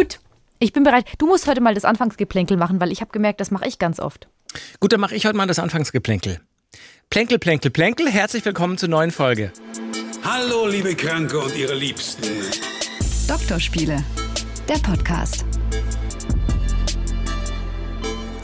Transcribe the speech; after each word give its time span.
Gut, 0.00 0.18
ich 0.60 0.72
bin 0.72 0.82
bereit. 0.82 1.04
Du 1.18 1.26
musst 1.26 1.46
heute 1.46 1.60
mal 1.60 1.74
das 1.74 1.84
Anfangsgeplänkel 1.84 2.56
machen, 2.56 2.80
weil 2.80 2.90
ich 2.90 3.02
habe 3.02 3.10
gemerkt, 3.10 3.38
das 3.38 3.50
mache 3.50 3.68
ich 3.68 3.78
ganz 3.78 4.00
oft. 4.00 4.28
Gut, 4.80 4.94
dann 4.94 5.00
mache 5.00 5.14
ich 5.14 5.26
heute 5.26 5.36
mal 5.36 5.46
das 5.46 5.58
Anfangsgeplänkel. 5.58 6.40
Plänkel, 7.10 7.38
Plänkel, 7.38 7.70
Plänkel, 7.70 8.08
herzlich 8.08 8.42
willkommen 8.46 8.78
zur 8.78 8.88
neuen 8.88 9.10
Folge. 9.10 9.52
Hallo, 10.24 10.66
liebe 10.66 10.94
Kranke 10.94 11.38
und 11.38 11.54
ihre 11.54 11.74
Liebsten. 11.74 12.22
Doktorspiele, 13.28 14.02
der 14.66 14.78
Podcast. 14.78 15.44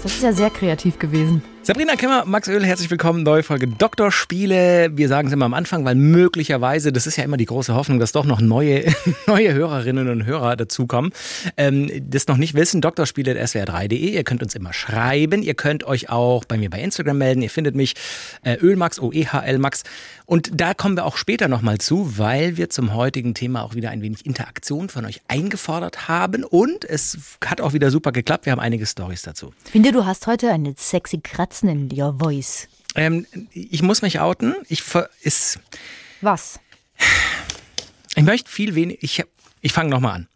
Das 0.02 0.12
ist 0.12 0.22
ja 0.22 0.34
sehr 0.34 0.50
kreativ 0.50 0.98
gewesen. 0.98 1.42
Sabrina 1.66 1.96
Kemmer, 1.96 2.24
Max 2.26 2.46
Öl, 2.46 2.64
herzlich 2.64 2.92
willkommen. 2.92 3.24
Neue 3.24 3.42
Folge 3.42 3.66
Doktorspiele. 3.66 4.90
Wir 4.92 5.08
sagen 5.08 5.26
es 5.26 5.34
immer 5.34 5.46
am 5.46 5.52
Anfang, 5.52 5.84
weil 5.84 5.96
möglicherweise, 5.96 6.92
das 6.92 7.08
ist 7.08 7.16
ja 7.16 7.24
immer 7.24 7.38
die 7.38 7.46
große 7.46 7.74
Hoffnung, 7.74 7.98
dass 7.98 8.12
doch 8.12 8.24
noch 8.24 8.40
neue, 8.40 8.84
neue 9.26 9.52
Hörerinnen 9.52 10.08
und 10.08 10.26
Hörer 10.26 10.54
dazukommen. 10.54 11.10
Ähm, 11.56 11.90
das 12.08 12.28
noch 12.28 12.36
nicht 12.36 12.54
wissen, 12.54 12.82
Doktorspiele.swr3.de. 12.82 13.96
Ihr 13.96 14.22
könnt 14.22 14.44
uns 14.44 14.54
immer 14.54 14.72
schreiben. 14.72 15.42
Ihr 15.42 15.54
könnt 15.54 15.82
euch 15.82 16.08
auch 16.08 16.44
bei 16.44 16.56
mir 16.56 16.70
bei 16.70 16.80
Instagram 16.80 17.18
melden. 17.18 17.42
Ihr 17.42 17.50
findet 17.50 17.74
mich 17.74 17.94
äh, 18.44 18.54
Ölmax, 18.58 19.00
O-E-H-L 19.00 19.58
Max. 19.58 19.82
Und 20.26 20.60
da 20.60 20.74
kommen 20.74 20.96
wir 20.96 21.06
auch 21.06 21.16
später 21.16 21.46
nochmal 21.46 21.78
zu, 21.78 22.18
weil 22.18 22.56
wir 22.56 22.68
zum 22.68 22.94
heutigen 22.94 23.32
Thema 23.34 23.62
auch 23.62 23.74
wieder 23.74 23.90
ein 23.90 24.02
wenig 24.02 24.26
Interaktion 24.26 24.88
von 24.88 25.04
euch 25.04 25.20
eingefordert 25.28 26.08
haben. 26.08 26.42
Und 26.42 26.84
es 26.84 27.18
hat 27.44 27.60
auch 27.60 27.72
wieder 27.72 27.92
super 27.92 28.10
geklappt. 28.10 28.44
Wir 28.44 28.52
haben 28.52 28.60
einige 28.60 28.86
Stories 28.86 29.22
dazu. 29.22 29.54
Ich 29.66 29.70
finde, 29.70 29.92
du 29.92 30.04
hast 30.04 30.26
heute 30.26 30.50
eine 30.50 30.74
sexy 30.76 31.20
Kratzen 31.22 31.68
in 31.68 31.88
your 31.98 32.18
voice. 32.18 32.68
Ähm, 32.96 33.26
ich 33.52 33.82
muss 33.82 34.02
mich 34.02 34.18
outen. 34.18 34.54
Ich 34.68 34.82
ist. 35.22 35.60
Was? 36.20 36.58
Ich 38.16 38.24
möchte 38.24 38.50
viel 38.50 38.74
weniger. 38.74 38.98
Ich, 39.02 39.22
ich 39.60 39.72
fange 39.72 39.90
nochmal 39.90 40.14
an. 40.16 40.28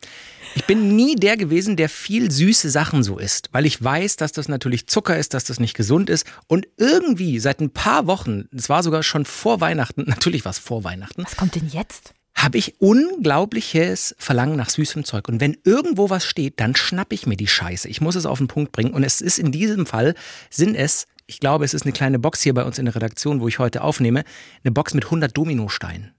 Ich 0.54 0.64
bin 0.66 0.96
nie 0.96 1.14
der 1.14 1.36
gewesen, 1.36 1.76
der 1.76 1.88
viel 1.88 2.30
süße 2.30 2.70
Sachen 2.70 3.02
so 3.02 3.18
isst, 3.18 3.48
weil 3.52 3.66
ich 3.66 3.82
weiß, 3.82 4.16
dass 4.16 4.32
das 4.32 4.48
natürlich 4.48 4.86
Zucker 4.88 5.16
ist, 5.16 5.32
dass 5.34 5.44
das 5.44 5.60
nicht 5.60 5.76
gesund 5.76 6.10
ist. 6.10 6.26
Und 6.48 6.66
irgendwie 6.76 7.38
seit 7.38 7.60
ein 7.60 7.70
paar 7.70 8.06
Wochen, 8.06 8.48
es 8.54 8.68
war 8.68 8.82
sogar 8.82 9.02
schon 9.02 9.24
vor 9.24 9.60
Weihnachten, 9.60 10.04
natürlich 10.06 10.44
war 10.44 10.50
es 10.50 10.58
vor 10.58 10.82
Weihnachten. 10.84 11.24
Was 11.24 11.36
kommt 11.36 11.54
denn 11.54 11.68
jetzt? 11.68 12.14
Habe 12.34 12.58
ich 12.58 12.80
unglaubliches 12.80 14.14
Verlangen 14.18 14.56
nach 14.56 14.70
süßem 14.70 15.04
Zeug. 15.04 15.28
Und 15.28 15.40
wenn 15.40 15.56
irgendwo 15.64 16.10
was 16.10 16.24
steht, 16.24 16.58
dann 16.58 16.74
schnapp 16.74 17.12
ich 17.12 17.26
mir 17.26 17.36
die 17.36 17.48
Scheiße. 17.48 17.88
Ich 17.88 18.00
muss 18.00 18.14
es 18.14 18.26
auf 18.26 18.38
den 18.38 18.48
Punkt 18.48 18.72
bringen. 18.72 18.94
Und 18.94 19.04
es 19.04 19.20
ist 19.20 19.38
in 19.38 19.52
diesem 19.52 19.86
Fall, 19.86 20.14
sind 20.48 20.74
es, 20.74 21.06
ich 21.26 21.38
glaube, 21.38 21.64
es 21.64 21.74
ist 21.74 21.82
eine 21.82 21.92
kleine 21.92 22.18
Box 22.18 22.40
hier 22.40 22.54
bei 22.54 22.64
uns 22.64 22.78
in 22.78 22.86
der 22.86 22.94
Redaktion, 22.94 23.40
wo 23.40 23.48
ich 23.48 23.58
heute 23.58 23.82
aufnehme, 23.82 24.24
eine 24.64 24.72
Box 24.72 24.94
mit 24.94 25.04
100 25.04 25.36
Dominosteinen. 25.36 26.14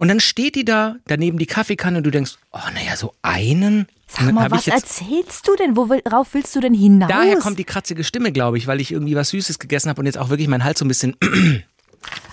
Und 0.00 0.08
dann 0.08 0.18
steht 0.18 0.54
die 0.54 0.64
da, 0.64 0.96
daneben 1.08 1.38
die 1.38 1.44
Kaffeekanne 1.44 1.98
und 1.98 2.04
du 2.04 2.10
denkst, 2.10 2.38
oh 2.52 2.58
naja, 2.72 2.96
so 2.96 3.12
einen? 3.20 3.86
Sag 4.08 4.32
mal, 4.32 4.50
was 4.50 4.66
erzählst 4.66 5.46
du 5.46 5.54
denn? 5.56 5.76
Worauf 5.76 6.32
willst 6.32 6.56
du 6.56 6.60
denn 6.60 6.72
hinaus? 6.72 7.10
Daher 7.10 7.36
kommt 7.36 7.58
die 7.58 7.64
kratzige 7.64 8.02
Stimme, 8.02 8.32
glaube 8.32 8.56
ich, 8.56 8.66
weil 8.66 8.80
ich 8.80 8.92
irgendwie 8.92 9.14
was 9.14 9.28
Süßes 9.28 9.58
gegessen 9.58 9.90
habe 9.90 10.00
und 10.00 10.06
jetzt 10.06 10.16
auch 10.16 10.30
wirklich 10.30 10.48
mein 10.48 10.64
Hals 10.64 10.78
so 10.78 10.86
ein 10.86 10.88
bisschen... 10.88 11.16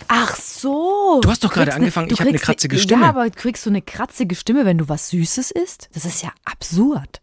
Ach 0.08 0.38
so. 0.38 1.20
Du 1.22 1.30
hast 1.30 1.44
doch 1.44 1.52
gerade 1.52 1.74
angefangen, 1.74 2.10
ich 2.10 2.22
habe 2.22 2.30
eine 2.30 2.40
kratzige 2.40 2.80
Stimme. 2.80 3.02
Ja, 3.02 3.10
aber 3.10 3.30
kriegst 3.32 3.66
du 3.66 3.70
eine 3.70 3.82
kratzige 3.82 4.36
Stimme, 4.36 4.64
wenn 4.64 4.78
du 4.78 4.88
was 4.88 5.10
Süßes 5.10 5.52
isst? 5.52 5.90
Das 5.94 6.06
ist 6.06 6.24
ja 6.24 6.32
absurd. 6.46 7.20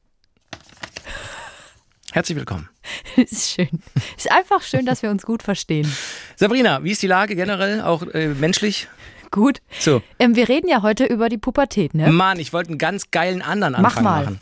Herzlich 2.13 2.37
willkommen. 2.37 2.69
ist 3.17 3.53
schön. 3.53 3.81
Ist 4.19 4.31
einfach 4.31 4.61
schön, 4.61 4.85
dass 4.85 5.01
wir 5.01 5.09
uns 5.09 5.23
gut 5.23 5.43
verstehen. 5.43 5.91
Sabrina, 6.37 6.85
wie 6.85 6.91
ist 6.91 7.01
die 7.01 7.07
Lage 7.07 7.35
generell, 7.35 7.81
auch 7.81 8.03
äh, 8.09 8.29
menschlich? 8.29 8.89
Gut. 9.35 9.59
So. 9.81 10.01
Ähm, 10.21 10.37
wir 10.37 10.49
reden 10.49 10.69
ja 10.69 10.83
heute 10.83 11.05
über 11.07 11.29
die 11.29 11.39
Pubertät, 11.39 11.93
ne? 11.93 12.11
Mann, 12.13 12.39
ich 12.39 12.53
wollte 12.53 12.71
einen 12.71 12.79
ganz 12.79 13.11
geilen 13.11 13.43
anderen 13.43 13.75
Anfang 13.75 14.05
Mach 14.05 14.11
mal. 14.13 14.25
machen. 14.25 14.41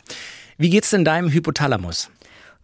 Wie 0.59 0.69
geht's 0.69 0.91
denn 0.91 1.03
deinem 1.03 1.31
Hypothalamus? 1.31 2.11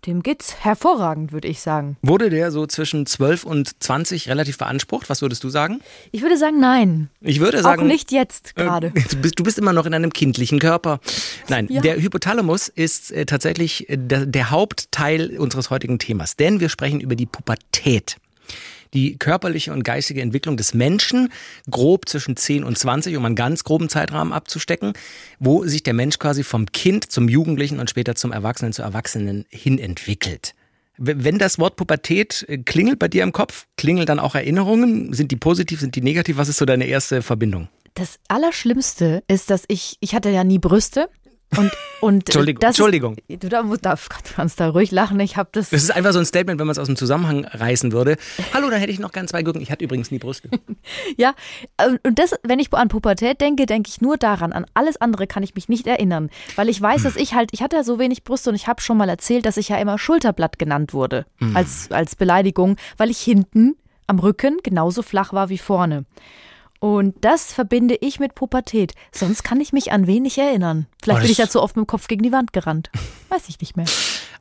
Dem 0.05 0.23
geht's 0.23 0.55
hervorragend, 0.63 1.33
würde 1.33 1.47
ich 1.50 1.59
sagen. 1.59 1.97
Wurde 2.02 2.30
der 2.30 2.52
so 2.52 2.66
zwischen 2.67 3.05
12 3.05 3.44
und 3.44 3.83
20 3.83 4.30
relativ 4.30 4.57
beansprucht? 4.59 5.09
Was 5.09 5.22
würdest 5.22 5.44
du 5.44 5.50
sagen? 5.50 5.81
Ich 6.12 6.22
würde 6.22 6.38
sagen, 6.38 6.59
nein. 6.59 7.09
Ich 7.19 7.40
würde 7.41 7.62
sagen. 7.62 7.81
Auch 7.81 7.85
nicht 7.85 8.12
jetzt 8.12 8.56
gerade. 8.56 8.94
Äh, 8.96 9.01
du, 9.09 9.17
bist, 9.17 9.40
du 9.40 9.44
bist 9.44 9.57
immer 9.57 9.73
noch 9.73 9.85
in 9.88 9.94
einem 9.94 10.13
kindlichen 10.13 10.59
Körper. 10.59 11.00
Nein, 11.50 11.67
Ja. 11.69 11.81
der 11.81 11.97
Hypothalamus 12.01 12.69
ist 12.69 13.11
äh, 13.11 13.25
tatsächlich 13.25 13.90
äh, 13.90 13.97
der, 13.97 14.25
der 14.28 14.51
Hauptteil 14.51 15.35
unseres 15.38 15.69
heutigen 15.69 16.00
Themas, 16.00 16.38
denn 16.38 16.59
wir 16.59 16.69
sprechen 16.69 17.01
über 17.01 17.16
die 17.16 17.25
Pubertät. 17.25 18.17
Die 18.94 19.17
körperliche 19.17 19.72
und 19.72 19.83
geistige 19.83 20.22
Entwicklung 20.22 20.57
des 20.57 20.73
Menschen, 20.73 21.31
grob 21.69 22.09
zwischen 22.09 22.35
10 22.35 22.63
und 22.63 22.77
20, 22.77 23.16
um 23.17 23.25
einen 23.25 23.35
ganz 23.35 23.63
groben 23.63 23.89
Zeitrahmen 23.89 24.33
abzustecken, 24.33 24.94
wo 25.39 25.66
sich 25.66 25.83
der 25.83 25.94
Mensch 25.94 26.17
quasi 26.19 26.44
vom 26.44 26.72
Kind 26.72 27.11
zum 27.11 27.29
Jugendlichen 27.29 27.79
und 27.79 27.89
später 27.89 28.16
zum 28.16 28.31
Erwachsenen, 28.31 28.73
zur 28.73 28.85
Erwachsenen 28.85 29.45
hin 29.49 29.78
entwickelt. 29.78 30.55
Wenn 31.01 31.38
das 31.38 31.59
Wort 31.59 31.78
Pubertät 31.78 32.45
äh, 32.49 32.57
klingelt 32.57 32.99
bei 32.99 33.07
dir 33.07 33.23
im 33.23 33.31
Kopf, 33.31 33.67
klingeln 33.78 34.05
dann 34.05 34.19
auch 34.19 34.35
Erinnerungen? 34.35 35.13
Sind 35.13 35.31
die 35.31 35.38
positiv, 35.38 35.79
sind 35.79 35.95
die 35.95 36.01
negativ? 36.01 36.35
Was 36.35 36.49
ist 36.49 36.57
so 36.57 36.66
deine 36.66 36.88
erste 36.88 37.22
Verbindung? 37.22 37.69
Das 37.94 38.19
Allerschlimmste 38.28 39.23
ist, 39.28 39.49
dass 39.49 39.63
ich, 39.69 39.95
ich 40.01 40.13
hatte 40.13 40.29
ja 40.29 40.44
nie 40.44 40.59
Brüste. 40.59 41.09
Und, 41.57 41.71
und 42.01 42.27
Entschuldigung, 42.29 42.59
das 42.59 42.69
Entschuldigung. 42.77 43.17
Ist, 43.27 43.43
du 43.43 43.49
da, 43.49 43.63
musst- 43.63 43.83
da, 43.83 43.95
kannst 44.35 44.59
da 44.59 44.69
ruhig 44.69 44.91
lachen. 44.91 45.19
Ich 45.19 45.35
habe 45.35 45.49
das. 45.51 45.71
Das 45.71 45.81
ist 45.81 45.89
einfach 45.89 46.13
so 46.13 46.19
ein 46.19 46.25
Statement, 46.25 46.59
wenn 46.59 46.67
man 46.67 46.73
es 46.73 46.77
aus 46.77 46.85
dem 46.85 46.95
Zusammenhang 46.95 47.43
reißen 47.43 47.91
würde. 47.91 48.17
Hallo, 48.53 48.69
da 48.69 48.75
hätte 48.77 48.91
ich 48.91 48.99
noch 48.99 49.11
gern 49.11 49.27
zwei 49.27 49.41
Gurken. 49.41 49.59
Ich 49.61 49.71
hatte 49.71 49.83
übrigens 49.83 50.11
nie 50.11 50.19
Brüste. 50.19 50.49
Ja, 51.17 51.33
ähm, 51.79 51.97
und 52.05 52.19
das, 52.19 52.35
wenn 52.43 52.59
ich 52.59 52.71
an 52.73 52.87
Pubertät 52.87 53.41
denke, 53.41 53.65
denke 53.65 53.89
ich 53.89 53.99
nur 53.99 54.17
daran. 54.17 54.53
An 54.53 54.65
alles 54.75 55.01
andere 55.01 55.25
kann 55.27 55.43
ich 55.43 55.55
mich 55.55 55.67
nicht 55.69 55.87
erinnern. 55.87 56.29
Weil 56.55 56.69
ich 56.69 56.79
weiß, 56.81 57.03
dass 57.03 57.15
ich 57.15 57.33
halt, 57.33 57.49
ich 57.51 57.61
hatte 57.63 57.75
ja 57.77 57.83
so 57.83 57.99
wenig 57.99 58.23
Brüste 58.23 58.51
und 58.51 58.55
ich 58.55 58.67
habe 58.67 58.81
schon 58.81 58.97
mal 58.97 59.09
erzählt, 59.09 59.45
dass 59.45 59.57
ich 59.57 59.69
ja 59.69 59.77
immer 59.77 59.97
Schulterblatt 59.97 60.59
genannt 60.59 60.93
wurde. 60.93 61.25
Als, 61.55 61.91
als 61.91 62.16
Beleidigung, 62.16 62.77
weil 62.97 63.09
ich 63.09 63.19
hinten 63.19 63.75
am 64.07 64.19
Rücken 64.19 64.57
genauso 64.63 65.01
flach 65.01 65.33
war 65.33 65.49
wie 65.49 65.57
vorne. 65.57 66.05
Und 66.79 67.16
das 67.22 67.51
verbinde 67.51 67.97
ich 68.00 68.19
mit 68.19 68.35
Pubertät. 68.35 68.94
Sonst 69.12 69.44
kann 69.44 69.59
ich 69.59 69.73
mich 69.73 69.91
an 69.91 70.07
wenig 70.07 70.38
erinnern. 70.38 70.88
Vielleicht 71.03 71.19
Oh, 71.19 71.22
bin 71.23 71.31
ich 71.31 71.38
dazu 71.38 71.62
oft 71.62 71.75
mit 71.75 71.85
dem 71.85 71.88
Kopf 71.88 72.07
gegen 72.07 72.23
die 72.23 72.31
Wand 72.31 72.53
gerannt. 72.53 72.90
Weiß 73.29 73.50
ich 73.50 73.59
nicht 73.59 73.75
mehr. 73.75 73.85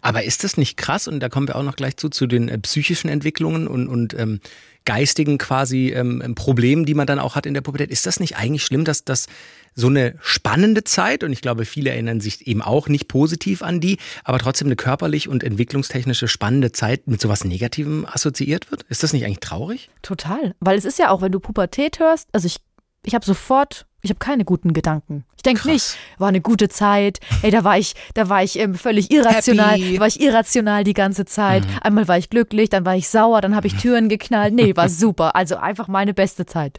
Aber 0.00 0.22
ist 0.22 0.44
das 0.44 0.56
nicht 0.56 0.76
krass? 0.76 1.08
Und 1.08 1.18
da 1.20 1.28
kommen 1.28 1.48
wir 1.48 1.56
auch 1.56 1.64
noch 1.64 1.74
gleich 1.74 1.96
zu, 1.96 2.08
zu 2.08 2.28
den 2.28 2.48
äh, 2.48 2.58
psychischen 2.58 3.08
Entwicklungen 3.08 3.66
und, 3.66 3.88
und 3.88 4.14
ähm, 4.14 4.40
geistigen 4.84 5.36
quasi 5.38 5.88
ähm, 5.90 6.34
Problemen, 6.36 6.86
die 6.86 6.94
man 6.94 7.08
dann 7.08 7.18
auch 7.18 7.34
hat 7.34 7.44
in 7.44 7.54
der 7.54 7.60
Pubertät. 7.60 7.90
Ist 7.90 8.06
das 8.06 8.20
nicht 8.20 8.36
eigentlich 8.36 8.64
schlimm, 8.64 8.84
dass 8.84 9.04
das 9.04 9.26
so 9.74 9.88
eine 9.88 10.14
spannende 10.20 10.84
Zeit, 10.84 11.24
und 11.24 11.32
ich 11.32 11.42
glaube, 11.42 11.64
viele 11.64 11.90
erinnern 11.90 12.20
sich 12.20 12.46
eben 12.46 12.62
auch 12.62 12.88
nicht 12.88 13.08
positiv 13.08 13.62
an 13.62 13.80
die, 13.80 13.98
aber 14.24 14.38
trotzdem 14.38 14.68
eine 14.68 14.76
körperlich 14.76 15.28
und 15.28 15.44
entwicklungstechnische 15.44 16.28
spannende 16.28 16.72
Zeit 16.72 17.06
mit 17.06 17.20
sowas 17.20 17.44
Negativem 17.44 18.06
assoziiert 18.06 18.70
wird? 18.70 18.84
Ist 18.84 19.02
das 19.02 19.12
nicht 19.12 19.24
eigentlich 19.24 19.40
traurig? 19.40 19.90
Total. 20.02 20.54
Weil 20.60 20.78
es 20.78 20.84
ist 20.84 20.98
ja 20.98 21.10
auch, 21.10 21.22
wenn 21.22 21.32
du 21.32 21.40
Pubertät 21.40 21.98
hörst, 21.98 22.28
also 22.32 22.46
ich, 22.46 22.56
ich 23.04 23.14
habe 23.14 23.24
sofort, 23.24 23.86
ich 24.00 24.10
habe 24.10 24.18
keine 24.18 24.44
guten 24.44 24.72
Gedanken. 24.72 25.24
Ich 25.36 25.42
denke 25.42 25.68
nicht, 25.68 25.96
war 26.18 26.28
eine 26.28 26.40
gute 26.40 26.68
Zeit. 26.68 27.20
Ey, 27.42 27.50
da 27.50 27.62
war 27.62 27.78
ich, 27.78 27.94
da 28.14 28.28
war 28.28 28.42
ich 28.42 28.58
ähm, 28.58 28.74
völlig 28.74 29.10
irrational, 29.12 29.76
Happy. 29.76 29.94
da 29.94 30.00
war 30.00 30.06
ich 30.08 30.20
irrational 30.20 30.84
die 30.84 30.94
ganze 30.94 31.24
Zeit. 31.26 31.62
Einmal 31.80 32.08
war 32.08 32.18
ich 32.18 32.28
glücklich, 32.28 32.70
dann 32.70 32.84
war 32.84 32.96
ich 32.96 33.08
sauer, 33.08 33.40
dann 33.40 33.54
habe 33.54 33.68
ich 33.68 33.74
Türen 33.76 34.08
geknallt. 34.08 34.52
Nee, 34.52 34.74
war 34.74 34.88
super. 34.88 35.36
Also 35.36 35.56
einfach 35.56 35.86
meine 35.86 36.12
beste 36.12 36.44
Zeit. 36.44 36.78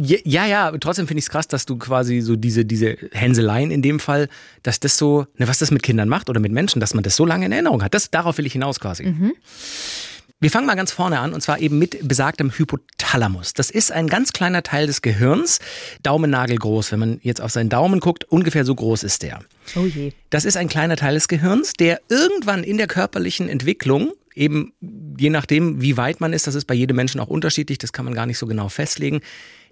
Ja, 0.00 0.46
ja, 0.46 0.70
trotzdem 0.78 1.08
finde 1.08 1.18
ich 1.18 1.24
es 1.24 1.30
krass, 1.30 1.48
dass 1.48 1.66
du 1.66 1.76
quasi 1.76 2.20
so 2.20 2.36
diese, 2.36 2.64
diese 2.64 2.96
Hänseleien 3.10 3.72
in 3.72 3.82
dem 3.82 3.98
Fall, 3.98 4.28
dass 4.62 4.78
das 4.78 4.96
so, 4.96 5.26
ne, 5.38 5.48
was 5.48 5.58
das 5.58 5.72
mit 5.72 5.82
Kindern 5.82 6.08
macht 6.08 6.30
oder 6.30 6.38
mit 6.38 6.52
Menschen, 6.52 6.78
dass 6.78 6.94
man 6.94 7.02
das 7.02 7.16
so 7.16 7.26
lange 7.26 7.46
in 7.46 7.52
Erinnerung 7.52 7.82
hat. 7.82 7.94
Das, 7.94 8.08
darauf 8.10 8.38
will 8.38 8.46
ich 8.46 8.52
hinaus 8.52 8.78
quasi. 8.78 9.02
Wir 10.40 10.52
fangen 10.52 10.68
mal 10.68 10.76
ganz 10.76 10.92
vorne 10.92 11.18
an 11.18 11.32
und 11.32 11.40
zwar 11.40 11.58
eben 11.58 11.80
mit 11.80 12.06
besagtem 12.06 12.52
Hypothalamus. 12.56 13.54
Das 13.54 13.70
ist 13.70 13.90
ein 13.90 14.06
ganz 14.06 14.32
kleiner 14.32 14.62
Teil 14.62 14.86
des 14.86 15.02
Gehirns, 15.02 15.58
Daumennagel 16.04 16.58
groß. 16.58 16.92
Wenn 16.92 17.00
man 17.00 17.18
jetzt 17.22 17.40
auf 17.40 17.50
seinen 17.50 17.68
Daumen 17.68 17.98
guckt, 17.98 18.22
ungefähr 18.22 18.64
so 18.64 18.76
groß 18.76 19.02
ist 19.02 19.24
der. 19.24 19.40
Oh 19.74 19.84
je. 19.84 20.12
Das 20.30 20.44
ist 20.44 20.56
ein 20.56 20.68
kleiner 20.68 20.94
Teil 20.94 21.14
des 21.14 21.26
Gehirns, 21.26 21.72
der 21.72 22.00
irgendwann 22.08 22.62
in 22.62 22.78
der 22.78 22.86
körperlichen 22.86 23.48
Entwicklung, 23.48 24.12
eben 24.32 24.72
je 25.18 25.30
nachdem, 25.30 25.82
wie 25.82 25.96
weit 25.96 26.20
man 26.20 26.32
ist, 26.32 26.46
das 26.46 26.54
ist 26.54 26.66
bei 26.66 26.74
jedem 26.74 26.94
Menschen 26.94 27.20
auch 27.20 27.26
unterschiedlich, 27.26 27.78
das 27.78 27.92
kann 27.92 28.04
man 28.04 28.14
gar 28.14 28.26
nicht 28.26 28.38
so 28.38 28.46
genau 28.46 28.68
festlegen, 28.68 29.22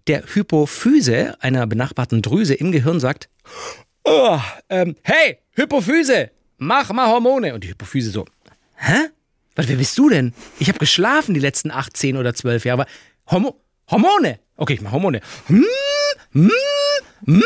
der 0.07 0.23
Hypophyse, 0.27 1.37
einer 1.41 1.67
benachbarten 1.67 2.23
Drüse 2.23 2.55
im 2.55 2.73
Gehirn, 2.73 3.01
sagt, 3.01 3.29
oh, 4.05 4.39
ähm, 4.69 4.97
hey, 5.03 5.39
Hypophyse, 5.53 6.31
mach 6.59 6.93
mal 6.93 7.09
Hormone. 7.09 7.55
Und 7.55 7.65
die 7.65 7.69
Hypophyse 7.69 8.11
so, 8.11 8.25
hä? 8.77 9.09
Was, 9.55 9.69
wer 9.69 9.77
bist 9.77 9.97
du 9.97 10.11
denn? 10.11 10.35
Ich 10.59 10.69
habe 10.69 10.79
geschlafen 10.79 11.35
die 11.35 11.41
letzten 11.41 11.71
8, 11.71 11.97
10 11.97 12.17
oder 12.19 12.35
12 12.35 12.67
Jahre, 12.67 12.83
aber 12.83 12.91
Hormo 13.31 13.61
Hormone. 13.91 14.39
Okay, 14.57 14.75
ich 14.75 14.81
mach 14.81 14.93
Hormone. 14.93 15.21
Hm, 15.47 15.65
hm, 16.33 16.51
hm. 17.25 17.43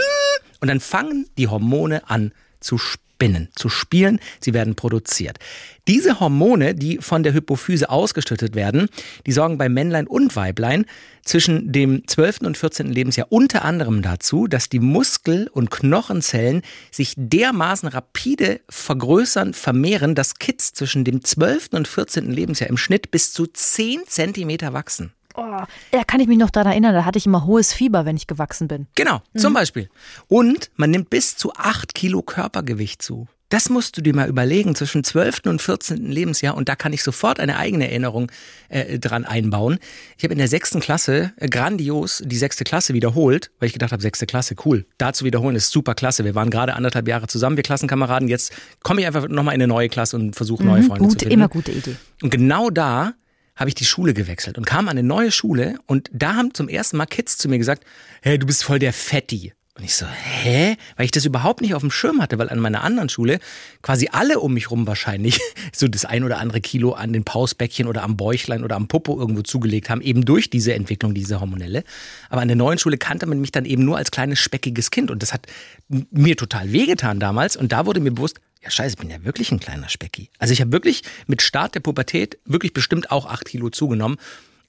Und 0.61 0.69
dann 0.69 0.81
fangen 0.81 1.27
die 1.39 1.49
Hormone 1.49 2.09
an 2.09 2.33
zu 2.61 2.79
spinnen, 3.21 3.49
zu 3.55 3.69
spielen. 3.69 4.19
Sie 4.41 4.55
werden 4.55 4.77
produziert. 4.77 5.39
Diese 5.87 6.21
Hormone, 6.21 6.75
die 6.75 6.99
von 7.03 7.23
der 7.23 7.35
Hypophyse 7.35 7.91
ausgeschüttet 7.91 8.55
werden, 8.55 8.89
die 9.27 9.33
sorgen 9.33 9.59
bei 9.59 9.69
Männlein 9.69 10.07
und 10.07 10.37
Weiblein 10.37 10.87
zwischen 11.23 11.71
dem 11.71 12.07
12. 12.07 12.39
und 12.41 12.57
14. 12.57 12.87
Lebensjahr 12.87 13.27
unter 13.31 13.63
anderem 13.63 14.01
dazu, 14.01 14.47
dass 14.47 14.71
die 14.71 14.79
Muskel- 14.79 15.51
und 15.53 15.71
Knochenzellen 15.71 16.63
sich 16.91 17.13
dermaßen 17.19 17.91
rapide 17.91 18.61
vergrößern, 18.71 19.53
vermehren, 19.53 20.15
dass 20.15 20.37
Kids 20.37 20.73
zwischen 20.73 21.05
dem 21.05 21.23
12. 21.23 21.69
und 21.73 21.89
14. 21.89 22.31
Lebensjahr 22.31 22.71
im 22.71 22.79
Schnitt 22.79 23.11
bis 23.11 23.35
zu 23.35 23.47
10 23.47 24.05
Zentimeter 24.07 24.73
wachsen. 24.73 25.13
Oh, 25.35 25.63
da 25.93 26.05
kann 26.05 26.21
ich 26.21 26.29
mich 26.29 26.39
noch 26.39 26.51
daran 26.51 26.73
erinnern, 26.73 26.95
da 26.95 27.05
hatte 27.05 27.19
ich 27.19 27.27
immer 27.27 27.47
hohes 27.47 27.73
Fieber, 27.73 28.05
wenn 28.05 28.17
ich 28.17 28.27
gewachsen 28.27 28.69
bin. 28.69 28.87
Genau, 28.95 29.23
zum 29.37 29.55
Beispiel. 29.55 29.89
Und 30.29 30.71
man 30.77 30.91
nimmt 30.91 31.11
bis 31.11 31.37
zu 31.37 31.53
8 31.55 31.95
Kilo 31.95 32.23
Körpergewicht 32.23 33.03
zu. 33.03 33.29
Das 33.51 33.69
musst 33.69 33.97
du 33.97 34.01
dir 34.01 34.15
mal 34.15 34.29
überlegen 34.29 34.77
zwischen 34.77 35.03
12. 35.03 35.41
und 35.47 35.61
14. 35.61 36.07
Lebensjahr 36.07 36.57
und 36.57 36.69
da 36.69 36.77
kann 36.77 36.93
ich 36.93 37.03
sofort 37.03 37.41
eine 37.41 37.57
eigene 37.59 37.89
Erinnerung 37.89 38.31
äh, 38.69 39.01
dran 39.01 39.25
einbauen. 39.25 39.81
Ich 40.17 40.23
habe 40.23 40.33
in 40.33 40.39
der 40.39 40.47
sechsten 40.47 40.79
Klasse 40.79 41.33
äh, 41.37 41.49
grandios 41.49 42.23
die 42.25 42.37
sechste 42.37 42.63
Klasse 42.63 42.95
wiederholt, 42.95 43.51
weil 43.59 43.67
ich 43.67 43.73
gedacht 43.73 43.91
habe, 43.91 44.03
sechste 44.03 44.27
Klasse, 44.27 44.55
cool. 44.65 44.87
Da 44.99 45.13
zu 45.13 45.25
wiederholen 45.25 45.57
ist 45.57 45.73
super 45.73 45.97
klasse. 45.97 46.25
Wir 46.25 46.37
waren 46.37 46.51
gerade 46.51 46.75
anderthalb 46.75 47.09
Jahre 47.09 47.27
zusammen, 47.27 47.57
wir 47.57 47.65
Klassenkameraden. 47.65 48.29
Jetzt 48.29 48.53
komme 48.85 49.01
ich 49.01 49.09
einfach 49.09 49.27
nochmal 49.27 49.57
in 49.57 49.63
eine 49.63 49.67
neue 49.67 49.89
Klasse 49.89 50.15
und 50.15 50.37
versuche 50.37 50.63
neue 50.63 50.85
Freunde 50.85 51.03
Gute, 51.03 51.17
zu 51.17 51.19
finden. 51.25 51.35
immer 51.35 51.49
gute 51.49 51.73
Idee. 51.73 51.97
Und 52.23 52.31
genau 52.31 52.71
da 52.71 53.15
habe 53.61 53.69
ich 53.69 53.75
die 53.75 53.85
Schule 53.85 54.15
gewechselt 54.15 54.57
und 54.57 54.67
kam 54.67 54.89
an 54.89 54.97
eine 54.97 55.07
neue 55.07 55.31
Schule 55.31 55.79
und 55.87 56.09
da 56.13 56.35
haben 56.35 56.55
zum 56.55 56.71
ersten 56.71 56.97
Mal 56.97 57.05
Kids 57.05 57.37
zu 57.37 57.47
mir 57.47 57.59
gesagt, 57.59 57.85
hey, 58.23 58.39
du 58.39 58.47
bist 58.47 58.65
voll 58.65 58.79
der 58.79 58.95
Fetti. 58.95 59.53
Und 59.81 59.87
ich 59.87 59.95
so, 59.95 60.05
hä? 60.05 60.77
Weil 60.97 61.07
ich 61.07 61.11
das 61.11 61.25
überhaupt 61.25 61.63
nicht 61.63 61.75
auf 61.75 61.81
dem 61.81 61.91
Schirm 61.91 62.21
hatte, 62.21 62.37
weil 62.37 62.51
an 62.51 62.59
meiner 62.59 62.85
anderen 62.85 63.09
Schule 63.09 63.39
quasi 63.81 64.11
alle 64.13 64.39
um 64.39 64.53
mich 64.53 64.71
rum 64.71 64.87
wahrscheinlich 64.87 65.41
so 65.73 65.89
das 65.89 66.05
ein 66.05 66.23
oder 66.23 66.37
andere 66.37 66.61
Kilo 66.61 66.93
an 66.93 67.15
den 67.15 67.25
Pausbäckchen 67.25 67.87
oder 67.87 68.03
am 68.03 68.19
Bäuchlein 68.19 68.63
oder 68.63 68.77
am 68.77 68.89
Popo 68.89 69.19
irgendwo 69.19 69.41
zugelegt 69.41 69.89
haben, 69.89 70.03
eben 70.03 70.27
durch 70.27 70.51
diese 70.51 70.75
Entwicklung, 70.75 71.15
diese 71.15 71.41
hormonelle. 71.41 71.83
Aber 72.29 72.43
an 72.43 72.49
der 72.49 72.59
neuen 72.59 72.79
Schule 72.79 72.99
kannte 72.99 73.25
man 73.25 73.41
mich 73.41 73.53
dann 73.53 73.65
eben 73.65 73.83
nur 73.83 73.97
als 73.97 74.11
kleines 74.11 74.39
speckiges 74.39 74.91
Kind 74.91 75.11
und 75.11 75.23
das 75.23 75.33
hat 75.33 75.47
mir 75.89 76.37
total 76.37 76.73
wehgetan 76.73 77.19
damals 77.19 77.57
und 77.57 77.73
da 77.73 77.87
wurde 77.87 78.01
mir 78.01 78.11
bewusst, 78.13 78.39
ja 78.63 78.71
scheiße, 78.71 78.97
ich 78.97 79.01
bin 79.01 79.09
ja 79.09 79.25
wirklich 79.25 79.51
ein 79.51 79.61
kleiner 79.61 79.89
Specki. 79.89 80.29
Also 80.39 80.53
ich 80.53 80.61
habe 80.61 80.73
wirklich 80.73 81.05
mit 81.27 81.41
Start 81.41 81.75
der 81.75 81.81
Pubertät 81.81 82.37
wirklich 82.45 82.75
bestimmt 82.75 83.11
auch 83.11 83.25
acht 83.25 83.47
Kilo 83.47 83.71
zugenommen. 83.71 84.19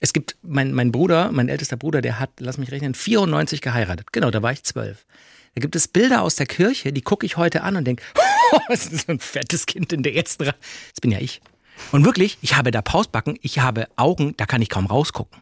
Es 0.04 0.12
gibt, 0.12 0.36
mein, 0.42 0.72
mein 0.72 0.90
Bruder, 0.90 1.30
mein 1.30 1.48
ältester 1.48 1.76
Bruder, 1.76 2.02
der 2.02 2.18
hat, 2.18 2.30
lass 2.40 2.58
mich 2.58 2.72
rechnen, 2.72 2.92
94 2.92 3.60
geheiratet. 3.60 4.12
Genau, 4.12 4.32
da 4.32 4.42
war 4.42 4.50
ich 4.50 4.64
zwölf. 4.64 5.06
Da 5.54 5.60
gibt 5.60 5.76
es 5.76 5.86
Bilder 5.86 6.22
aus 6.22 6.34
der 6.34 6.46
Kirche, 6.46 6.92
die 6.92 7.02
gucke 7.02 7.24
ich 7.24 7.36
heute 7.36 7.62
an 7.62 7.76
und 7.76 7.84
denke, 7.84 8.02
oh, 8.52 8.58
was 8.68 8.88
ist 8.88 9.06
so 9.06 9.12
ein 9.12 9.20
fettes 9.20 9.64
Kind 9.64 9.92
in 9.92 10.02
der 10.02 10.16
ersten 10.16 10.42
Reihe. 10.42 10.56
Das 10.90 11.00
bin 11.00 11.12
ja 11.12 11.20
ich. 11.20 11.40
Und 11.92 12.04
wirklich, 12.04 12.36
ich 12.42 12.56
habe 12.56 12.72
da 12.72 12.82
Pausbacken, 12.82 13.38
ich 13.42 13.60
habe 13.60 13.86
Augen, 13.94 14.34
da 14.36 14.44
kann 14.44 14.60
ich 14.60 14.70
kaum 14.70 14.86
rausgucken. 14.86 15.40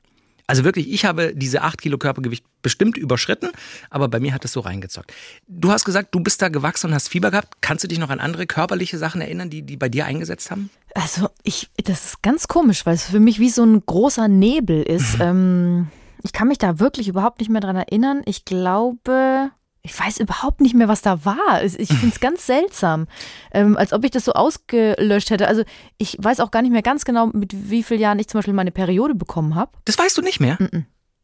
Also 0.50 0.64
wirklich, 0.64 0.90
ich 0.90 1.04
habe 1.04 1.32
diese 1.32 1.62
8 1.62 1.80
Kilo 1.80 1.96
Körpergewicht 1.96 2.44
bestimmt 2.60 2.96
überschritten, 2.96 3.50
aber 3.88 4.08
bei 4.08 4.18
mir 4.18 4.34
hat 4.34 4.44
es 4.44 4.50
so 4.50 4.58
reingezockt. 4.58 5.12
Du 5.46 5.70
hast 5.70 5.84
gesagt, 5.84 6.12
du 6.12 6.18
bist 6.18 6.42
da 6.42 6.48
gewachsen 6.48 6.88
und 6.88 6.94
hast 6.94 7.08
Fieber 7.08 7.30
gehabt. 7.30 7.58
Kannst 7.60 7.84
du 7.84 7.88
dich 7.88 8.00
noch 8.00 8.10
an 8.10 8.18
andere 8.18 8.48
körperliche 8.48 8.98
Sachen 8.98 9.20
erinnern, 9.20 9.48
die, 9.48 9.62
die 9.62 9.76
bei 9.76 9.88
dir 9.88 10.06
eingesetzt 10.06 10.50
haben? 10.50 10.68
Also 10.92 11.28
ich, 11.44 11.70
das 11.84 12.04
ist 12.04 12.22
ganz 12.22 12.48
komisch, 12.48 12.84
weil 12.84 12.96
es 12.96 13.04
für 13.04 13.20
mich 13.20 13.38
wie 13.38 13.48
so 13.48 13.62
ein 13.62 13.80
großer 13.86 14.26
Nebel 14.26 14.82
ist. 14.82 15.18
ähm, 15.20 15.86
ich 16.24 16.32
kann 16.32 16.48
mich 16.48 16.58
da 16.58 16.80
wirklich 16.80 17.06
überhaupt 17.06 17.38
nicht 17.38 17.48
mehr 17.48 17.60
dran 17.60 17.76
erinnern. 17.76 18.22
Ich 18.24 18.44
glaube, 18.44 19.52
ich 19.82 19.98
weiß 19.98 20.20
überhaupt 20.20 20.60
nicht 20.60 20.74
mehr, 20.74 20.88
was 20.88 21.02
da 21.02 21.24
war. 21.24 21.62
Ich 21.62 21.88
finde 21.88 22.08
es 22.08 22.20
ganz 22.20 22.46
seltsam, 22.46 23.06
ähm, 23.52 23.76
als 23.76 23.92
ob 23.92 24.04
ich 24.04 24.10
das 24.10 24.24
so 24.24 24.32
ausgelöscht 24.32 25.30
hätte. 25.30 25.48
Also 25.48 25.62
ich 25.98 26.16
weiß 26.20 26.40
auch 26.40 26.50
gar 26.50 26.62
nicht 26.62 26.72
mehr 26.72 26.82
ganz 26.82 27.04
genau, 27.04 27.26
mit 27.26 27.70
wie 27.70 27.82
vielen 27.82 28.00
Jahren 28.00 28.18
ich 28.18 28.28
zum 28.28 28.38
Beispiel 28.38 28.54
meine 28.54 28.72
Periode 28.72 29.14
bekommen 29.14 29.54
habe. 29.54 29.72
Das 29.86 29.98
weißt 29.98 30.16
du 30.18 30.22
nicht 30.22 30.40
mehr? 30.40 30.58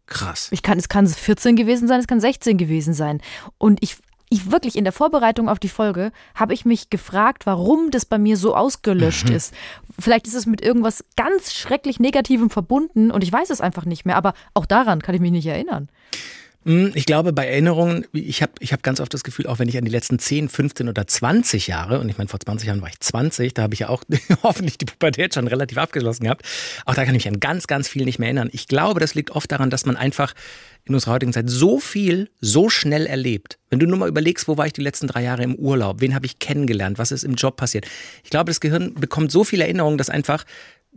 Krass. 0.06 0.48
Ich 0.52 0.62
kann, 0.62 0.78
es 0.78 0.88
kann 0.88 1.06
14 1.06 1.56
gewesen 1.56 1.88
sein, 1.88 2.00
es 2.00 2.06
kann 2.06 2.20
16 2.20 2.56
gewesen 2.56 2.94
sein. 2.94 3.20
Und 3.58 3.82
ich, 3.82 3.96
ich 4.30 4.50
wirklich 4.50 4.76
in 4.76 4.84
der 4.84 4.92
Vorbereitung 4.92 5.48
auf 5.48 5.58
die 5.58 5.68
Folge 5.68 6.12
habe 6.34 6.54
ich 6.54 6.64
mich 6.64 6.88
gefragt, 6.88 7.44
warum 7.44 7.90
das 7.90 8.06
bei 8.06 8.16
mir 8.16 8.36
so 8.36 8.54
ausgelöscht 8.54 9.28
ist. 9.28 9.52
Vielleicht 9.98 10.26
ist 10.26 10.34
es 10.34 10.46
mit 10.46 10.62
irgendwas 10.62 11.04
ganz 11.16 11.52
schrecklich 11.52 12.00
Negativem 12.00 12.48
verbunden 12.48 13.10
und 13.10 13.22
ich 13.22 13.32
weiß 13.32 13.50
es 13.50 13.60
einfach 13.60 13.84
nicht 13.84 14.06
mehr. 14.06 14.16
Aber 14.16 14.32
auch 14.54 14.66
daran 14.66 15.02
kann 15.02 15.14
ich 15.14 15.20
mich 15.20 15.32
nicht 15.32 15.46
erinnern. 15.46 15.88
Hm, 16.66 16.90
Ich 16.96 17.06
glaube, 17.06 17.32
bei 17.32 17.46
Erinnerungen, 17.46 18.06
ich 18.12 18.42
habe 18.42 18.52
ich 18.58 18.72
hab 18.72 18.82
ganz 18.82 18.98
oft 18.98 19.14
das 19.14 19.22
Gefühl, 19.22 19.46
auch 19.46 19.60
wenn 19.60 19.68
ich 19.68 19.78
an 19.78 19.84
die 19.84 19.90
letzten 19.90 20.18
10, 20.18 20.48
15 20.48 20.88
oder 20.88 21.06
20 21.06 21.68
Jahre, 21.68 22.00
und 22.00 22.08
ich 22.08 22.18
meine, 22.18 22.28
vor 22.28 22.40
20 22.40 22.66
Jahren 22.66 22.82
war 22.82 22.88
ich 22.88 22.98
20, 22.98 23.54
da 23.54 23.62
habe 23.62 23.74
ich 23.74 23.80
ja 23.80 23.88
auch 23.88 24.02
hoffentlich 24.42 24.76
die 24.76 24.84
Pubertät 24.84 25.32
schon 25.32 25.46
relativ 25.46 25.78
abgeschlossen 25.78 26.24
gehabt, 26.24 26.44
auch 26.84 26.94
da 26.94 27.04
kann 27.04 27.14
ich 27.14 27.24
mich 27.24 27.32
an 27.32 27.38
ganz, 27.38 27.68
ganz 27.68 27.86
viel 27.86 28.04
nicht 28.04 28.18
mehr 28.18 28.26
erinnern. 28.26 28.48
Ich 28.52 28.66
glaube, 28.66 28.98
das 28.98 29.14
liegt 29.14 29.30
oft 29.30 29.50
daran, 29.52 29.70
dass 29.70 29.86
man 29.86 29.96
einfach 29.96 30.34
in 30.86 30.94
unserer 30.94 31.14
heutigen 31.14 31.32
Zeit 31.32 31.48
so 31.48 31.78
viel, 31.78 32.30
so 32.40 32.68
schnell 32.68 33.06
erlebt. 33.06 33.58
Wenn 33.70 33.78
du 33.78 33.86
nur 33.86 33.98
mal 33.98 34.08
überlegst, 34.08 34.48
wo 34.48 34.56
war 34.56 34.66
ich 34.66 34.72
die 34.72 34.82
letzten 34.82 35.06
drei 35.06 35.22
Jahre 35.22 35.44
im 35.44 35.54
Urlaub, 35.54 36.00
wen 36.00 36.14
habe 36.14 36.26
ich 36.26 36.40
kennengelernt, 36.40 36.98
was 36.98 37.12
ist 37.12 37.24
im 37.24 37.34
Job 37.34 37.56
passiert. 37.56 37.86
Ich 38.24 38.30
glaube, 38.30 38.50
das 38.50 38.60
Gehirn 38.60 38.94
bekommt 38.94 39.30
so 39.30 39.44
viele 39.44 39.64
Erinnerungen, 39.64 39.98
dass 39.98 40.10
einfach 40.10 40.44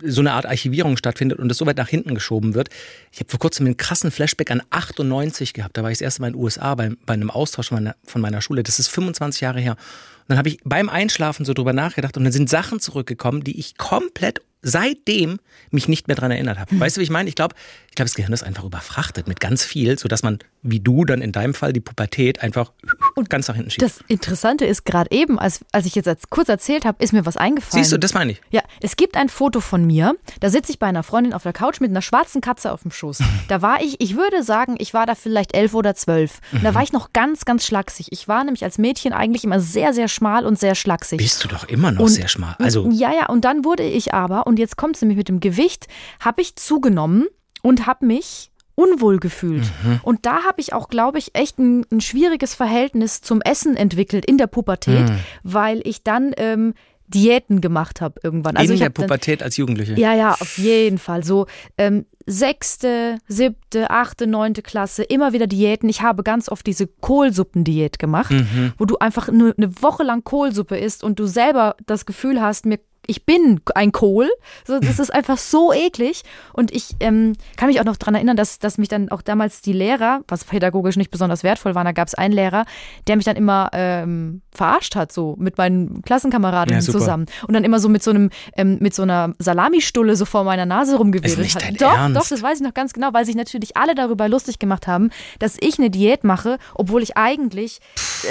so 0.03 0.21
eine 0.21 0.33
Art 0.33 0.45
Archivierung 0.45 0.97
stattfindet 0.97 1.39
und 1.39 1.51
es 1.51 1.57
so 1.57 1.65
weit 1.65 1.77
nach 1.77 1.87
hinten 1.87 2.13
geschoben 2.13 2.53
wird. 2.53 2.69
Ich 3.11 3.19
habe 3.19 3.29
vor 3.29 3.39
kurzem 3.39 3.65
einen 3.65 3.77
krassen 3.77 4.11
Flashback 4.11 4.51
an 4.51 4.61
98 4.69 5.53
gehabt. 5.53 5.77
Da 5.77 5.83
war 5.83 5.91
ich 5.91 5.97
das 5.97 6.03
erste 6.03 6.21
Mal 6.21 6.27
in 6.27 6.33
den 6.33 6.41
USA 6.41 6.75
bei, 6.75 6.91
bei 7.05 7.13
einem 7.13 7.31
Austausch 7.31 7.71
meiner, 7.71 7.95
von 8.05 8.21
meiner 8.21 8.41
Schule. 8.41 8.63
Das 8.63 8.79
ist 8.79 8.87
25 8.87 9.41
Jahre 9.41 9.59
her. 9.59 9.73
Und 9.73 10.29
dann 10.29 10.37
habe 10.37 10.49
ich 10.49 10.59
beim 10.63 10.89
Einschlafen 10.89 11.45
so 11.45 11.53
drüber 11.53 11.73
nachgedacht 11.73 12.15
und 12.17 12.23
dann 12.23 12.33
sind 12.33 12.49
Sachen 12.49 12.79
zurückgekommen, 12.79 13.43
die 13.43 13.59
ich 13.59 13.77
komplett 13.77 14.41
seitdem 14.61 15.39
mich 15.71 15.87
nicht 15.87 16.07
mehr 16.07 16.15
dran 16.15 16.31
erinnert 16.31 16.59
habe. 16.59 16.79
Weißt 16.79 16.97
du, 16.97 16.99
wie 16.99 17.03
ich 17.03 17.09
meine? 17.09 17.29
Ich 17.29 17.35
glaube, 17.35 17.55
glaube, 17.99 18.07
das 18.09 18.15
Gehirn 18.15 18.33
ist 18.33 18.43
einfach 18.43 18.63
überfrachtet 18.63 19.27
mit 19.27 19.39
ganz 19.39 19.63
viel, 19.63 19.99
sodass 19.99 20.23
man, 20.23 20.39
wie 20.61 20.79
du 20.79 21.05
dann 21.05 21.21
in 21.21 21.31
deinem 21.31 21.53
Fall, 21.53 21.73
die 21.73 21.79
Pubertät 21.81 22.41
einfach 22.41 22.71
und 23.15 23.29
ganz 23.29 23.47
nach 23.47 23.55
hinten 23.55 23.69
schiebt. 23.71 23.81
Das 23.83 23.99
Interessante 24.07 24.65
ist 24.65 24.85
gerade 24.85 25.11
eben, 25.11 25.37
als, 25.37 25.59
als 25.71 25.85
ich 25.85 25.95
jetzt 25.95 26.07
als, 26.07 26.29
kurz 26.29 26.49
erzählt 26.49 26.85
habe, 26.85 27.03
ist 27.03 27.13
mir 27.13 27.25
was 27.25 27.37
eingefallen. 27.37 27.83
Siehst 27.83 27.91
du, 27.93 27.97
das 27.99 28.13
meine 28.13 28.31
ich. 28.33 28.41
Ja, 28.51 28.61
es 28.81 28.95
gibt 28.95 29.15
ein 29.17 29.29
Foto 29.29 29.59
von 29.61 29.85
mir. 29.85 30.15
Da 30.39 30.49
sitze 30.49 30.71
ich 30.71 30.79
bei 30.79 30.87
einer 30.87 31.03
Freundin 31.03 31.33
auf 31.33 31.43
der 31.43 31.53
Couch 31.53 31.79
mit 31.81 31.89
einer 31.91 32.01
schwarzen 32.01 32.41
Katze 32.41 32.71
auf 32.71 32.81
dem 32.81 32.91
Schoß. 32.91 33.19
Da 33.47 33.61
war 33.61 33.81
ich, 33.81 34.01
ich 34.01 34.15
würde 34.15 34.43
sagen, 34.43 34.75
ich 34.79 34.93
war 34.93 35.05
da 35.05 35.15
vielleicht 35.15 35.55
elf 35.55 35.73
oder 35.73 35.95
zwölf. 35.95 36.39
Und 36.51 36.63
da 36.63 36.73
war 36.73 36.83
ich 36.83 36.91
noch 36.93 37.13
ganz, 37.13 37.45
ganz 37.45 37.65
schlaksig. 37.65 38.07
Ich 38.11 38.27
war 38.27 38.43
nämlich 38.43 38.63
als 38.63 38.77
Mädchen 38.77 39.13
eigentlich 39.13 39.43
immer 39.43 39.59
sehr, 39.59 39.93
sehr 39.93 40.07
schmal 40.07 40.45
und 40.45 40.57
sehr 40.59 40.75
schlaksig. 40.75 41.17
Bist 41.17 41.43
du 41.43 41.47
doch 41.47 41.65
immer 41.65 41.91
noch 41.91 42.01
Und- 42.01 42.09
sehr 42.09 42.27
schmal. 42.27 42.55
Also, 42.59 42.89
Ja, 42.91 43.11
ja, 43.13 43.27
und 43.27 43.45
dann 43.45 43.65
wurde 43.65 43.83
ich 43.83 44.13
aber, 44.13 44.47
und 44.47 44.57
jetzt 44.59 44.77
kommt 44.77 44.95
es 44.95 45.01
nämlich 45.01 45.17
mit 45.17 45.29
dem 45.29 45.39
Gewicht, 45.39 45.87
habe 46.19 46.41
ich 46.41 46.55
zugenommen 46.55 47.27
und 47.61 47.85
habe 47.87 48.05
mich 48.05 48.51
unwohl 48.75 49.19
gefühlt. 49.19 49.63
Mhm. 49.83 49.99
Und 50.03 50.25
da 50.25 50.43
habe 50.43 50.61
ich 50.61 50.71
auch, 50.73 50.87
glaube 50.87 51.17
ich, 51.17 51.35
echt 51.35 51.59
ein, 51.59 51.85
ein 51.91 51.99
schwieriges 52.01 52.55
Verhältnis 52.55 53.21
zum 53.21 53.41
Essen 53.41 53.75
entwickelt 53.75 54.25
in 54.25 54.37
der 54.37 54.47
Pubertät, 54.47 55.09
Mhm. 55.09 55.19
weil 55.43 55.81
ich 55.85 56.03
dann 56.03 56.31
ähm, 56.37 56.73
Diäten 57.07 57.59
gemacht 57.59 57.99
habe 58.01 58.19
irgendwann. 58.23 58.55
Also 58.55 58.69
in 58.71 58.75
ich 58.75 58.79
der 58.79 58.85
hab 58.87 58.93
dann, 58.95 59.07
Pubertät 59.07 59.43
als 59.43 59.57
Jugendliche. 59.57 59.95
ja, 59.99 60.13
ja, 60.13 60.31
auf 60.33 60.57
jeden 60.57 60.97
Fall. 60.99 61.23
So 61.25 61.47
ähm, 61.77 62.05
sechste, 62.25 63.17
siebte, 63.27 63.89
achte, 63.89 64.27
neunte 64.27 64.61
Klasse, 64.61 65.03
immer 65.03 65.33
wieder 65.33 65.47
Diäten. 65.47 65.89
Ich 65.89 66.01
habe 66.01 66.23
ganz 66.23 66.47
oft 66.49 66.65
diese 66.65 66.87
Kohlsuppendiät 66.87 67.99
gemacht, 67.99 68.31
Mhm. 68.31 68.73
wo 68.77 68.85
du 68.85 68.97
einfach 68.97 69.29
nur 69.31 69.53
eine 69.57 69.81
Woche 69.81 70.03
lang 70.03 70.23
Kohlsuppe 70.23 70.77
isst 70.77 71.03
und 71.03 71.19
du 71.19 71.25
selber 71.25 71.75
das 71.85 72.05
Gefühl 72.05 72.41
hast, 72.41 72.65
mir 72.65 72.79
ich 73.09 73.25
bin 73.25 73.59
ein 73.75 73.91
Kohl. 73.91 74.29
So, 74.65 74.79
das 74.79 74.99
ist 74.99 75.13
einfach 75.13 75.37
so 75.37 75.73
eklig. 75.73 76.23
Und 76.53 76.71
ich 76.71 76.95
ähm, 76.99 77.33
kann 77.57 77.67
mich 77.67 77.79
auch 77.79 77.85
noch 77.85 77.97
daran 77.97 78.15
erinnern, 78.15 78.37
dass, 78.37 78.59
dass 78.59 78.77
mich 78.77 78.87
dann 78.87 79.09
auch 79.09 79.21
damals 79.21 79.61
die 79.61 79.73
Lehrer, 79.73 80.21
was 80.27 80.45
pädagogisch 80.45 80.95
nicht 80.95 81.11
besonders 81.11 81.43
wertvoll 81.43 81.75
war, 81.75 81.83
da 81.83 81.91
gab 81.91 82.07
es 82.07 82.13
einen 82.13 82.33
Lehrer, 82.33 82.65
der 83.07 83.15
mich 83.15 83.25
dann 83.25 83.35
immer 83.35 83.69
ähm, 83.73 84.41
verarscht 84.51 84.95
hat, 84.95 85.11
so 85.11 85.35
mit 85.39 85.57
meinen 85.57 86.01
Klassenkameraden 86.03 86.75
Ja, 86.75 86.81
zusammen. 86.81 87.25
Und 87.47 87.53
dann 87.55 87.63
immer 87.63 87.79
so 87.79 87.89
mit 87.89 88.03
so 88.03 88.11
einem, 88.11 88.29
ähm, 88.55 88.77
mit 88.79 88.93
so 88.93 89.03
einer 89.03 89.33
Salamistulle 89.39 90.15
so 90.15 90.25
vor 90.25 90.43
meiner 90.43 90.65
Nase 90.65 90.97
rumgewedelt 90.97 91.39
Ist 91.39 91.43
nicht 91.43 91.55
hat. 91.55 91.63
dein 91.63 91.75
doch, 91.75 91.97
Ernst? 91.97 92.17
doch, 92.21 92.27
das 92.27 92.43
weiß 92.43 92.59
ich 92.59 92.63
noch 92.65 92.73
ganz 92.73 92.93
genau, 92.93 93.09
weil 93.13 93.25
sich 93.25 93.35
natürlich 93.35 93.75
alle 93.75 93.95
darüber 93.95 94.29
lustig 94.29 94.59
gemacht 94.59 94.85
haben, 94.87 95.09
dass 95.39 95.57
ich 95.59 95.79
eine 95.79 95.89
Diät 95.89 96.23
mache, 96.23 96.57
obwohl 96.75 97.01
ich 97.01 97.17
eigentlich 97.17 97.79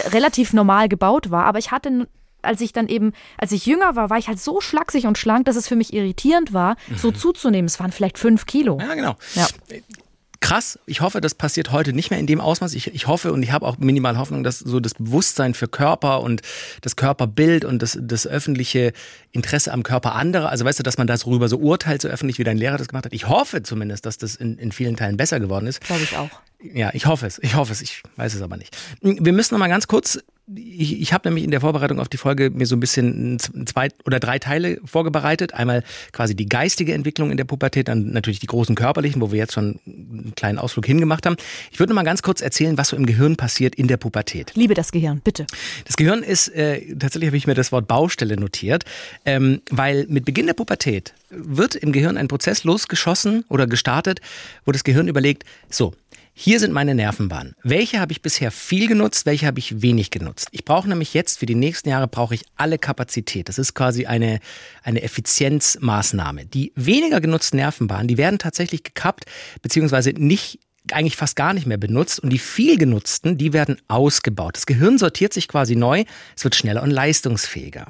äh, 0.04 0.08
relativ 0.11 0.52
normal 0.52 0.88
gebaut 0.88 1.30
war. 1.30 1.44
Aber 1.44 1.58
ich 1.58 1.73
hatte 1.73 2.06
als 2.42 2.61
ich 2.61 2.73
dann 2.73 2.88
eben, 2.88 3.12
als 3.37 3.52
ich 3.52 3.66
jünger 3.66 3.97
war, 3.97 4.11
war 4.11 4.18
ich 4.18 4.28
halt 4.28 4.40
so 4.40 4.61
schlaksig 4.61 5.07
und 5.07 5.18
schlank, 5.18 5.47
dass 5.47 5.57
es 5.57 5.68
für 5.68 5.76
mich 5.76 5.92
irritierend 5.92 6.52
war, 6.52 6.76
so 6.97 7.11
zuzunehmen. 7.11 7.66
Es 7.66 7.80
waren 7.80 7.92
vielleicht 7.92 8.18
fünf 8.18 8.47
Kilo. 8.47 8.76
Mhm. 8.76 8.80
Ja, 8.80 8.95
genau. 8.95 9.16
Ja. 9.35 9.47
Krass, 10.40 10.78
ich 10.87 11.00
hoffe, 11.00 11.21
das 11.21 11.35
passiert 11.35 11.73
heute 11.73 11.92
nicht 11.92 12.11
mehr 12.11 12.21
in 12.21 12.28
dem 12.28 12.40
Ausmaß. 12.40 12.75
Ich, 12.75 12.95
ich 12.95 13.09
hoffe 13.09 13.33
und 13.33 13.42
ich 13.42 13.50
habe 13.50 13.66
auch 13.66 13.78
minimal 13.78 14.16
Hoffnung, 14.18 14.45
dass 14.45 14.61
so 14.61 14.78
das 14.78 14.95
Bewusstsein 14.95 15.52
für 15.52 15.66
Körper 15.66 16.21
und 16.21 16.42
das 16.80 16.95
Körperbild 16.95 17.64
und 17.64 17.83
das, 17.83 17.99
das 18.00 18.25
öffentliche 18.25 18.92
Interesse 19.33 19.73
am 19.73 19.83
Körper 19.83 20.14
anderer, 20.14 20.49
also 20.49 20.64
weißt 20.64 20.78
du, 20.78 20.85
dass 20.85 20.97
man 20.97 21.09
darüber 21.09 21.49
so 21.49 21.59
urteilt, 21.59 22.02
so 22.02 22.09
öffentlich, 22.09 22.38
wie 22.38 22.45
dein 22.45 22.57
Lehrer 22.57 22.78
das 22.78 22.87
gemacht 22.87 23.04
hat. 23.04 23.12
Ich 23.12 23.26
hoffe 23.28 23.64
zumindest, 23.64 24.07
dass 24.07 24.16
das 24.16 24.37
in, 24.37 24.59
in 24.59 24.71
vielen 24.71 24.97
Teilen 24.97 25.16
besser 25.16 25.40
geworden 25.40 25.66
ist. 25.66 25.80
Glaube 25.80 26.04
ich 26.04 26.16
auch. 26.16 26.30
Ja, 26.61 26.91
ich 26.93 27.07
hoffe 27.07 27.27
es. 27.27 27.38
Ich 27.43 27.55
hoffe 27.55 27.73
es. 27.73 27.81
Ich 27.81 28.03
weiß 28.17 28.35
es 28.35 28.43
aber 28.43 28.57
nicht. 28.57 28.77
Wir 29.00 29.33
müssen 29.33 29.55
noch 29.55 29.59
mal 29.61 29.69
ganz 29.69 29.87
kurz 29.87 30.19
ich, 30.55 31.00
ich 31.00 31.12
habe 31.12 31.29
nämlich 31.29 31.45
in 31.45 31.50
der 31.50 31.61
Vorbereitung 31.61 32.00
auf 32.00 32.09
die 32.09 32.17
Folge 32.17 32.50
mir 32.50 32.67
so 32.67 32.77
ein 32.77 32.81
bisschen 32.81 33.38
zwei 33.38 33.88
oder 34.07 34.19
drei 34.19 34.38
Teile 34.38 34.81
vorbereitet. 34.85 35.55
Einmal 35.55 35.85
quasi 36.12 36.35
die 36.35 36.47
geistige 36.47 36.95
Entwicklung 36.95 37.31
in 37.31 37.37
der 37.37 37.45
Pubertät, 37.45 37.88
dann 37.88 38.12
natürlich 38.12 38.41
die 38.41 38.47
großen 38.47 38.75
körperlichen, 38.75 39.21
wo 39.21 39.31
wir 39.31 39.38
jetzt 39.38 39.53
schon 39.53 39.79
einen 39.87 40.33
kleinen 40.37 40.59
Ausflug 40.59 40.87
hingemacht 40.87 41.27
haben. 41.27 41.37
Ich 41.71 41.79
würde 41.79 41.93
noch 41.93 41.97
mal 41.97 42.05
ganz 42.05 42.23
kurz 42.23 42.41
erzählen, 42.41 42.79
was 42.79 42.88
so 42.88 42.97
im 42.97 43.07
Gehirn 43.07 43.37
passiert 43.37 43.75
in 43.75 43.88
der 43.88 43.99
Pubertät. 43.99 44.53
Liebe 44.55 44.75
das 44.75 44.93
Gehirn, 44.93 45.21
bitte. 45.21 45.47
Das 45.85 45.97
Gehirn 45.97 46.23
ist, 46.23 46.49
äh, 46.49 46.95
tatsächlich 46.97 47.29
habe 47.29 47.37
ich 47.37 47.47
mir 47.47 47.55
das 47.55 47.73
Wort 47.73 47.87
Baustelle 47.87 48.37
notiert, 48.37 48.85
ähm, 49.25 49.61
weil 49.71 50.07
mit 50.09 50.25
Beginn 50.25 50.47
der 50.47 50.55
Pubertät 50.55 51.12
wird 51.31 51.75
im 51.75 51.93
Gehirn 51.93 52.17
ein 52.17 52.29
Prozess 52.29 52.65
losgeschossen 52.65 53.45
oder 53.49 53.67
gestartet, 53.67 54.21
wo 54.65 54.73
das 54.73 54.85
Gehirn 54.85 55.09
überlegt, 55.09 55.45
so, 55.69 55.93
hier 56.40 56.61
sind 56.61 56.73
meine 56.73 56.95
Nervenbahnen. 56.95 57.57
Welche 57.64 57.99
habe 57.99 58.12
ich 58.12 58.23
bisher 58.23 58.52
viel 58.52 58.87
genutzt, 58.87 59.26
welche 59.26 59.45
habe 59.45 59.59
ich 59.59 59.83
wenig 59.83 60.12
genutzt? 60.12 60.47
Ich 60.52 60.64
brauche 60.64 60.88
nämlich 60.88 61.12
jetzt 61.12 61.40
für 61.40 61.47
die 61.47 61.57
nächsten 61.57 61.88
Jahre 61.88 62.07
brauche 62.07 62.33
ich 62.33 62.45
alle 62.54 62.78
Kapazität. 62.78 63.49
Das 63.49 63.59
ist 63.59 63.75
quasi 63.75 64.07
eine, 64.07 64.38
eine 64.85 65.02
Effizienzmaßnahme. 65.02 66.47
Die 66.47 66.73
weniger 66.76 67.21
genutzten 67.21 67.57
Nervenbahnen, 67.57 68.07
die 68.07 68.18
werden 68.18 68.38
tatsächlich 68.38 68.85
gekappt, 68.85 69.25
beziehungsweise 69.62 70.11
nicht 70.11 70.61
eigentlich 70.92 71.16
fast 71.16 71.35
gar 71.35 71.54
nicht 71.54 71.66
mehr 71.66 71.76
benutzt 71.76 72.21
und 72.21 72.30
die 72.30 72.38
viel 72.38 72.78
genutzten, 72.78 73.37
die 73.37 73.52
werden 73.52 73.76
ausgebaut. 73.88 74.57
Das 74.57 74.66
Gehirn 74.66 74.97
sortiert 74.97 75.33
sich 75.33 75.49
quasi 75.49 75.75
neu, 75.75 76.04
es 76.37 76.45
wird 76.45 76.54
schneller 76.54 76.85
und 76.85 76.92
leistungsfähiger. 76.92 77.88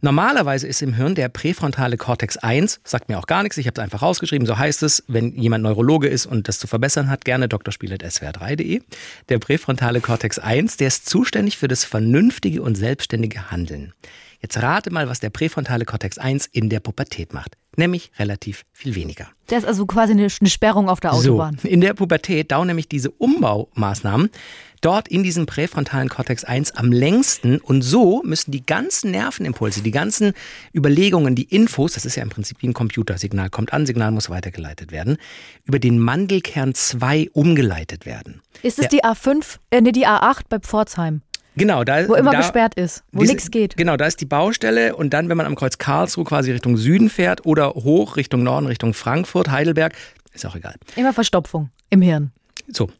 Normalerweise 0.00 0.66
ist 0.66 0.82
im 0.82 0.94
Hirn 0.94 1.14
der 1.14 1.28
präfrontale 1.28 1.96
Cortex 1.96 2.36
1, 2.36 2.80
sagt 2.84 3.08
mir 3.08 3.18
auch 3.18 3.26
gar 3.26 3.42
nichts, 3.42 3.56
ich 3.56 3.66
habe 3.66 3.80
es 3.80 3.82
einfach 3.82 4.02
rausgeschrieben, 4.02 4.46
so 4.46 4.58
heißt 4.58 4.82
es, 4.82 5.04
wenn 5.08 5.34
jemand 5.34 5.64
Neurologe 5.64 6.08
ist 6.08 6.26
und 6.26 6.48
das 6.48 6.58
zu 6.58 6.66
verbessern 6.66 7.08
hat, 7.08 7.24
gerne 7.24 7.48
drspiel.swr3.de. 7.48 8.82
Der 9.28 9.38
präfrontale 9.38 10.00
Cortex 10.00 10.38
1, 10.38 10.76
der 10.76 10.88
ist 10.88 11.08
zuständig 11.08 11.56
für 11.56 11.68
das 11.68 11.84
vernünftige 11.84 12.62
und 12.62 12.74
selbstständige 12.74 13.50
Handeln. 13.50 13.92
Jetzt 14.44 14.60
rate 14.60 14.90
mal, 14.90 15.08
was 15.08 15.20
der 15.20 15.30
präfrontale 15.30 15.86
Cortex 15.86 16.18
1 16.18 16.44
in 16.52 16.68
der 16.68 16.80
Pubertät 16.80 17.32
macht. 17.32 17.56
Nämlich 17.76 18.10
relativ 18.18 18.66
viel 18.72 18.94
weniger. 18.94 19.28
Der 19.48 19.56
ist 19.56 19.64
also 19.64 19.86
quasi 19.86 20.12
eine, 20.12 20.28
Sperrung 20.28 20.90
auf 20.90 21.00
der 21.00 21.14
Autobahn. 21.14 21.56
So, 21.62 21.66
in 21.66 21.80
der 21.80 21.94
Pubertät 21.94 22.52
dauern 22.52 22.66
nämlich 22.66 22.86
diese 22.86 23.10
Umbaumaßnahmen 23.10 24.28
dort 24.84 25.08
in 25.08 25.22
diesem 25.22 25.46
präfrontalen 25.46 26.08
Cortex 26.08 26.44
1 26.44 26.72
am 26.72 26.92
längsten 26.92 27.58
und 27.58 27.82
so 27.82 28.22
müssen 28.24 28.50
die 28.50 28.64
ganzen 28.64 29.10
Nervenimpulse, 29.10 29.82
die 29.82 29.90
ganzen 29.90 30.34
Überlegungen, 30.74 31.34
die 31.34 31.44
Infos, 31.44 31.94
das 31.94 32.04
ist 32.04 32.16
ja 32.16 32.22
im 32.22 32.28
Prinzip 32.28 32.58
wie 32.60 32.68
ein 32.68 32.74
Computersignal, 32.74 33.50
kommt 33.50 33.72
an, 33.72 33.86
Signal 33.86 34.10
muss 34.10 34.28
weitergeleitet 34.30 34.92
werden, 34.92 35.16
über 35.64 35.78
den 35.78 35.98
Mandelkern 35.98 36.74
2 36.74 37.30
umgeleitet 37.32 38.04
werden. 38.04 38.42
Ist 38.62 38.78
es 38.78 38.88
der, 38.88 39.00
die 39.00 39.04
A5, 39.04 39.58
äh, 39.70 39.80
nee, 39.80 39.92
die 39.92 40.06
A8 40.06 40.42
bei 40.48 40.58
Pforzheim? 40.58 41.22
Genau, 41.56 41.84
da 41.84 42.08
wo 42.08 42.14
immer 42.14 42.32
da, 42.32 42.38
gesperrt 42.38 42.74
ist, 42.74 43.04
wo 43.12 43.22
nichts 43.22 43.50
geht. 43.50 43.76
Genau, 43.76 43.96
da 43.96 44.06
ist 44.06 44.20
die 44.20 44.26
Baustelle 44.26 44.96
und 44.96 45.14
dann, 45.14 45.28
wenn 45.28 45.36
man 45.36 45.46
am 45.46 45.54
Kreuz 45.54 45.78
Karlsruhe 45.78 46.24
quasi 46.24 46.50
Richtung 46.50 46.76
Süden 46.76 47.08
fährt 47.08 47.46
oder 47.46 47.74
hoch 47.74 48.16
Richtung 48.16 48.42
Norden, 48.42 48.66
Richtung 48.66 48.92
Frankfurt, 48.92 49.50
Heidelberg, 49.50 49.94
ist 50.32 50.44
auch 50.44 50.56
egal. 50.56 50.74
Immer 50.96 51.12
Verstopfung 51.12 51.70
im 51.90 52.02
Hirn. 52.02 52.32
So. 52.68 52.90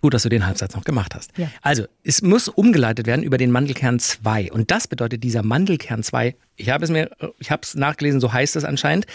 Gut, 0.00 0.14
dass 0.14 0.22
du 0.22 0.28
den 0.28 0.46
Halbsatz 0.46 0.74
noch 0.74 0.84
gemacht 0.84 1.14
hast. 1.14 1.36
Ja. 1.36 1.50
Also, 1.60 1.86
es 2.04 2.22
muss 2.22 2.48
umgeleitet 2.48 3.06
werden 3.06 3.22
über 3.22 3.36
den 3.36 3.50
Mandelkern 3.50 3.98
2. 3.98 4.52
Und 4.52 4.70
das 4.70 4.86
bedeutet, 4.86 5.24
dieser 5.24 5.42
Mandelkern 5.42 6.02
2, 6.02 6.36
ich 6.56 6.70
habe 6.70 6.84
es 6.84 6.90
mir, 6.90 7.10
ich 7.38 7.50
habe 7.50 7.62
es 7.62 7.74
nachgelesen, 7.74 8.20
so 8.20 8.32
heißt 8.32 8.56
es 8.56 8.64
anscheinend, 8.64 9.06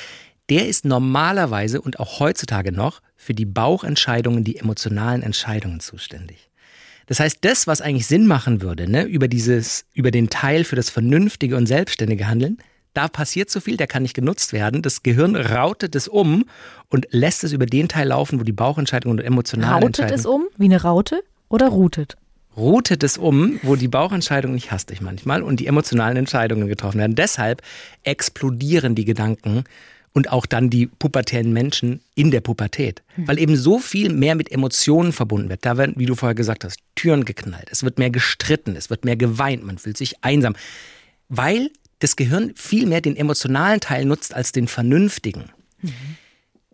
der 0.49 0.67
ist 0.67 0.83
normalerweise 0.83 1.79
und 1.79 1.99
auch 1.99 2.19
heutzutage 2.19 2.71
noch 2.71 3.01
für 3.15 3.33
die 3.33 3.45
Bauchentscheidungen, 3.45 4.43
die 4.43 4.57
emotionalen 4.57 5.23
Entscheidungen 5.23 5.79
zuständig. 5.79 6.49
Das 7.05 7.19
heißt, 7.19 7.39
das, 7.41 7.67
was 7.67 7.81
eigentlich 7.81 8.07
Sinn 8.07 8.27
machen 8.27 8.61
würde, 8.61 8.89
ne, 8.89 9.03
über 9.03 9.27
dieses, 9.27 9.85
über 9.93 10.11
den 10.11 10.29
Teil 10.29 10.63
für 10.63 10.75
das 10.75 10.89
vernünftige 10.89 11.55
und 11.55 11.65
selbstständige 11.65 12.27
Handeln, 12.27 12.57
da 12.93 13.07
passiert 13.07 13.49
so 13.49 13.59
viel, 13.59 13.77
der 13.77 13.87
kann 13.87 14.03
nicht 14.03 14.13
genutzt 14.13 14.53
werden. 14.53 14.81
Das 14.81 15.03
Gehirn 15.03 15.35
rautet 15.35 15.95
es 15.95 16.07
um 16.07 16.45
und 16.89 17.07
lässt 17.11 17.43
es 17.43 17.51
über 17.51 17.65
den 17.65 17.87
Teil 17.87 18.07
laufen, 18.07 18.39
wo 18.39 18.43
die 18.43 18.51
Bauchentscheidungen 18.51 19.19
und 19.19 19.25
emotionalen 19.25 19.83
Rautet 19.83 20.11
es 20.11 20.25
um, 20.25 20.45
wie 20.57 20.65
eine 20.65 20.81
Raute 20.81 21.23
oder 21.49 21.67
routet? 21.67 22.17
Routet 22.55 23.03
es 23.03 23.17
um, 23.17 23.59
wo 23.63 23.75
die 23.75 23.87
Bauchentscheidung 23.87 24.53
nicht 24.53 24.71
hastig 24.71 25.01
manchmal 25.01 25.41
und 25.41 25.59
die 25.59 25.65
emotionalen 25.65 26.17
Entscheidungen 26.17 26.67
getroffen 26.67 26.99
werden. 26.99 27.15
Deshalb 27.15 27.63
explodieren 28.03 28.93
die 28.93 29.05
Gedanken 29.05 29.63
und 30.13 30.31
auch 30.31 30.45
dann 30.45 30.69
die 30.69 30.85
pubertären 30.85 31.51
Menschen 31.51 32.01
in 32.13 32.29
der 32.29 32.41
Pubertät. 32.41 33.01
Mhm. 33.17 33.27
Weil 33.27 33.39
eben 33.39 33.55
so 33.55 33.79
viel 33.79 34.13
mehr 34.13 34.35
mit 34.35 34.51
Emotionen 34.51 35.11
verbunden 35.11 35.49
wird. 35.49 35.65
Da 35.65 35.77
werden, 35.77 35.95
wie 35.97 36.05
du 36.05 36.13
vorher 36.13 36.35
gesagt 36.35 36.63
hast, 36.63 36.77
Türen 36.95 37.25
geknallt, 37.25 37.69
es 37.71 37.83
wird 37.83 37.97
mehr 37.97 38.11
gestritten, 38.11 38.75
es 38.75 38.91
wird 38.91 39.03
mehr 39.03 39.15
geweint, 39.15 39.65
man 39.65 39.79
fühlt 39.79 39.97
sich 39.97 40.23
einsam. 40.23 40.55
Weil 41.29 41.71
das 42.03 42.15
Gehirn 42.15 42.51
viel 42.55 42.85
mehr 42.85 43.01
den 43.01 43.15
emotionalen 43.15 43.79
Teil 43.79 44.05
nutzt 44.05 44.33
als 44.33 44.51
den 44.51 44.67
vernünftigen. 44.67 45.51
Mhm. 45.81 45.91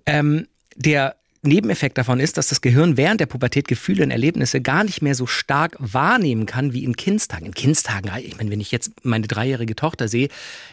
Ähm, 0.06 0.48
der 0.76 1.16
Nebeneffekt 1.42 1.98
davon 1.98 2.20
ist, 2.20 2.38
dass 2.38 2.50
das 2.50 2.60
Gehirn 2.60 2.98
während 2.98 3.22
der 3.22 3.26
Pubertät 3.26 3.68
Gefühle 3.68 4.04
und 4.04 4.12
Erlebnisse 4.12 4.60
gar 4.60 4.84
nicht 4.84 5.02
mehr 5.02 5.16
so 5.16 5.26
stark 5.26 5.76
wahrnehmen 5.80 6.46
kann 6.46 6.74
wie 6.74 6.84
in 6.84 6.98
Kindstagen. 6.98 7.46
In 7.46 7.54
Kindstagen, 7.54 8.12
ich 8.22 8.38
meine, 8.38 8.52
wenn 8.52 8.60
ich 8.60 8.72
jetzt 8.72 8.92
meine 9.06 9.26
dreijährige 9.26 9.76
Tochter 9.76 10.10
sehe, 10.10 10.28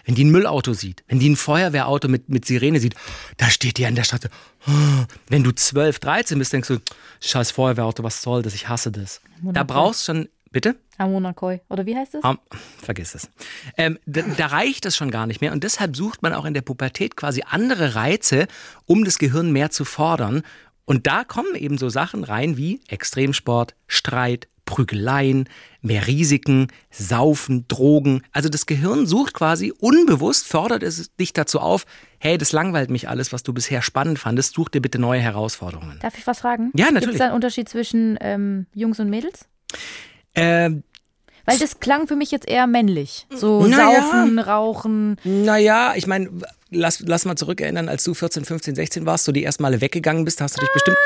wenn 0.05 0.17
die 0.17 0.25
ein 0.25 0.31
Müllauto 0.31 0.73
sieht, 0.73 1.05
wenn 1.07 1.21
die 1.21 1.29
ein 1.29 1.37
Feuerwehrauto 1.37 2.09
mit, 2.09 2.29
mit 2.29 2.47
Sirene 2.47 2.81
sieht, 2.81 2.97
da 3.37 3.49
steht 3.49 3.79
die 3.79 3.87
an 3.87 3.95
der 3.95 4.03
Straße. 4.03 4.29
Wenn 5.29 5.45
du 5.45 5.53
12, 5.53 6.01
13 6.01 6.39
bist, 6.39 6.53
denkst 6.53 6.69
du, 6.69 6.79
scheiß 7.21 7.53
Feuerwehrauto, 7.53 8.03
was 8.03 8.23
soll 8.23 8.43
das? 8.43 8.55
Ich 8.55 8.69
hasse 8.69 8.91
das. 8.91 9.21
Da 9.43 9.63
brauchst 9.63 10.09
du 10.09 10.13
schon 10.13 10.29
Bitte? 10.57 10.75
Amonakoi. 10.97 11.61
Oder 11.69 11.85
wie 11.85 11.95
heißt 11.95 12.15
es? 12.15 12.25
Um, 12.25 12.39
vergiss 12.79 13.15
es. 13.15 13.29
Ähm, 13.77 13.99
da, 14.07 14.23
da, 14.23 14.47
reicht 14.47 14.87
es 14.87 14.97
schon 14.97 15.11
gar 15.11 15.27
nicht 15.27 15.43
mehr. 15.43 15.53
Und 15.53 15.65
deshalb 15.65 15.95
sucht 15.95 16.23
man 16.23 16.33
auch 16.33 16.47
in 16.47 16.55
der 16.55 16.63
Pubertät 16.63 17.15
quasi 17.15 17.43
andere 17.47 17.95
Reize, 17.95 18.47
um 18.87 19.05
das 19.05 19.19
Gehirn 19.19 19.53
mehr 19.53 19.71
zu 19.71 19.85
fordern. 19.85 20.41
Und 20.87 21.07
da 21.07 21.25
kommen 21.25 21.57
eben 21.57 21.77
so 21.77 21.91
Sachen 21.91 22.25
rein 22.25 22.57
wie 22.57 22.81
Extremsport, 22.89 23.75
Streit, 23.87 24.49
Prügeleien, 24.65 25.47
mehr 25.83 26.07
Risiken, 26.07 26.69
Saufen, 26.91 27.69
Drogen. 27.69 28.23
Also 28.33 28.49
das 28.49 28.65
Gehirn 28.65 29.07
sucht 29.07 29.35
quasi 29.35 29.75
unbewusst, 29.79 30.49
fordert 30.49 30.83
es 30.83 31.15
dich 31.17 31.35
dazu 31.35 31.61
auf, 31.61 31.85
hey, 32.19 32.39
das 32.39 32.53
langweilt 32.53 32.89
mich 32.89 33.11
alles, 33.11 33.31
was 33.31 33.43
du 33.43 33.53
bisher 33.53 33.83
spannend 33.83 34.19
fandest, 34.19 34.55
such 34.55 34.71
dir 34.71 34.81
bitte 34.81 34.99
neue 34.99 35.21
Herausforderungen. 35.21 35.99
Darf 36.01 36.17
ich 36.17 36.27
was 36.27 36.39
fragen? 36.39 36.73
Ja, 36.75 36.87
natürlich. 36.87 37.09
Gibt 37.09 37.15
es 37.17 37.21
einen 37.21 37.35
Unterschied 37.35 37.69
zwischen 37.69 38.17
ähm, 38.23 38.65
Jungs 38.73 38.99
und 39.01 39.11
Mädels? 39.11 39.47
Ähm, 40.37 40.83
weil 41.47 41.59
das 41.59 41.79
klang 41.79 42.09
für 42.09 42.17
mich 42.17 42.33
jetzt 42.33 42.49
eher 42.49 42.67
männlich. 42.67 43.27
So 43.31 43.65
naja, 43.67 44.03
saufen, 44.03 44.39
rauchen. 44.39 45.17
Naja, 45.23 45.95
ich 45.95 46.07
meine, 46.07 46.29
lass, 46.71 47.01
lass 47.01 47.25
mal 47.25 47.37
zurückerinnern, 47.37 47.89
als 47.89 48.03
du 48.05 48.15
14, 48.15 48.45
15, 48.45 48.75
16 48.75 49.07
warst, 49.07 49.25
so 49.25 49.33
die 49.33 49.45
ersten 49.45 49.63
Male 49.63 49.81
weggegangen 49.81 50.25
bist, 50.25 50.41
hast 50.41 50.57
du 50.57 50.61
dich 50.61 50.73
bestimmt. 50.73 50.99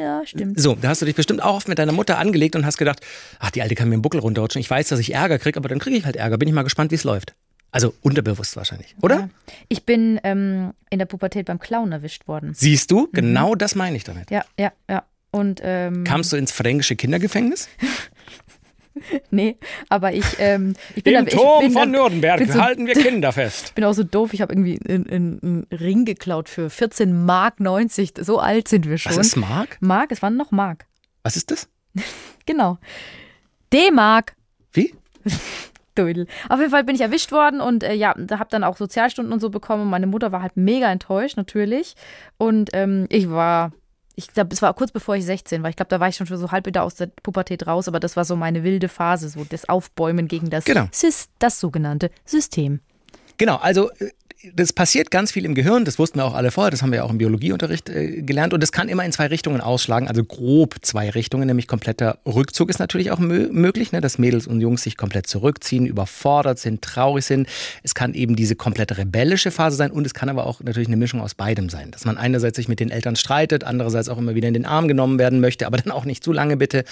Ja, 0.00 0.26
stimmt. 0.26 0.58
So, 0.58 0.74
da 0.74 0.88
hast 0.88 1.02
du 1.02 1.06
dich 1.06 1.14
bestimmt 1.14 1.42
auch 1.42 1.56
oft 1.56 1.68
mit 1.68 1.78
deiner 1.78 1.92
Mutter 1.92 2.18
angelegt 2.18 2.56
und 2.56 2.64
hast 2.64 2.78
gedacht, 2.78 3.00
ach, 3.38 3.50
die 3.50 3.62
Alte 3.62 3.74
kann 3.74 3.88
mir 3.88 3.94
einen 3.94 4.02
Buckel 4.02 4.20
runterrutschen. 4.20 4.60
Ich 4.60 4.70
weiß, 4.70 4.88
dass 4.88 4.98
ich 4.98 5.14
Ärger 5.14 5.38
kriege, 5.38 5.58
aber 5.58 5.68
dann 5.68 5.78
kriege 5.78 5.96
ich 5.96 6.04
halt 6.04 6.16
Ärger. 6.16 6.38
Bin 6.38 6.48
ich 6.48 6.54
mal 6.54 6.62
gespannt, 6.62 6.90
wie 6.90 6.96
es 6.96 7.04
läuft. 7.04 7.34
Also 7.70 7.92
unterbewusst 8.00 8.56
wahrscheinlich, 8.56 8.96
oder? 9.02 9.16
Ja. 9.16 9.28
Ich 9.68 9.84
bin 9.84 10.18
ähm, 10.24 10.72
in 10.88 10.98
der 10.98 11.06
Pubertät 11.06 11.46
beim 11.46 11.58
Clown 11.58 11.92
erwischt 11.92 12.26
worden. 12.26 12.52
Siehst 12.54 12.90
du? 12.90 13.08
Genau 13.12 13.52
mhm. 13.52 13.58
das 13.58 13.74
meine 13.74 13.96
ich 13.96 14.04
damit. 14.04 14.30
Ja, 14.30 14.44
ja, 14.58 14.72
ja. 14.88 15.04
Und, 15.30 15.60
ähm, 15.62 16.04
Kamst 16.04 16.32
du 16.32 16.36
ins 16.36 16.50
fränkische 16.52 16.96
Kindergefängnis? 16.96 17.68
nee, 19.30 19.56
aber 19.88 20.12
ich, 20.12 20.24
ähm, 20.38 20.74
ich 20.94 21.04
bin 21.04 21.14
Im 21.14 21.24
da, 21.26 21.30
Turm 21.30 21.64
bin 21.64 21.72
von 21.72 21.90
Nürnberg 21.90 22.44
so, 22.46 22.60
halten 22.60 22.86
wir 22.86 22.94
Kinder 23.02 23.32
fest. 23.32 23.66
Ich 23.68 23.74
bin 23.74 23.84
auch 23.84 23.92
so 23.92 24.04
doof, 24.04 24.32
ich 24.32 24.40
habe 24.40 24.52
irgendwie 24.52 24.78
einen, 24.88 25.66
Ring 25.70 26.04
geklaut 26.04 26.48
für 26.48 26.70
14 26.70 27.24
Mark 27.24 27.60
90. 27.60 28.14
So 28.20 28.38
alt 28.38 28.68
sind 28.68 28.88
wir 28.88 28.98
schon. 28.98 29.12
Was 29.16 29.28
ist 29.28 29.36
Mark? 29.36 29.78
Mark, 29.80 30.12
es 30.12 30.22
waren 30.22 30.36
noch 30.36 30.50
Mark. 30.50 30.86
Was 31.22 31.36
ist 31.36 31.50
das? 31.50 31.68
genau. 32.46 32.78
D-Mark. 33.72 34.34
Wie? 34.72 34.94
Auf 36.48 36.60
jeden 36.60 36.70
Fall 36.70 36.84
bin 36.84 36.94
ich 36.94 37.00
erwischt 37.00 37.32
worden 37.32 37.60
und 37.60 37.82
äh, 37.82 37.92
ja, 37.92 38.14
da 38.16 38.38
habe 38.38 38.50
dann 38.50 38.62
auch 38.62 38.76
Sozialstunden 38.76 39.32
und 39.32 39.40
so 39.40 39.50
bekommen. 39.50 39.90
Meine 39.90 40.06
Mutter 40.06 40.30
war 40.30 40.42
halt 40.42 40.56
mega 40.56 40.90
enttäuscht, 40.92 41.36
natürlich. 41.36 41.94
Und 42.36 42.70
ähm, 42.72 43.06
ich 43.08 43.28
war 43.30 43.72
ich 44.18 44.32
glaube, 44.32 44.52
es 44.52 44.60
war 44.62 44.74
kurz 44.74 44.90
bevor 44.90 45.14
ich 45.14 45.24
16 45.24 45.62
war. 45.62 45.70
Ich 45.70 45.76
glaube, 45.76 45.90
da 45.90 46.00
war 46.00 46.08
ich 46.08 46.16
schon 46.16 46.26
so 46.26 46.50
halb 46.50 46.66
wieder 46.66 46.82
aus 46.82 46.96
der 46.96 47.06
Pubertät 47.06 47.68
raus, 47.68 47.86
aber 47.86 48.00
das 48.00 48.16
war 48.16 48.24
so 48.24 48.34
meine 48.34 48.64
wilde 48.64 48.88
Phase, 48.88 49.28
so 49.28 49.44
das 49.48 49.68
Aufbäumen 49.68 50.26
gegen 50.26 50.50
das, 50.50 50.64
genau. 50.64 50.88
Sys, 50.90 51.28
das 51.38 51.60
sogenannte 51.60 52.10
System. 52.24 52.80
Genau, 53.36 53.56
also 53.58 53.92
äh, 53.92 54.10
das 54.54 54.72
passiert 54.72 55.10
ganz 55.10 55.32
viel 55.32 55.44
im 55.44 55.56
Gehirn, 55.56 55.84
das 55.84 55.98
wussten 55.98 56.20
wir 56.20 56.24
auch 56.24 56.34
alle 56.34 56.52
vorher, 56.52 56.70
das 56.70 56.82
haben 56.82 56.92
wir 56.92 57.04
auch 57.04 57.10
im 57.10 57.18
Biologieunterricht 57.18 57.88
äh, 57.88 58.22
gelernt 58.22 58.54
und 58.54 58.62
das 58.62 58.70
kann 58.70 58.88
immer 58.88 59.04
in 59.04 59.10
zwei 59.10 59.26
Richtungen 59.26 59.60
ausschlagen, 59.60 60.06
also 60.06 60.22
grob 60.22 60.76
zwei 60.82 61.10
Richtungen, 61.10 61.48
nämlich 61.48 61.66
kompletter 61.66 62.18
Rückzug 62.24 62.70
ist 62.70 62.78
natürlich 62.78 63.10
auch 63.10 63.18
mö 63.18 63.48
möglich, 63.50 63.90
ne, 63.90 64.00
dass 64.00 64.18
Mädels 64.18 64.46
und 64.46 64.60
Jungs 64.60 64.84
sich 64.84 64.96
komplett 64.96 65.26
zurückziehen, 65.26 65.86
überfordert 65.86 66.60
sind, 66.60 66.82
traurig 66.82 67.24
sind. 67.24 67.48
Es 67.82 67.94
kann 67.94 68.14
eben 68.14 68.36
diese 68.36 68.54
komplett 68.54 68.96
rebellische 68.96 69.50
Phase 69.50 69.76
sein 69.76 69.90
und 69.90 70.06
es 70.06 70.14
kann 70.14 70.28
aber 70.28 70.46
auch 70.46 70.60
natürlich 70.60 70.88
eine 70.88 70.96
Mischung 70.96 71.20
aus 71.20 71.34
beidem 71.34 71.68
sein, 71.68 71.90
dass 71.90 72.04
man 72.04 72.16
einerseits 72.16 72.56
sich 72.56 72.68
mit 72.68 72.78
den 72.78 72.90
Eltern 72.90 73.16
streitet, 73.16 73.64
andererseits 73.64 74.08
auch 74.08 74.18
immer 74.18 74.36
wieder 74.36 74.46
in 74.46 74.54
den 74.54 74.66
Arm 74.66 74.86
genommen 74.86 75.18
werden 75.18 75.40
möchte, 75.40 75.66
aber 75.66 75.78
dann 75.78 75.90
auch 75.90 76.04
nicht 76.04 76.22
zu 76.22 76.32
lange 76.32 76.56
bitte 76.56 76.84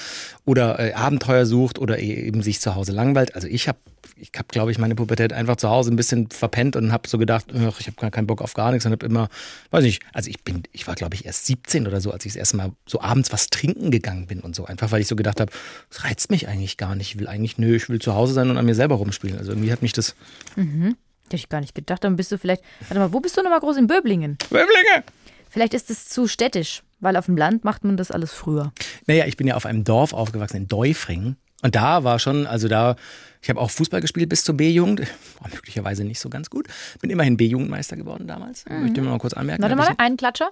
oder 0.45 0.81
äh, 0.81 0.95
Abenteuer 0.95 1.47
sucht 1.47 1.79
oder 1.79 2.01
e-, 2.01 2.27
eben 2.27 2.43
sich 2.43 2.61
zu 2.61 2.75
Hause 2.75 2.91
langweilt. 2.91 3.37
Also 3.37 3.47
ich 3.47 3.69
habe 3.69 3.79
ich 4.19 4.31
habe, 4.37 4.49
glaube 4.49 4.71
ich, 4.71 4.79
meine 4.79 4.95
Pubertät 4.95 5.33
einfach 5.33 5.57
zu 5.57 5.69
Hause 5.69 5.93
ein 5.93 5.97
bisschen 5.97 6.31
verpennt 6.31 6.77
und 6.77 6.93
habe 6.93 7.09
so 7.09 7.19
gedacht, 7.19 7.36
ach, 7.37 7.81
ich 7.81 7.87
habe 7.87 7.97
gar 7.97 8.11
keinen 8.11 8.27
Bock 8.27 8.43
auf 8.43 8.55
gar 8.55 8.71
nichts 8.71 8.87
und 8.87 8.93
habe 8.93 9.07
immer, 9.07 9.29
weiß 9.71 9.85
nicht, 9.85 10.03
also 10.13 10.31
ich 10.31 10.43
bin, 10.43 10.63
ich 10.73 10.87
war, 10.87 10.95
glaube 10.95 11.15
ich, 11.15 11.25
erst 11.25 11.47
17 11.47 11.87
oder 11.87 12.01
so, 12.01 12.11
als 12.11 12.25
ich 12.25 12.33
das 12.33 12.39
erste 12.39 12.57
Mal 12.57 12.73
so 12.87 13.01
abends 13.01 13.33
was 13.33 13.49
trinken 13.49 13.91
gegangen 13.91 14.27
bin 14.27 14.41
und 14.41 14.55
so, 14.55 14.67
einfach 14.67 14.91
weil 14.93 15.01
ich 15.01 15.09
so 15.09 15.17
gedacht 15.17 15.41
habe, 15.41 15.53
das 15.91 16.05
reizt 16.05 16.31
mich 16.31 16.49
eigentlich 16.49 16.77
gar 16.77 16.95
nicht. 16.95 17.15
Ich 17.15 17.19
will 17.19 17.29
eigentlich, 17.29 17.59
nö, 17.59 17.77
ich 17.77 17.89
will 17.89 18.01
zu 18.01 18.15
Hause 18.15 18.35
sein 18.35 18.51
und 18.51 18.59
an 18.59 18.65
mir 18.65 18.75
selber 18.75 18.97
rumspielen. 18.97 19.39
Also 19.39 19.53
irgendwie 19.53 19.73
hat 19.73 19.83
mich 19.83 19.93
das. 19.93 20.15
Mhm. 20.57 20.97
Hätte 21.25 21.37
ich 21.37 21.49
gar 21.49 21.61
nicht 21.61 21.75
gedacht. 21.75 22.05
Dann 22.05 22.17
bist 22.17 22.31
du 22.31 22.39
vielleicht, 22.39 22.63
warte 22.89 23.01
mal, 23.01 23.13
wo 23.13 23.21
bist 23.21 23.37
du 23.37 23.43
nochmal 23.43 23.61
groß? 23.61 23.77
In 23.77 23.89
Böblingen? 23.89 24.39
Böblinge! 24.49 25.05
Vielleicht 25.51 25.75
ist 25.75 25.91
es 25.91 26.09
zu 26.09 26.29
städtisch, 26.29 26.83
weil 27.01 27.17
auf 27.17 27.27
dem 27.27 27.37
Land 27.37 27.65
macht 27.65 27.83
man 27.83 27.97
das 27.97 28.11
alles 28.11 28.33
früher. 28.33 28.73
Naja, 29.07 29.27
ich 29.27 29.37
bin 29.37 29.47
ja 29.47 29.57
auf 29.57 29.67
einem 29.67 29.85
Dorf 29.85 30.13
aufgewachsen, 30.13 30.57
in 30.57 30.69
Deufring. 30.69 31.37
Und 31.63 31.75
da 31.75 32.05
war 32.05 32.19
schon, 32.19 32.47
also 32.47 32.69
da, 32.69 32.97
ich 33.43 33.49
habe 33.49 33.61
auch 33.61 33.71
Fußball 33.71 34.01
gespielt 34.01 34.29
bis 34.29 34.45
zur 34.45 34.57
B-Jugend. 34.57 35.01
War 35.41 35.51
möglicherweise 35.53 36.05
nicht 36.05 36.21
so 36.21 36.29
ganz 36.29 36.51
gut. 36.51 36.67
Bin 37.01 37.11
immerhin 37.11 37.37
B-Jugendmeister 37.37 37.97
geworden 37.97 38.27
damals. 38.27 38.65
Möchte 38.69 39.01
ich 39.01 39.07
mal 39.07 39.19
kurz 39.19 39.35
anmerken. 39.35 39.63
Warte 39.63 39.77
mal, 39.77 39.95
einen 39.99 40.17
Klatscher. 40.17 40.51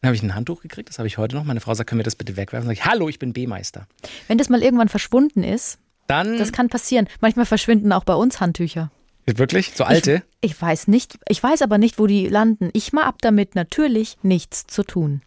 dann 0.00 0.08
habe 0.08 0.16
ich 0.16 0.22
ein 0.22 0.34
Handtuch 0.34 0.62
gekriegt, 0.62 0.88
das 0.88 0.98
habe 0.98 1.08
ich 1.08 1.18
heute 1.18 1.36
noch. 1.36 1.44
Meine 1.44 1.60
Frau 1.60 1.74
sagt, 1.74 1.90
können 1.90 1.98
wir 2.00 2.04
das 2.04 2.16
bitte 2.16 2.36
wegwerfen? 2.36 2.66
Sag 2.68 2.72
ich, 2.72 2.84
hallo, 2.84 3.08
ich 3.08 3.18
bin 3.18 3.32
B-Meister. 3.32 3.86
Wenn 4.28 4.38
das 4.38 4.48
mal 4.48 4.62
irgendwann 4.62 4.88
verschwunden 4.88 5.42
ist, 5.42 5.78
Dann, 6.06 6.38
das 6.38 6.52
kann 6.52 6.68
passieren. 6.68 7.06
Manchmal 7.20 7.46
verschwinden 7.46 7.92
auch 7.92 8.04
bei 8.04 8.14
uns 8.14 8.40
Handtücher. 8.40 8.90
wirklich, 9.26 9.72
so 9.74 9.84
alte. 9.84 10.22
Ich, 10.40 10.52
ich 10.52 10.62
weiß 10.62 10.88
nicht, 10.88 11.18
ich 11.28 11.42
weiß 11.42 11.62
aber 11.62 11.78
nicht, 11.78 11.98
wo 11.98 12.06
die 12.06 12.26
landen. 12.28 12.70
Ich 12.72 12.92
mal 12.92 13.04
ab 13.04 13.16
damit 13.20 13.54
natürlich 13.54 14.16
nichts 14.22 14.66
zu 14.66 14.82
tun. 14.82 15.22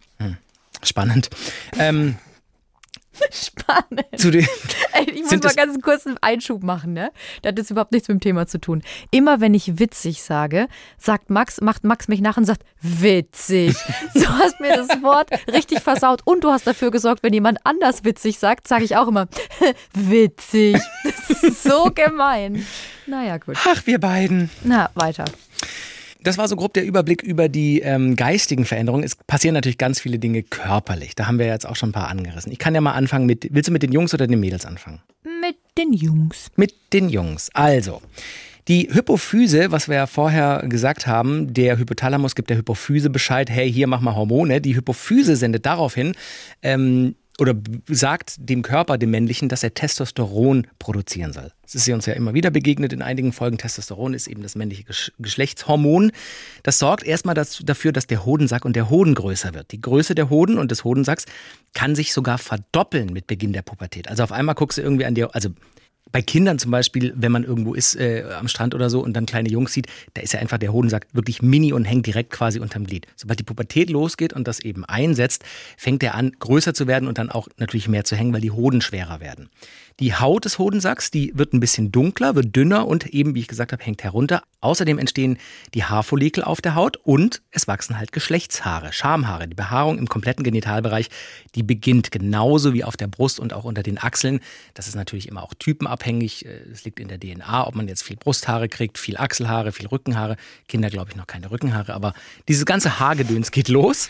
Spannend. 0.84 1.30
Ähm, 1.80 2.18
Spannend. 3.32 4.06
zu 4.18 4.32
den, 4.32 4.48
Ey, 4.94 5.10
ich 5.10 5.22
muss 5.22 5.32
mal 5.32 5.54
ganz 5.56 5.82
kurz 5.82 6.06
einen 6.06 6.18
Einschub 6.22 6.64
machen, 6.64 6.94
ne? 6.94 7.12
Das 7.42 7.52
hat 7.52 7.58
jetzt 7.58 7.72
überhaupt 7.72 7.92
nichts 7.92 8.08
mit 8.08 8.18
dem 8.18 8.22
Thema 8.22 8.48
zu 8.48 8.60
tun. 8.60 8.82
Immer 9.12 9.42
wenn 9.42 9.54
ich 9.54 9.80
witzig 9.80 10.24
sage, 10.24 10.68
sagt 10.98 11.30
Max, 11.30 11.62
macht 11.62 11.84
Max 11.84 12.08
mich 12.08 12.22
nach 12.22 12.38
und 12.38 12.46
sagt, 12.46 12.64
witzig. 12.82 13.76
Du 14.14 14.28
hast 14.28 14.60
mir 14.60 14.76
das 14.76 15.02
Wort 15.02 15.30
richtig 15.52 15.82
versaut 15.82 16.22
und 16.26 16.44
du 16.44 16.52
hast 16.52 16.66
dafür 16.68 16.92
gesorgt, 16.92 17.24
wenn 17.24 17.34
jemand 17.34 17.60
anders 17.64 18.04
witzig 18.04 18.40
sagt, 18.40 18.68
sage 18.68 18.84
ich 18.84 18.96
auch 18.96 19.08
immer, 19.08 19.28
witzig. 19.94 20.78
Das 21.28 21.44
ist 21.44 21.64
so 21.64 21.92
gemein. 21.94 22.66
Naja, 23.06 23.38
gut. 23.38 23.58
ach, 23.66 23.86
wir 23.86 24.00
beiden. 24.00 24.50
Na, 24.64 24.90
weiter. 24.96 25.26
Das 26.24 26.38
war 26.38 26.48
so 26.48 26.56
grob 26.56 26.74
der 26.74 26.86
Überblick 26.86 27.22
über 27.22 27.50
die 27.50 27.82
ähm, 27.82 28.16
geistigen 28.16 28.66
Veränderungen. 28.66 29.04
Es 29.04 29.16
passieren 29.16 29.54
natürlich 29.54 29.78
ganz 29.78 30.00
viele 30.00 30.20
Dinge 30.20 30.42
körperlich. 30.42 31.16
Da 31.16 31.28
haben 31.28 31.38
wir 31.38 31.48
jetzt 31.48 31.68
auch 31.68 31.76
schon 31.76 31.90
ein 31.90 31.94
paar 31.94 32.08
angerissen. 32.08 32.52
Ich 32.52 32.60
kann 32.60 32.74
ja 32.74 32.82
mal 32.82 32.94
anfangen 32.94 33.26
mit, 33.26 33.50
willst 33.52 33.68
du 33.68 33.74
mit 33.74 33.84
den 33.84 33.92
Jungs 33.92 34.14
oder 34.14 34.26
den 34.26 34.40
Mädels 34.40 34.66
anfangen? 34.66 35.02
Mit 35.42 35.58
den 35.78 35.92
Jungs. 35.92 36.50
Mit 36.56 36.74
den 36.94 37.10
Jungs. 37.10 37.50
Also, 37.54 38.02
die 38.70 38.88
Hypophyse, 38.94 39.72
was 39.72 39.90
wir 39.90 39.98
ja 39.98 40.08
vorher 40.08 40.64
gesagt 40.70 41.06
haben, 41.06 41.54
der 41.54 41.78
Hypothalamus 41.78 42.36
gibt 42.36 42.50
der 42.50 42.58
Hypophyse 42.58 43.10
Bescheid, 43.10 43.50
hey, 43.50 43.72
hier 43.72 43.88
mach 43.88 44.00
mal 44.00 44.16
Hormone. 44.16 44.62
Die 44.62 44.76
Hypophyse 44.76 45.36
sendet 45.36 45.66
darauf 45.66 45.96
hin, 45.96 46.14
ähm, 46.62 47.16
oder 47.40 47.56
sagt 47.88 48.36
dem 48.38 48.62
Körper, 48.62 48.98
dem 48.98 49.12
männlichen, 49.12 49.50
dass 49.50 49.64
er 49.64 49.74
Testosteron 49.74 50.68
produzieren 50.78 51.34
soll. 51.34 51.52
Das 51.64 51.76
ist 51.76 51.90
uns 51.90 52.06
ja 52.06 52.14
immer 52.14 52.34
wieder 52.36 52.52
begegnet 52.52 52.94
in 52.94 53.02
einigen 53.02 53.34
Folgen. 53.34 53.58
Testosteron 53.58 54.14
ist 54.14 54.28
eben 54.28 54.44
das 54.44 54.56
männliche 54.56 54.84
Gesch 54.84 55.12
Geschlechtshormon. 55.18 56.12
Das 56.62 56.78
sorgt 56.78 57.04
erstmal 57.04 57.34
dafür, 57.34 57.92
dass 57.92 58.06
der 58.06 58.26
Hodensack 58.26 58.66
und 58.66 58.76
der 58.76 58.90
Hoden 58.90 59.16
größer 59.16 59.54
wird. 59.56 59.72
Die 59.72 59.82
Größe 59.82 60.14
der 60.14 60.30
Hoden 60.30 60.60
und 60.60 60.70
des 60.70 60.84
Hodensacks 60.84 61.26
kann 61.74 61.96
sich 61.96 62.14
sogar 62.14 62.38
verdoppeln 62.38 63.12
mit 63.12 63.26
Beginn 63.26 63.54
der 63.54 63.64
Pubertät. 63.64 64.08
Also 64.08 64.24
auf 64.24 64.32
einmal 64.32 64.54
guckst 64.54 64.78
du 64.78 64.84
irgendwie 64.84 65.06
an 65.06 65.16
dir, 65.16 65.34
also 65.34 65.50
bei 66.14 66.22
Kindern 66.22 66.60
zum 66.60 66.72
Beispiel, 66.72 67.12
wenn 67.18 67.32
man 67.32 67.44
irgendwo 67.44 67.74
ist 67.74 67.96
äh, 67.96 68.24
am 68.40 68.48
Strand 68.48 68.76
oder 68.76 68.90
so 68.90 69.02
und 69.02 69.14
dann 69.14 69.26
kleine 69.26 69.50
Jungs 69.50 69.74
sieht, 69.74 69.88
da 70.14 70.22
ist 70.22 70.32
ja 70.32 70.40
einfach 70.40 70.60
der 70.60 70.72
Hodensack 70.72 71.08
wirklich 71.12 71.42
mini 71.42 71.74
und 71.74 71.86
hängt 71.86 72.06
direkt 72.06 72.30
quasi 72.30 72.60
unterm 72.60 72.86
Glied. 72.86 73.08
Sobald 73.16 73.40
die 73.40 73.44
Pubertät 73.44 73.90
losgeht 73.90 74.32
und 74.32 74.48
das 74.48 74.60
eben 74.60 74.86
einsetzt, 74.86 75.44
fängt 75.76 76.04
er 76.04 76.14
an, 76.14 76.32
größer 76.38 76.76
zu 76.76 76.86
werden 76.86 77.08
und 77.08 77.18
dann 77.18 77.32
auch 77.32 77.48
natürlich 77.58 77.88
mehr 77.88 78.04
zu 78.04 78.16
hängen, 78.16 78.32
weil 78.32 78.42
die 78.42 78.52
Hoden 78.52 78.82
schwerer 78.82 79.20
werden. 79.20 79.50
Die 80.00 80.16
Haut 80.16 80.46
des 80.46 80.58
Hodensacks, 80.60 81.12
die 81.12 81.32
wird 81.36 81.54
ein 81.54 81.60
bisschen 81.60 81.92
dunkler, 81.92 82.36
wird 82.36 82.56
dünner 82.56 82.88
und 82.88 83.08
eben, 83.08 83.36
wie 83.36 83.40
ich 83.42 83.48
gesagt 83.48 83.72
habe, 83.72 83.84
hängt 83.84 84.04
herunter. 84.04 84.44
Außerdem 84.62 84.98
entstehen 84.98 85.38
die 85.74 85.84
Haarfollikel 85.84 86.44
auf 86.44 86.62
der 86.62 86.74
Haut 86.76 86.98
und 87.04 87.42
es 87.52 87.68
wachsen 87.68 87.98
halt 88.00 88.12
Geschlechtshaare, 88.12 88.92
Schamhaare. 88.94 89.48
Die 89.48 89.56
Behaarung 89.56 89.98
im 89.98 90.08
kompletten 90.10 90.44
Genitalbereich, 90.44 91.10
die 91.56 91.64
beginnt 91.64 92.12
genauso 92.12 92.74
wie 92.74 92.84
auf 92.84 92.98
der 92.98 93.08
Brust 93.08 93.40
und 93.40 93.54
auch 93.54 93.66
unter 93.66 93.84
den 93.84 93.98
Achseln. 93.98 94.40
Das 94.74 94.88
ist 94.88 94.96
natürlich 94.96 95.28
immer 95.28 95.44
auch 95.44 95.54
typenabhängig. 95.54 96.46
Es 96.72 96.86
liegt 96.86 97.00
in 97.00 97.08
der 97.08 97.20
DNA, 97.20 97.68
ob 97.68 97.76
man 97.76 97.88
jetzt 97.88 98.04
viel 98.04 98.16
Brusthaare 98.18 98.70
kriegt, 98.70 98.98
viel 98.98 99.18
Achselhaare, 99.18 99.72
viel 99.72 99.88
Rückenhaare. 99.88 100.38
Kinder, 100.68 100.90
glaube 100.90 101.12
ich, 101.12 101.16
noch 101.18 101.28
keine 101.28 101.52
Rückenhaare, 101.52 101.94
aber 101.94 102.14
dieses 102.48 102.66
ganze 102.66 103.00
Haargedöns 103.00 103.52
geht 103.52 103.68
los. 103.68 104.10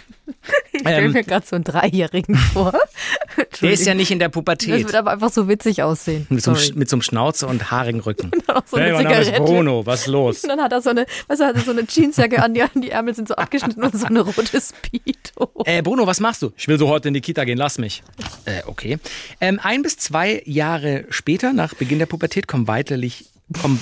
Ich 0.71 0.79
stelle 0.79 1.05
Ähm, 1.07 1.11
mir 1.11 1.23
gerade 1.23 1.45
so 1.45 1.55
einen 1.55 1.65
Dreijährigen 1.65 2.35
vor. 2.35 2.73
Der 3.61 3.71
ist 3.71 3.85
ja 3.85 3.93
nicht 3.93 4.11
in 4.11 4.19
der 4.19 4.29
Das 4.29 4.33
Pubertät. 4.33 4.85
wird 4.85 4.95
aber 4.95 5.11
einfach 5.11 5.31
so 5.31 5.47
witzig 5.47 5.72
aussehen. 5.81 6.27
Mit 6.29 6.43
so, 6.43 6.51
mit 6.75 6.89
so 6.89 6.95
einem 6.95 7.01
Schnauzer 7.01 7.47
und 7.47 7.71
haarigen 7.71 8.01
Rücken. 8.01 8.31
Auch 8.47 8.61
so 8.67 8.77
eine 8.77 8.85
hey, 8.85 8.93
mein 8.93 9.03
Name 9.05 9.19
ist 9.19 9.25
Zigarette. 9.25 9.45
Bruno, 9.45 9.85
was 9.85 10.01
ist 10.01 10.07
los? 10.07 10.43
Und 10.43 10.49
dann 10.49 10.61
hat 10.61 10.71
er 10.71 10.81
so 10.81 10.91
eine, 10.91 11.05
weißt 11.27 11.41
du, 11.41 11.45
hat 11.45 11.55
er 11.55 11.61
so 11.61 11.71
eine 11.71 11.85
Jeansjacke 11.87 12.43
an, 12.43 12.53
die, 12.53 12.63
die 12.75 12.91
Ärmel 12.91 13.15
sind 13.15 13.27
so 13.27 13.35
abgeschnitten 13.35 13.83
und 13.83 13.97
so 13.97 14.05
eine 14.05 14.21
rote 14.21 14.61
Speedo. 14.61 15.63
Äh, 15.65 15.81
Bruno, 15.81 16.05
was 16.05 16.19
machst 16.19 16.41
du? 16.41 16.51
Ich 16.57 16.67
will 16.67 16.77
so 16.77 16.89
heute 16.89 17.07
in 17.07 17.13
die 17.13 17.21
Kita 17.21 17.43
gehen, 17.45 17.57
lass 17.57 17.77
mich. 17.77 18.03
Äh, 18.45 18.61
okay. 18.67 18.99
Ähm, 19.41 19.59
ein 19.63 19.81
bis 19.81 19.97
zwei 19.97 20.43
Jahre 20.45 21.05
später, 21.09 21.53
nach 21.53 21.73
Beginn 21.73 21.99
der 21.99 22.05
Pubertät, 22.05 22.47
kommen 22.47 22.67
weiterlich, 22.67 23.25
kommen, 23.59 23.81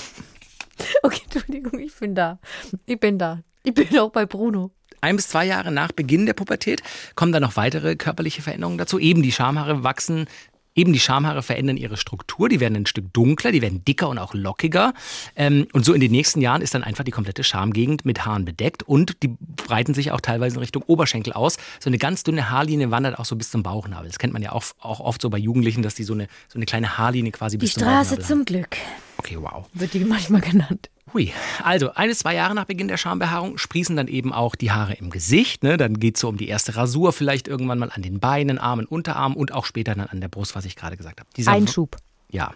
Okay, 1.02 1.20
Entschuldigung, 1.24 1.78
ich 1.80 1.94
bin 1.94 2.14
da. 2.14 2.38
Ich 2.86 2.98
bin 2.98 3.18
da. 3.18 3.40
Ich 3.62 3.74
bin 3.74 3.96
auch 3.98 4.10
bei 4.10 4.26
Bruno. 4.26 4.72
ein 5.00 5.16
bis 5.16 5.28
zwei 5.28 5.44
Jahre 5.44 5.70
nach 5.70 5.92
Beginn 5.92 6.26
der 6.26 6.34
Pubertät 6.34 6.82
kommen 7.14 7.32
dann 7.32 7.42
noch 7.42 7.56
weitere 7.56 7.96
körperliche 7.96 8.42
Veränderungen 8.42 8.78
dazu. 8.78 8.98
Eben 8.98 9.22
die 9.22 9.32
Schamhaare 9.32 9.84
wachsen. 9.84 10.26
Eben 10.74 10.92
die 10.92 11.00
Schamhaare 11.00 11.42
verändern 11.42 11.76
ihre 11.76 11.96
Struktur, 11.96 12.48
die 12.48 12.60
werden 12.60 12.76
ein 12.76 12.86
Stück 12.86 13.12
dunkler, 13.12 13.52
die 13.52 13.60
werden 13.60 13.84
dicker 13.84 14.08
und 14.08 14.18
auch 14.18 14.32
lockiger. 14.32 14.94
Ähm, 15.36 15.66
und 15.72 15.84
so 15.84 15.92
in 15.92 16.00
den 16.00 16.10
nächsten 16.10 16.40
Jahren 16.40 16.62
ist 16.62 16.74
dann 16.74 16.82
einfach 16.82 17.04
die 17.04 17.10
komplette 17.10 17.44
Schamgegend 17.44 18.04
mit 18.04 18.24
Haaren 18.24 18.44
bedeckt 18.44 18.82
und 18.82 19.22
die 19.22 19.28
breiten 19.28 19.92
sich 19.94 20.12
auch 20.12 20.20
teilweise 20.20 20.56
in 20.56 20.60
Richtung 20.60 20.82
Oberschenkel 20.82 21.32
aus. 21.32 21.58
So 21.78 21.90
eine 21.90 21.98
ganz 21.98 22.24
dünne 22.24 22.50
Haarlinie 22.50 22.90
wandert 22.90 23.18
auch 23.18 23.26
so 23.26 23.36
bis 23.36 23.50
zum 23.50 23.62
Bauchnabel. 23.62 24.08
Das 24.08 24.18
kennt 24.18 24.32
man 24.32 24.42
ja 24.42 24.52
auch, 24.52 24.64
auch 24.80 25.00
oft 25.00 25.20
so 25.20 25.28
bei 25.28 25.38
Jugendlichen, 25.38 25.82
dass 25.82 25.94
die 25.94 26.04
so 26.04 26.14
eine, 26.14 26.28
so 26.48 26.58
eine 26.58 26.64
kleine 26.64 26.96
Haarlinie 26.96 27.32
quasi 27.32 27.58
Die 27.58 27.66
bis 27.66 27.74
zum 27.74 27.82
Straße 27.82 28.16
Bauchnabel 28.16 28.26
zum 28.26 28.44
Glück. 28.44 28.76
Okay, 29.18 29.38
wow. 29.40 29.66
wird 29.74 29.94
die 29.94 30.00
manchmal 30.00 30.40
genannt. 30.40 30.88
Hui. 31.14 31.32
Also, 31.62 31.92
ein 31.94 32.08
bis 32.08 32.20
zwei 32.20 32.34
Jahre 32.34 32.54
nach 32.54 32.64
Beginn 32.64 32.88
der 32.88 32.96
Schambehaarung 32.96 33.58
sprießen 33.58 33.96
dann 33.96 34.08
eben 34.08 34.32
auch 34.32 34.54
die 34.54 34.70
Haare 34.72 34.94
im 34.94 35.10
Gesicht. 35.10 35.62
Ne? 35.62 35.76
Dann 35.76 36.00
geht 36.00 36.14
es 36.16 36.20
so 36.22 36.28
um 36.28 36.36
die 36.36 36.48
erste 36.48 36.76
Rasur, 36.76 37.12
vielleicht 37.12 37.48
irgendwann 37.48 37.78
mal 37.78 37.90
an 37.90 38.02
den 38.02 38.18
Beinen, 38.20 38.58
Armen, 38.58 38.86
Unterarmen 38.86 39.36
und 39.36 39.52
auch 39.52 39.66
später 39.66 39.94
dann 39.94 40.06
an 40.06 40.20
der 40.20 40.28
Brust, 40.28 40.54
was 40.56 40.64
ich 40.64 40.76
gerade 40.76 40.96
gesagt 40.96 41.20
habe. 41.20 41.28
Dieser- 41.36 41.52
Einschub. 41.52 41.96
Ja. 42.30 42.52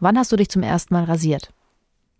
Wann 0.00 0.18
hast 0.18 0.32
du 0.32 0.36
dich 0.36 0.48
zum 0.48 0.62
ersten 0.62 0.94
Mal 0.94 1.04
rasiert? 1.04 1.52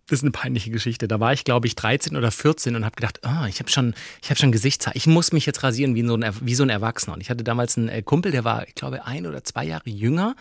Das 0.07 0.19
ist 0.19 0.23
eine 0.23 0.31
peinliche 0.31 0.71
Geschichte. 0.71 1.07
Da 1.07 1.19
war 1.19 1.31
ich, 1.33 1.45
glaube 1.45 1.67
ich, 1.67 1.75
13 1.75 2.15
oder 2.17 2.31
14 2.31 2.75
und 2.75 2.83
habe 2.85 2.95
gedacht, 2.95 3.23
ah, 3.25 3.47
ich 3.47 3.59
habe 3.59 3.69
schon, 3.69 3.93
ich 4.21 4.29
habe 4.29 4.39
schon 4.39 4.51
Gesichtshaar. 4.51 4.95
Ich 4.95 5.07
muss 5.07 5.31
mich 5.31 5.45
jetzt 5.45 5.63
rasieren 5.63 5.95
wie 5.95 6.05
so 6.05 6.15
ein, 6.15 6.25
wie 6.41 6.55
so 6.55 6.63
ein 6.63 6.69
Erwachsener. 6.69 7.13
Und 7.15 7.21
ich 7.21 7.29
hatte 7.29 7.43
damals 7.43 7.77
einen 7.77 7.87
äh, 7.89 8.01
Kumpel, 8.01 8.31
der 8.31 8.43
war, 8.43 8.67
ich 8.67 8.75
glaube, 8.75 9.05
ein 9.05 9.25
oder 9.25 9.43
zwei 9.43 9.63
Jahre 9.65 9.89
jünger. 9.89 10.35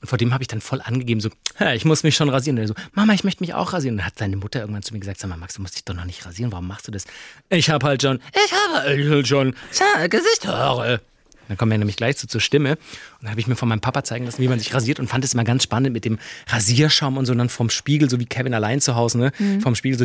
Und 0.00 0.08
vor 0.08 0.18
dem 0.18 0.32
habe 0.32 0.42
ich 0.42 0.48
dann 0.48 0.60
voll 0.60 0.80
angegeben, 0.80 1.20
so, 1.20 1.30
"Hä, 1.56 1.74
ich 1.74 1.84
muss 1.84 2.02
mich 2.02 2.16
schon 2.16 2.28
rasieren. 2.28 2.58
Und 2.58 2.64
er 2.64 2.68
so, 2.68 2.74
Mama, 2.92 3.12
ich 3.12 3.24
möchte 3.24 3.42
mich 3.42 3.54
auch 3.54 3.72
rasieren. 3.72 3.94
Und 3.94 3.98
dann 3.98 4.06
hat 4.06 4.18
seine 4.18 4.36
Mutter 4.36 4.60
irgendwann 4.60 4.82
zu 4.82 4.94
mir 4.94 5.00
gesagt, 5.00 5.20
sag 5.20 5.28
mal, 5.28 5.36
Max, 5.36 5.54
du 5.54 5.62
musst 5.62 5.76
dich 5.76 5.84
doch 5.84 5.94
noch 5.94 6.04
nicht 6.04 6.24
rasieren. 6.24 6.52
Warum 6.52 6.66
machst 6.66 6.86
du 6.88 6.92
das? 6.92 7.04
Ich 7.48 7.70
habe 7.70 7.86
halt 7.86 8.02
schon, 8.02 8.20
ich 8.32 8.52
habe 8.52 8.88
halt 8.88 9.28
schon 9.28 9.54
Gesichtshaare. 10.08 11.00
Dann 11.48 11.56
kommen 11.56 11.72
wir 11.72 11.78
nämlich 11.78 11.96
gleich 11.96 12.16
zu, 12.16 12.28
zur 12.28 12.40
Stimme. 12.40 12.70
Und 12.72 12.78
dann 13.22 13.30
habe 13.32 13.40
ich 13.40 13.48
mir 13.48 13.56
von 13.56 13.68
meinem 13.68 13.80
Papa 13.80 14.04
zeigen 14.04 14.24
lassen, 14.24 14.40
wie 14.40 14.46
man 14.46 14.60
sich 14.60 14.72
rasiert 14.72 15.00
und 15.00 15.08
fand 15.08 15.24
es 15.24 15.34
immer 15.34 15.42
ganz 15.42 15.64
spannend 15.64 15.92
mit 15.92 16.04
dem 16.04 16.20
Rasierschaum 16.46 17.16
und 17.16 17.26
so 17.26 17.32
und 17.32 17.38
dann 17.38 17.48
vom 17.48 17.70
Spiegel, 17.70 18.08
so 18.08 18.20
wie 18.20 18.26
Kevin 18.26 18.54
allein 18.54 18.80
zu 18.80 18.94
Hause, 18.94 19.18
ne? 19.18 19.32
Vom 19.60 19.74
Spiegel 19.74 19.98
so 19.98 20.04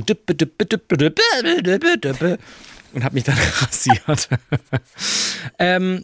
und 2.95 3.04
habe 3.04 3.13
mich 3.13 3.24
dann 3.26 3.38
rasiert. 3.62 4.30
ähm, 5.60 6.04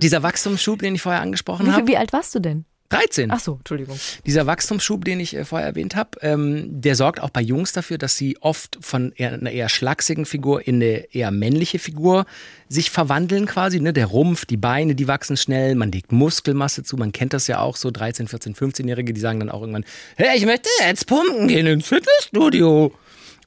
dieser 0.00 0.22
Wachstumsschub, 0.22 0.78
den 0.78 0.94
ich 0.94 1.02
vorher 1.02 1.22
angesprochen 1.22 1.72
habe, 1.72 1.88
wie 1.88 1.96
alt 1.96 2.12
warst 2.12 2.34
du 2.36 2.38
denn? 2.38 2.64
13. 2.90 3.30
Ach 3.30 3.40
so, 3.40 3.56
Entschuldigung. 3.56 3.98
Dieser 4.24 4.46
Wachstumsschub, 4.46 5.04
den 5.04 5.20
ich 5.20 5.36
äh, 5.36 5.44
vorher 5.44 5.68
erwähnt 5.68 5.94
habe, 5.94 6.10
ähm, 6.22 6.80
der 6.80 6.94
sorgt 6.94 7.20
auch 7.20 7.28
bei 7.28 7.42
Jungs 7.42 7.72
dafür, 7.72 7.98
dass 7.98 8.16
sie 8.16 8.38
oft 8.40 8.78
von 8.80 9.12
eher, 9.12 9.34
einer 9.34 9.50
eher 9.50 9.68
schlachsigen 9.68 10.24
Figur 10.24 10.66
in 10.66 10.76
eine 10.76 11.14
eher 11.14 11.30
männliche 11.30 11.78
Figur 11.78 12.24
sich 12.68 12.90
verwandeln 12.90 13.44
quasi. 13.44 13.80
Ne? 13.80 13.92
Der 13.92 14.06
Rumpf, 14.06 14.46
die 14.46 14.56
Beine, 14.56 14.94
die 14.94 15.06
wachsen 15.06 15.36
schnell, 15.36 15.74
man 15.74 15.92
legt 15.92 16.12
Muskelmasse 16.12 16.82
zu. 16.82 16.96
Man 16.96 17.12
kennt 17.12 17.34
das 17.34 17.46
ja 17.46 17.60
auch 17.60 17.76
so 17.76 17.90
13, 17.90 18.26
14, 18.28 18.54
15-Jährige, 18.54 19.12
die 19.12 19.20
sagen 19.20 19.40
dann 19.40 19.50
auch 19.50 19.60
irgendwann, 19.60 19.84
hey, 20.16 20.38
ich 20.38 20.46
möchte 20.46 20.70
jetzt 20.80 21.06
pumpen 21.06 21.48
gehen 21.48 21.66
ins 21.66 21.88
Fitnessstudio. 21.88 22.92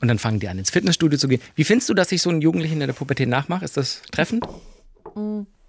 Und 0.02 0.08
dann 0.08 0.20
fangen 0.20 0.40
die 0.40 0.50
an, 0.50 0.58
ins 0.58 0.72
Fitnessstudio 0.72 1.18
zu 1.18 1.28
gehen. 1.28 1.42
Wie 1.56 1.64
findest 1.64 1.90
du, 1.90 1.94
dass 1.94 2.12
ich 2.12 2.22
so 2.22 2.30
einen 2.30 2.42
Jugendlichen 2.42 2.82
in 2.82 2.88
der 2.88 2.94
Pubertät 2.94 3.30
nachmache? 3.30 3.66
Ist 3.66 3.78
das 3.78 4.02
treffend? 4.12 4.46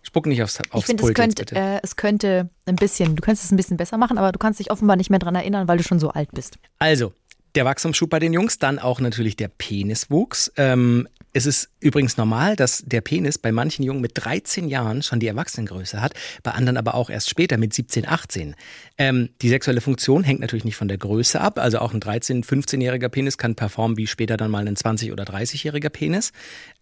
Spuck 0.02 0.26
nicht 0.26 0.42
aufs, 0.42 0.58
aufs 0.70 0.80
Ich 0.80 0.86
finde, 0.86 1.02
es 1.02 1.06
Pult 1.06 1.18
jetzt, 1.18 1.36
könnte, 1.36 1.56
äh, 1.56 1.80
es 1.82 1.96
könnte 1.96 2.50
ein 2.66 2.76
bisschen, 2.76 3.16
du 3.16 3.22
könntest 3.22 3.44
es 3.44 3.52
ein 3.52 3.56
bisschen 3.56 3.76
besser 3.76 3.98
machen, 3.98 4.18
aber 4.18 4.32
du 4.32 4.38
kannst 4.38 4.60
dich 4.60 4.70
offenbar 4.70 4.96
nicht 4.96 5.10
mehr 5.10 5.18
dran 5.18 5.34
erinnern, 5.34 5.68
weil 5.68 5.78
du 5.78 5.84
schon 5.84 6.00
so 6.00 6.10
alt 6.10 6.30
bist. 6.32 6.58
Also, 6.78 7.12
der 7.54 7.64
Wachstumsschub 7.64 8.08
bei 8.08 8.18
den 8.18 8.32
Jungs, 8.32 8.58
dann 8.58 8.78
auch 8.78 9.00
natürlich 9.00 9.36
der 9.36 9.48
Peniswuchs. 9.48 10.52
Ähm, 10.56 11.08
es 11.32 11.46
ist 11.46 11.70
übrigens 11.80 12.16
normal, 12.16 12.56
dass 12.56 12.82
der 12.84 13.00
Penis 13.00 13.38
bei 13.38 13.52
manchen 13.52 13.82
Jungen 13.82 14.00
mit 14.00 14.12
13 14.14 14.68
Jahren 14.68 15.02
schon 15.02 15.18
die 15.18 15.26
Erwachsenengröße 15.26 16.00
hat, 16.00 16.14
bei 16.42 16.50
anderen 16.52 16.76
aber 16.76 16.94
auch 16.94 17.08
erst 17.08 17.30
später 17.30 17.56
mit 17.56 17.72
17, 17.72 18.06
18. 18.06 18.54
Ähm, 18.98 19.30
die 19.40 19.48
sexuelle 19.48 19.80
Funktion 19.80 20.24
hängt 20.24 20.40
natürlich 20.40 20.64
nicht 20.64 20.76
von 20.76 20.88
der 20.88 20.98
Größe 20.98 21.40
ab. 21.40 21.58
Also 21.58 21.78
auch 21.78 21.94
ein 21.94 22.00
13-, 22.00 22.44
15-jähriger 22.44 23.08
Penis 23.08 23.38
kann 23.38 23.54
performen 23.54 23.96
wie 23.96 24.06
später 24.06 24.36
dann 24.36 24.50
mal 24.50 24.66
ein 24.68 24.76
20- 24.76 25.12
oder 25.12 25.24
30-jähriger 25.24 25.88
Penis. 25.88 26.32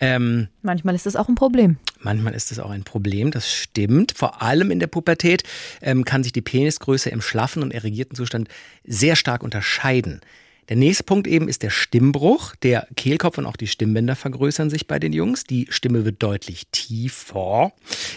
Ähm, 0.00 0.48
Manchmal 0.62 0.94
ist 0.94 1.06
das 1.06 1.16
auch 1.16 1.28
ein 1.28 1.36
Problem. 1.36 1.78
Manchmal 2.00 2.34
ist 2.34 2.50
das 2.50 2.58
auch 2.58 2.70
ein 2.70 2.84
Problem, 2.84 3.30
das 3.30 3.52
stimmt. 3.52 4.12
Vor 4.16 4.42
allem 4.42 4.70
in 4.70 4.80
der 4.80 4.88
Pubertät 4.88 5.44
ähm, 5.80 6.04
kann 6.04 6.24
sich 6.24 6.32
die 6.32 6.42
Penisgröße 6.42 7.10
im 7.10 7.20
schlaffen 7.20 7.62
und 7.62 7.72
erregierten 7.72 8.16
Zustand 8.16 8.48
sehr 8.84 9.14
stark 9.14 9.42
unterscheiden. 9.44 10.20
Der 10.70 10.76
nächste 10.76 11.02
Punkt 11.02 11.26
eben 11.26 11.48
ist 11.48 11.64
der 11.64 11.70
Stimmbruch. 11.70 12.54
Der 12.62 12.86
Kehlkopf 12.94 13.38
und 13.38 13.44
auch 13.44 13.56
die 13.56 13.66
Stimmbänder 13.66 14.14
vergrößern 14.14 14.70
sich 14.70 14.86
bei 14.86 15.00
den 15.00 15.12
Jungs. 15.12 15.42
Die 15.42 15.66
Stimme 15.68 16.04
wird 16.04 16.22
deutlich 16.22 16.68
tiefer. 16.70 17.72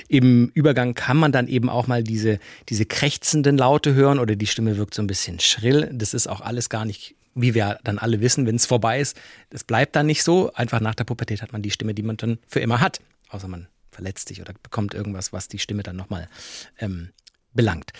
Im 0.08 0.52
Übergang 0.54 0.94
kann 0.94 1.18
man 1.18 1.32
dann 1.32 1.48
eben 1.48 1.68
auch 1.68 1.88
mal 1.88 2.04
diese, 2.04 2.38
diese 2.70 2.86
krächzenden 2.86 3.58
Laute 3.58 3.96
hören 3.96 4.20
oder 4.20 4.36
die 4.36 4.46
Stimme 4.46 4.78
wirkt 4.78 4.94
so 4.94 5.02
ein 5.02 5.08
bisschen 5.08 5.40
schrill. 5.40 5.90
Das 5.92 6.14
ist 6.14 6.28
auch 6.28 6.42
alles 6.42 6.70
gar 6.70 6.86
nicht 6.86 7.16
wie 7.36 7.56
wir 7.56 7.80
dann 7.84 7.98
alle 7.98 8.22
wissen, 8.22 8.46
wenn 8.46 8.58
es 8.58 8.68
vorbei 8.68 9.00
ist, 9.00 9.20
das 9.50 9.64
bleibt 9.64 9.96
dann 9.96 10.06
nicht 10.06 10.24
so. 10.24 10.54
Einfach 10.54 10.80
nach 10.80 10.94
der 10.94 11.04
Pubertät 11.04 11.42
hat 11.42 11.52
man 11.52 11.64
die 11.64 11.72
Stimme, 11.72 11.96
die 11.96 12.04
man 12.04 12.16
dann 12.16 12.38
für 12.48 12.60
immer 12.60 12.80
hat. 12.80 13.00
Außer 13.30 13.48
man 13.48 13.68
verletzt 13.90 14.28
sich 14.28 14.40
oder 14.40 14.54
bekommt 14.62 14.94
irgendwas, 14.94 15.34
was 15.34 15.48
die 15.48 15.58
Stimme 15.58 15.82
dann 15.82 15.96
nochmal 15.96 16.30
ähm, 16.78 17.10
belangt. 17.52 17.92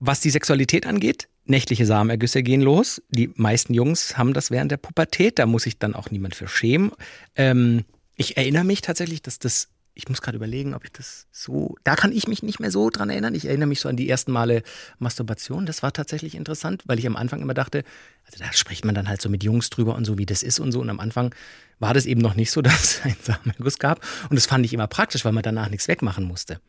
Was 0.00 0.20
die 0.20 0.28
Sexualität 0.28 0.84
angeht, 0.84 1.28
nächtliche 1.48 1.86
Samenergüsse 1.86 2.42
gehen 2.42 2.60
los. 2.60 3.02
Die 3.10 3.30
meisten 3.36 3.74
Jungs 3.74 4.16
haben 4.16 4.34
das 4.34 4.50
während 4.50 4.70
der 4.70 4.76
Pubertät. 4.76 5.38
Da 5.38 5.46
muss 5.46 5.64
sich 5.64 5.78
dann 5.78 5.94
auch 5.94 6.10
niemand 6.10 6.34
für 6.34 6.48
schämen. 6.48 6.92
Ähm, 7.36 7.84
ich 8.16 8.36
erinnere 8.36 8.64
mich 8.64 8.80
tatsächlich, 8.80 9.22
dass 9.22 9.38
das, 9.38 9.68
ich 9.94 10.08
muss 10.08 10.20
gerade 10.20 10.36
überlegen, 10.36 10.74
ob 10.74 10.84
ich 10.84 10.92
das 10.92 11.26
so, 11.30 11.76
da 11.84 11.94
kann 11.94 12.12
ich 12.12 12.28
mich 12.28 12.42
nicht 12.42 12.60
mehr 12.60 12.70
so 12.70 12.90
dran 12.90 13.10
erinnern. 13.10 13.34
Ich 13.34 13.46
erinnere 13.46 13.68
mich 13.68 13.80
so 13.80 13.88
an 13.88 13.96
die 13.96 14.08
ersten 14.08 14.32
Male 14.32 14.62
Masturbation. 14.98 15.66
Das 15.66 15.82
war 15.82 15.92
tatsächlich 15.92 16.34
interessant, 16.34 16.82
weil 16.86 16.98
ich 16.98 17.06
am 17.06 17.16
Anfang 17.16 17.40
immer 17.40 17.54
dachte, 17.54 17.84
also 18.26 18.44
da 18.44 18.52
spricht 18.52 18.84
man 18.84 18.94
dann 18.94 19.08
halt 19.08 19.22
so 19.22 19.28
mit 19.28 19.44
Jungs 19.44 19.70
drüber 19.70 19.94
und 19.94 20.04
so, 20.04 20.18
wie 20.18 20.26
das 20.26 20.42
ist 20.42 20.58
und 20.58 20.72
so. 20.72 20.80
Und 20.80 20.90
am 20.90 21.00
Anfang 21.00 21.34
war 21.78 21.94
das 21.94 22.06
eben 22.06 22.20
noch 22.20 22.34
nicht 22.34 22.50
so, 22.50 22.60
dass 22.62 22.82
es 22.82 23.02
einen 23.02 23.16
Samenerguss 23.22 23.78
gab. 23.78 24.04
Und 24.28 24.36
das 24.36 24.46
fand 24.46 24.64
ich 24.64 24.74
immer 24.74 24.86
praktisch, 24.86 25.24
weil 25.24 25.32
man 25.32 25.42
danach 25.42 25.70
nichts 25.70 25.88
wegmachen 25.88 26.24
musste. 26.24 26.60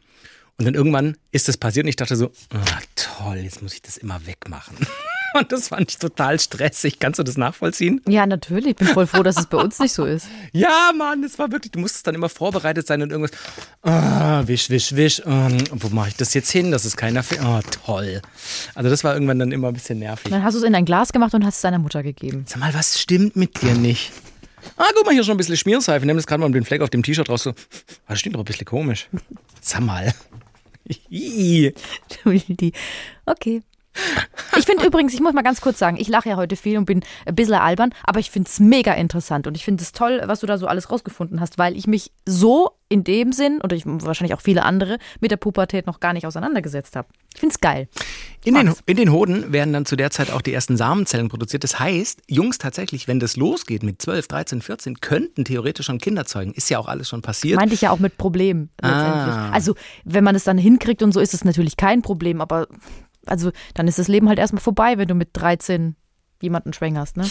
Und 0.60 0.65
dann 0.65 0.74
irgendwann 0.74 1.15
ist 1.32 1.48
das 1.48 1.56
passiert 1.58 1.86
und 1.86 1.89
ich 1.89 1.95
dachte 1.95 2.17
so, 2.17 2.32
ah, 2.54 2.80
toll, 2.95 3.38
jetzt 3.38 3.62
muss 3.62 3.74
ich 3.74 3.82
das 3.82 3.95
immer 3.98 4.19
wegmachen. 4.26 4.76
Und 5.36 5.52
das 5.52 5.67
fand 5.67 5.91
ich 5.91 6.00
total 6.00 6.39
stressig. 6.39 6.98
Kannst 6.98 7.19
du 7.19 7.24
das 7.24 7.38
nachvollziehen? 7.38 8.02
Ja, 8.08 8.26
natürlich. 8.26 8.72
Ich 8.72 8.76
bin 8.78 8.88
voll 8.88 9.06
froh, 9.06 9.22
dass 9.22 9.38
es 9.38 9.45
bei 9.45 9.60
uns 9.60 9.78
nicht 9.78 9.93
so 9.93 10.06
ist. 10.06 10.26
Ja, 10.52 10.91
Mann, 10.98 11.22
das 11.22 11.38
war 11.38 11.52
wirklich, 11.52 11.72
du 11.72 11.80
musstest 11.80 12.08
dann 12.08 12.15
immer 12.15 12.30
vorbereitet 12.30 12.88
sein 12.88 13.04
und 13.04 13.12
irgendwas, 13.12 13.38
ah, 13.84 14.41
wisch, 14.48 14.72
wisch, 14.72 14.95
wisch, 14.95 15.22
ähm, 15.28 15.60
wo 15.72 15.89
mache 15.89 16.10
ich 16.10 16.15
das 16.15 16.34
jetzt 16.34 16.50
hin, 16.50 16.72
dass 16.72 16.86
es 16.86 16.98
keiner? 16.98 17.24
Oh, 17.45 17.60
toll. 17.86 18.24
Also 18.74 18.89
das 18.89 19.04
war 19.04 19.13
irgendwann 19.13 19.38
dann 19.38 19.52
immer 19.52 19.67
ein 19.67 19.76
bisschen 19.76 20.00
nervig. 20.00 20.32
Dann 20.32 20.43
hast 20.43 20.56
du 20.56 20.58
es 20.60 20.63
in 20.63 20.74
ein 20.74 20.86
Glas 20.86 21.13
gemacht 21.13 21.36
und 21.36 21.45
hast 21.45 21.58
es 21.58 21.62
deiner 21.62 21.78
Mutter 21.78 22.02
gegeben. 22.02 22.45
Sag 22.48 22.60
mal, 22.60 22.74
was 22.74 23.00
stimmt 23.00 23.36
mit 23.36 23.62
dir 23.62 23.76
nicht? 23.76 24.12
Ah, 24.76 24.86
guck 24.95 25.06
mal, 25.06 25.12
hier 25.12 25.22
ist 25.22 25.28
schon 25.28 25.36
ein 25.36 25.38
bisschen 25.38 25.58
Schmierseife. 25.58 26.06
Nimm 26.06 26.17
das 26.17 26.26
gerade 26.26 26.39
mal 26.39 26.48
um 26.48 26.54
den 26.54 26.65
Fleck 26.65 26.82
auf 26.82 26.89
dem 26.89 27.04
T-Shirt 27.04 27.30
raus. 27.30 27.43
So, 27.43 27.54
das 28.08 28.19
stimmt 28.19 28.36
doch 28.36 28.41
ein 28.41 28.45
bisschen 28.45 28.65
komisch. 28.65 29.08
Sag 29.62 29.82
mal. 29.82 30.12
Okay. 33.28 33.62
Ich 34.58 34.65
finde 34.65 34.86
übrigens, 34.86 35.13
ich 35.13 35.19
muss 35.19 35.34
mal 35.34 35.41
ganz 35.41 35.62
kurz 35.62 35.80
sagen, 35.80 35.97
ich 35.97 36.08
lache 36.08 36.30
ja 36.30 36.36
heute 36.36 36.56
viel 36.56 36.78
und 36.78 36.86
bin 36.86 37.04
ein 37.25 37.36
bisschen 37.36 37.56
albern, 37.56 37.93
aber 38.04 38.19
ich 38.19 38.30
finde 38.30 38.49
es 38.49 38.60
mega 38.60 38.93
interessant 38.93 39.47
und 39.47 39.56
ich 39.56 39.65
finde 39.65 39.84
es 39.84 39.91
toll, 39.91 40.21
was 40.25 40.41
du 40.41 40.47
da 40.47 40.58
so 40.58 40.67
alles 40.67 40.91
rausgefunden 40.91 41.39
hast, 41.39 41.58
weil 41.58 41.75
ich 41.75 41.88
mich 41.88 42.12
so 42.25 42.71
in 42.89 43.04
dem 43.04 43.32
Sinn, 43.32 43.62
und 43.62 43.71
ich, 43.71 43.84
wahrscheinlich 43.86 44.34
auch 44.34 44.41
viele 44.41 44.63
andere, 44.63 44.97
mit 45.19 45.32
der 45.32 45.38
Pubertät 45.38 45.86
noch 45.86 45.99
gar 45.99 46.13
nicht 46.13 46.25
auseinandergesetzt 46.25 46.95
habe. 46.95 47.08
Ich 47.34 47.39
finde 47.39 47.54
es 47.54 47.62
geil. 47.62 47.88
In 48.43 48.56
den, 48.56 48.73
in 48.86 48.97
den 48.97 49.12
Hoden 49.12 49.54
werden 49.54 49.73
dann 49.73 49.86
zu 49.86 49.95
der 49.95 50.10
Zeit 50.10 50.32
auch 50.32 50.41
die 50.41 50.54
ersten 50.54 50.75
Samenzellen 50.75 51.30
produziert. 51.30 51.63
Das 51.63 51.80
heißt, 51.80 52.21
Jungs 52.28 52.58
tatsächlich, 52.58 53.08
wenn 53.08 53.19
das 53.19 53.36
losgeht 53.36 53.84
mit 53.84 54.02
12, 54.02 54.28
13, 54.28 54.62
14, 54.62 55.02
könnten 55.02 55.45
theoretisch 55.45 55.86
schon 55.86 55.99
Kinder 55.99 56.25
zeugen. 56.25 56.54
Ist 56.54 56.69
ja 56.69 56.80
auch 56.80 56.88
alles 56.88 57.10
schon 57.10 57.21
passiert. 57.21 57.58
Meinte 57.58 57.75
ich 57.75 57.82
ja 57.82 57.91
auch 57.91 57.99
mit 57.99 58.17
Problemen 58.17 58.69
letztendlich. 58.82 59.36
Ah. 59.36 59.52
Also, 59.52 59.75
wenn 60.04 60.23
man 60.23 60.36
es 60.36 60.45
dann 60.45 60.58
hinkriegt 60.58 61.04
und 61.04 61.12
so, 61.12 61.19
ist 61.19 61.34
es 61.34 61.45
natürlich 61.45 61.78
kein 61.78 62.02
Problem, 62.02 62.41
aber 62.41 62.67
also 63.25 63.51
dann 63.73 63.88
ist 63.88 63.99
das 63.99 64.08
Leben 64.08 64.29
halt 64.29 64.39
erstmal 64.39 64.62
vorbei, 64.62 64.97
wenn 64.97 65.08
du 65.08 65.15
mit 65.15 65.29
13 65.34 65.95
jemanden 66.41 66.73
schwängerst, 66.73 67.17
ne? 67.17 67.29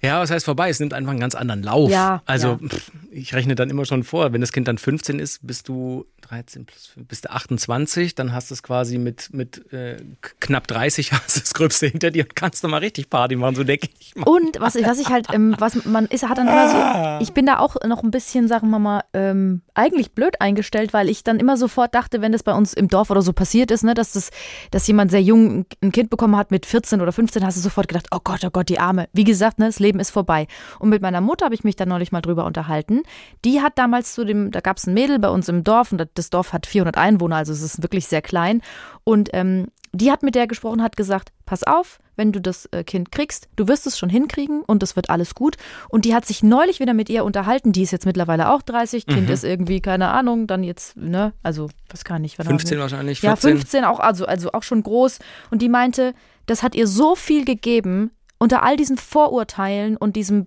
Ja, 0.00 0.20
was 0.20 0.30
heißt 0.30 0.44
vorbei? 0.44 0.68
Es 0.68 0.80
nimmt 0.80 0.94
einfach 0.94 1.10
einen 1.10 1.20
ganz 1.20 1.34
anderen 1.34 1.62
Lauf. 1.62 1.90
Ja, 1.90 2.22
also 2.24 2.58
ja. 2.60 2.68
pff, 2.68 2.92
ich 3.10 3.34
rechne 3.34 3.54
dann 3.54 3.70
immer 3.70 3.84
schon 3.84 4.04
vor, 4.04 4.32
wenn 4.32 4.40
das 4.40 4.52
Kind 4.52 4.68
dann 4.68 4.78
15 4.78 5.18
ist, 5.18 5.46
bist 5.46 5.68
du 5.68 6.06
13 6.22 6.66
plus 6.66 6.86
5, 6.86 7.08
bist 7.08 7.24
du 7.24 7.30
28, 7.30 8.14
dann 8.14 8.32
hast 8.32 8.50
du 8.50 8.54
es 8.54 8.62
quasi 8.62 8.98
mit, 8.98 9.32
mit 9.32 9.72
äh, 9.72 9.96
knapp 10.40 10.66
30 10.66 11.12
hast 11.12 11.36
du 11.36 11.40
das 11.40 11.54
Gröbste 11.54 11.86
hinter 11.86 12.10
dir 12.10 12.24
und 12.24 12.36
kannst 12.36 12.62
du 12.62 12.68
mal 12.68 12.78
richtig 12.78 13.10
Party 13.10 13.36
machen, 13.36 13.54
so 13.54 13.64
denke 13.64 13.88
ich 13.98 14.14
mal. 14.14 14.28
Und 14.28 14.60
was 14.60 14.76
ich, 14.76 14.86
was 14.86 14.98
ich 14.98 15.08
halt, 15.08 15.26
ähm, 15.32 15.54
was 15.58 15.84
man 15.84 16.06
ist, 16.06 16.28
hat 16.28 16.38
dann 16.38 16.48
immer 16.48 17.18
so, 17.18 17.24
ich 17.24 17.32
bin 17.32 17.46
da 17.46 17.58
auch 17.58 17.76
noch 17.86 18.02
ein 18.02 18.10
bisschen, 18.10 18.46
sagen 18.46 18.70
wir 18.70 18.78
mal, 18.78 19.02
ähm, 19.14 19.62
eigentlich 19.74 20.12
blöd 20.12 20.40
eingestellt, 20.40 20.92
weil 20.92 21.08
ich 21.08 21.24
dann 21.24 21.40
immer 21.40 21.56
sofort 21.56 21.94
dachte, 21.94 22.20
wenn 22.20 22.32
das 22.32 22.42
bei 22.42 22.52
uns 22.52 22.74
im 22.74 22.88
Dorf 22.88 23.10
oder 23.10 23.22
so 23.22 23.32
passiert 23.32 23.70
ist, 23.70 23.84
ne, 23.84 23.94
dass 23.94 24.12
das, 24.12 24.30
dass 24.70 24.86
jemand 24.86 25.10
sehr 25.10 25.22
jung 25.22 25.64
ein 25.82 25.92
Kind 25.92 26.10
bekommen 26.10 26.36
hat 26.36 26.50
mit 26.50 26.66
14 26.66 27.00
oder 27.00 27.12
15, 27.12 27.44
hast 27.44 27.56
du 27.56 27.60
sofort 27.60 27.88
gedacht, 27.88 28.06
oh 28.10 28.18
Gott, 28.22 28.44
oh 28.44 28.50
Gott, 28.50 28.68
die 28.68 28.78
Arme. 28.78 29.08
Wie 29.12 29.24
gesagt, 29.24 29.58
ne, 29.58 29.66
das 29.66 29.78
Leben 29.78 29.87
ist 29.96 30.10
vorbei. 30.10 30.46
Und 30.78 30.90
mit 30.90 31.02
meiner 31.02 31.20
Mutter 31.20 31.46
habe 31.46 31.54
ich 31.54 31.64
mich 31.64 31.76
dann 31.76 31.88
neulich 31.88 32.12
mal 32.12 32.20
drüber 32.20 32.44
unterhalten. 32.44 33.02
Die 33.44 33.60
hat 33.60 33.78
damals 33.78 34.14
zu 34.14 34.24
dem, 34.24 34.50
da 34.50 34.60
gab 34.60 34.76
es 34.76 34.86
ein 34.86 34.94
Mädel 34.94 35.18
bei 35.18 35.30
uns 35.30 35.48
im 35.48 35.64
Dorf 35.64 35.92
und 35.92 36.06
das 36.14 36.30
Dorf 36.30 36.52
hat 36.52 36.66
400 36.66 36.96
Einwohner, 36.96 37.36
also 37.36 37.52
es 37.52 37.62
ist 37.62 37.82
wirklich 37.82 38.06
sehr 38.06 38.22
klein. 38.22 38.60
Und 39.04 39.30
ähm, 39.32 39.68
die 39.92 40.10
hat 40.10 40.22
mit 40.22 40.34
der 40.34 40.46
gesprochen, 40.46 40.82
hat 40.82 40.96
gesagt, 40.96 41.32
pass 41.46 41.64
auf, 41.64 41.98
wenn 42.16 42.32
du 42.32 42.40
das 42.40 42.66
äh, 42.72 42.84
Kind 42.84 43.12
kriegst, 43.12 43.48
du 43.56 43.68
wirst 43.68 43.86
es 43.86 43.96
schon 43.96 44.10
hinkriegen 44.10 44.62
und 44.62 44.82
es 44.82 44.96
wird 44.96 45.08
alles 45.08 45.34
gut. 45.34 45.56
Und 45.88 46.04
die 46.04 46.14
hat 46.14 46.26
sich 46.26 46.42
neulich 46.42 46.80
wieder 46.80 46.92
mit 46.92 47.08
ihr 47.08 47.24
unterhalten. 47.24 47.72
Die 47.72 47.82
ist 47.82 47.92
jetzt 47.92 48.06
mittlerweile 48.06 48.50
auch 48.50 48.60
30, 48.60 49.06
Kind 49.06 49.30
ist 49.30 49.44
irgendwie, 49.44 49.80
keine 49.80 50.08
Ahnung, 50.08 50.46
dann 50.46 50.62
jetzt, 50.62 50.96
ne, 50.96 51.32
also, 51.42 51.68
was 51.88 52.04
kann 52.04 52.24
ich, 52.24 52.36
15 52.36 52.78
wahrscheinlich, 52.78 53.22
ja, 53.22 53.36
14. 53.36 53.58
15 53.58 53.84
auch, 53.84 54.00
also, 54.00 54.26
also 54.26 54.52
auch 54.52 54.64
schon 54.64 54.82
groß. 54.82 55.20
Und 55.50 55.62
die 55.62 55.68
meinte, 55.68 56.12
das 56.46 56.62
hat 56.62 56.74
ihr 56.74 56.86
so 56.86 57.14
viel 57.14 57.44
gegeben, 57.44 58.10
unter 58.38 58.62
all 58.62 58.76
diesen 58.76 58.96
Vorurteilen 58.96 59.96
und 59.96 60.16
diesem 60.16 60.46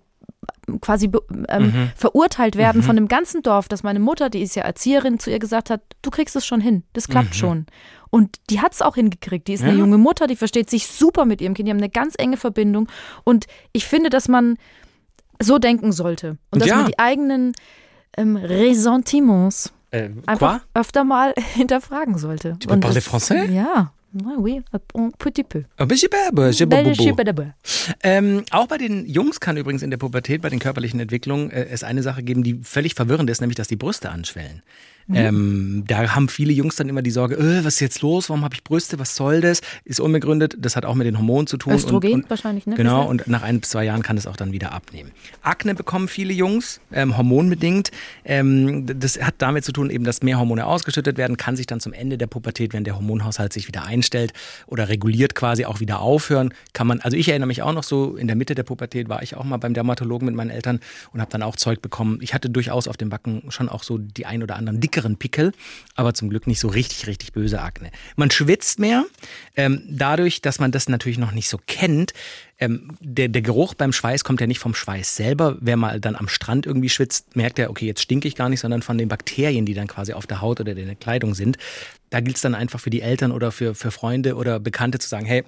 quasi 0.80 1.08
be- 1.08 1.22
ähm, 1.50 1.64
Mhm. 1.66 1.92
verurteilt 1.96 2.56
werden 2.56 2.82
von 2.84 2.96
dem 2.96 3.08
ganzen 3.08 3.42
Dorf, 3.44 3.68
dass 3.68 3.84
meine 3.84 4.00
Mutter, 4.00 4.30
die 4.30 4.42
ist 4.42 4.56
ja 4.56 4.64
Erzieherin, 4.64 5.20
zu 5.20 5.30
ihr 5.30 5.40
gesagt 5.40 5.70
hat, 5.70 5.82
du 6.02 6.10
kriegst 6.10 6.36
es 6.36 6.46
schon 6.46 6.62
hin, 6.62 6.84
das 6.94 7.08
klappt 7.08 7.36
schon. 7.36 7.66
Und 8.10 8.38
die 8.50 8.62
hat 8.62 8.74
es 8.74 8.82
auch 8.82 8.96
hingekriegt. 8.96 9.48
Die 9.48 9.54
ist 9.54 9.62
eine 9.64 9.74
Mhm. 9.74 9.78
Ja. 9.78 9.84
junge 9.86 9.98
Mutter, 9.98 10.28
die 10.28 10.36
versteht 10.36 10.70
sich 10.70 10.88
super 10.88 11.26
mit 11.26 11.42
ihrem 11.42 11.54
Kind, 11.54 11.68
die 11.68 11.72
haben 11.72 11.78
eine 11.80 11.90
ganz 11.90 12.16
enge 12.18 12.38
Verbindung. 12.38 12.88
Und 13.24 13.46
ich 13.74 13.86
finde, 13.86 14.10
dass 14.10 14.28
man 14.28 14.58
so 15.42 15.60
denken 15.60 15.92
sollte. 15.92 16.38
Und 16.52 16.62
dass 16.62 16.70
Ja. 16.70 16.78
man 16.78 16.86
die 16.88 17.00
eigenen 17.00 17.52
ähm, 18.18 18.36
Ressentiments 18.36 19.72
Äh, 19.92 20.10
einfach 20.26 20.62
quoi? 20.62 20.80
öfter 20.82 21.04
mal 21.04 21.34
hinterfragen 21.56 22.18
sollte. 22.18 22.58
Tu 22.60 22.68
peux 22.68 22.74
Und 22.74 22.80
parler 22.82 22.96
das- 22.96 23.08
français? 23.08 23.50
Ja, 23.52 23.92
Ah 24.14 24.36
oui, 24.38 24.62
un 24.94 25.12
petit 25.18 25.44
peu. 25.44 25.64
Ah, 25.78 25.86
bisschen. 25.86 26.10
Schibedebe. 26.96 27.54
Ähm, 28.04 28.44
auch 28.52 28.68
bei 28.68 28.78
den 28.78 29.06
Jungs 29.06 29.40
kann 29.40 29.56
übrigens 29.56 29.84
in 29.84 29.90
der 29.90 29.98
Pubertät, 29.98 30.42
bei 30.42 30.50
den 30.50 30.60
körperlichen 30.60 31.00
Entwicklungen, 31.00 31.50
äh, 31.50 31.68
es 31.70 31.84
eine 31.84 32.04
Sache 32.04 32.22
geben, 32.22 32.44
die 32.44 32.60
völlig 32.62 32.96
verwirrend 32.96 33.30
ist, 33.30 33.40
nämlich 33.40 33.56
dass 33.56 33.70
die 33.70 33.78
Brüste 33.78 34.10
anschwellen. 34.10 34.64
Ähm, 35.16 35.84
da 35.88 36.16
haben 36.16 36.30
viele 36.30 36.54
Jungs 36.54 36.76
dann 36.76 36.90
immer 36.90 37.02
die 37.02 37.12
Sorge, 37.12 37.36
äh, 37.36 37.66
was 37.66 37.76
ist 37.76 37.80
jetzt 37.80 38.02
los? 38.02 38.30
Warum 38.30 38.44
habe 38.44 38.56
ich 38.56 38.64
Brüste? 38.64 39.00
Was 39.00 39.16
soll 39.16 39.42
das? 39.42 39.62
Ist 39.86 40.00
unbegründet. 40.00 40.56
Das 40.60 40.76
hat 40.76 40.86
auch 40.86 40.96
mit 40.96 41.08
den 41.08 41.18
Hormonen 41.18 41.48
zu 41.48 41.58
tun. 41.58 41.74
Östrogen 41.74 42.14
und, 42.14 42.24
und, 42.24 42.30
wahrscheinlich, 42.30 42.66
ne? 42.66 42.76
Genau, 42.76 43.08
und 43.08 43.28
nach 43.28 43.44
ein 43.44 43.60
bis 43.60 43.70
zwei 43.70 43.84
Jahren 43.86 44.02
kann 44.02 44.18
es 44.18 44.28
auch 44.28 44.36
dann 44.36 44.52
wieder 44.52 44.72
abnehmen. 44.72 45.12
Akne 45.42 45.76
bekommen 45.76 46.08
viele 46.08 46.34
Jungs, 46.34 46.82
ähm, 46.92 47.18
hormonbedingt. 47.18 47.92
Ähm, 48.26 48.86
das 48.86 49.22
hat 49.22 49.36
damit 49.40 49.66
zu 49.66 49.72
tun, 49.72 49.90
eben, 49.90 50.04
dass 50.04 50.22
mehr 50.22 50.40
Hormone 50.40 50.66
ausgeschüttet 50.66 51.18
werden, 51.18 51.38
kann 51.38 51.56
sich 51.56 51.68
dann 51.68 51.80
zum 51.80 51.94
Ende 51.94 52.18
der 52.18 52.28
Pubertät, 52.28 52.74
wenn 52.74 52.84
der 52.84 52.96
Hormonhaushalt 52.96 53.54
sich 53.54 53.68
wieder 53.68 53.84
einstellt 53.84 54.34
oder 54.68 54.90
reguliert 54.90 55.36
quasi 55.36 55.66
auch 55.66 55.80
wieder 55.80 56.00
aufhören. 56.00 56.54
Kann 56.74 56.88
man, 56.88 57.02
also 57.02 57.18
ich 57.18 57.30
erinnere 57.30 57.48
mich 57.48 57.62
auch 57.62 57.74
noch 57.74 57.84
so, 57.84 58.16
in 58.16 58.28
der 58.28 58.36
Mitte 58.36 58.56
der 58.56 58.64
Pubertät 58.64 59.10
war 59.10 59.24
ich 59.24 59.36
auch 59.36 59.44
mal 59.44 59.58
beim 59.58 59.74
Dermatologen 59.74 60.26
mit 60.26 60.36
meinen 60.36 60.52
Eltern 60.52 60.80
und 61.12 61.22
habe 61.22 61.32
dann 61.32 61.44
auch 61.44 61.56
Zeug 61.56 61.82
bekommen. 61.82 62.20
Ich 62.22 62.34
hatte 62.34 62.50
durchaus 62.50 62.88
auf 62.88 62.98
den 62.98 63.10
Backen 63.10 63.44
schon 63.50 63.70
auch 63.70 63.84
so 63.84 63.98
die 63.98 64.26
ein 64.26 64.44
oder 64.44 64.56
anderen 64.56 64.80
dickeren 65.02 65.18
Pickel, 65.18 65.52
aber 65.96 66.14
zum 66.14 66.30
Glück 66.30 66.48
nicht 66.48 66.60
so 66.60 66.68
richtig, 66.68 67.08
richtig 67.08 67.34
böse 67.34 67.62
Akne. 67.62 67.92
Man 68.16 68.32
schwitzt 68.32 68.80
mehr, 68.80 69.06
ähm, 69.56 69.82
dadurch, 69.88 70.42
dass 70.42 70.60
man 70.60 70.72
das 70.72 70.90
natürlich 70.90 71.18
noch 71.18 71.32
nicht 71.32 71.50
so 71.50 71.60
kennt. 71.68 72.14
Ähm, 72.62 72.96
der, 73.02 73.28
der 73.28 73.42
Geruch 73.42 73.74
beim 73.74 73.92
Schweiß 73.92 74.24
kommt 74.24 74.40
ja 74.40 74.46
nicht 74.46 74.60
vom 74.60 74.76
Schweiß 74.76 75.16
selber. 75.16 75.58
Wer 75.60 75.78
mal 75.78 76.00
dann 76.00 76.16
am 76.16 76.28
Strand 76.28 76.68
irgendwie 76.68 76.90
schwitzt, 76.90 77.36
merkt 77.36 77.58
ja, 77.58 77.70
okay, 77.70 77.88
jetzt 77.88 78.02
stinke 78.02 78.28
ich 78.28 78.36
gar 78.36 78.50
nicht, 78.50 78.60
sondern 78.60 78.84
von 78.84 79.00
den 79.00 79.10
Bakterien, 79.10 79.66
die 79.66 79.74
dann 79.74 79.88
quasi 79.88 80.14
auf 80.14 80.28
der 80.28 80.42
Haut 80.42 80.60
oder 80.62 80.72
in 80.72 80.86
der 80.86 80.96
Kleidung 80.96 81.34
sind. 81.34 81.58
Da 82.12 82.20
gilt 82.20 82.36
es 82.36 82.42
dann 82.42 82.56
einfach 82.56 82.80
für 82.80 82.90
die 82.90 83.02
Eltern 83.02 83.32
oder 83.32 83.52
für, 83.52 83.74
für 83.74 83.90
Freunde 83.90 84.36
oder 84.36 84.60
Bekannte 84.60 85.00
zu 85.00 85.08
sagen, 85.08 85.26
hey, 85.26 85.44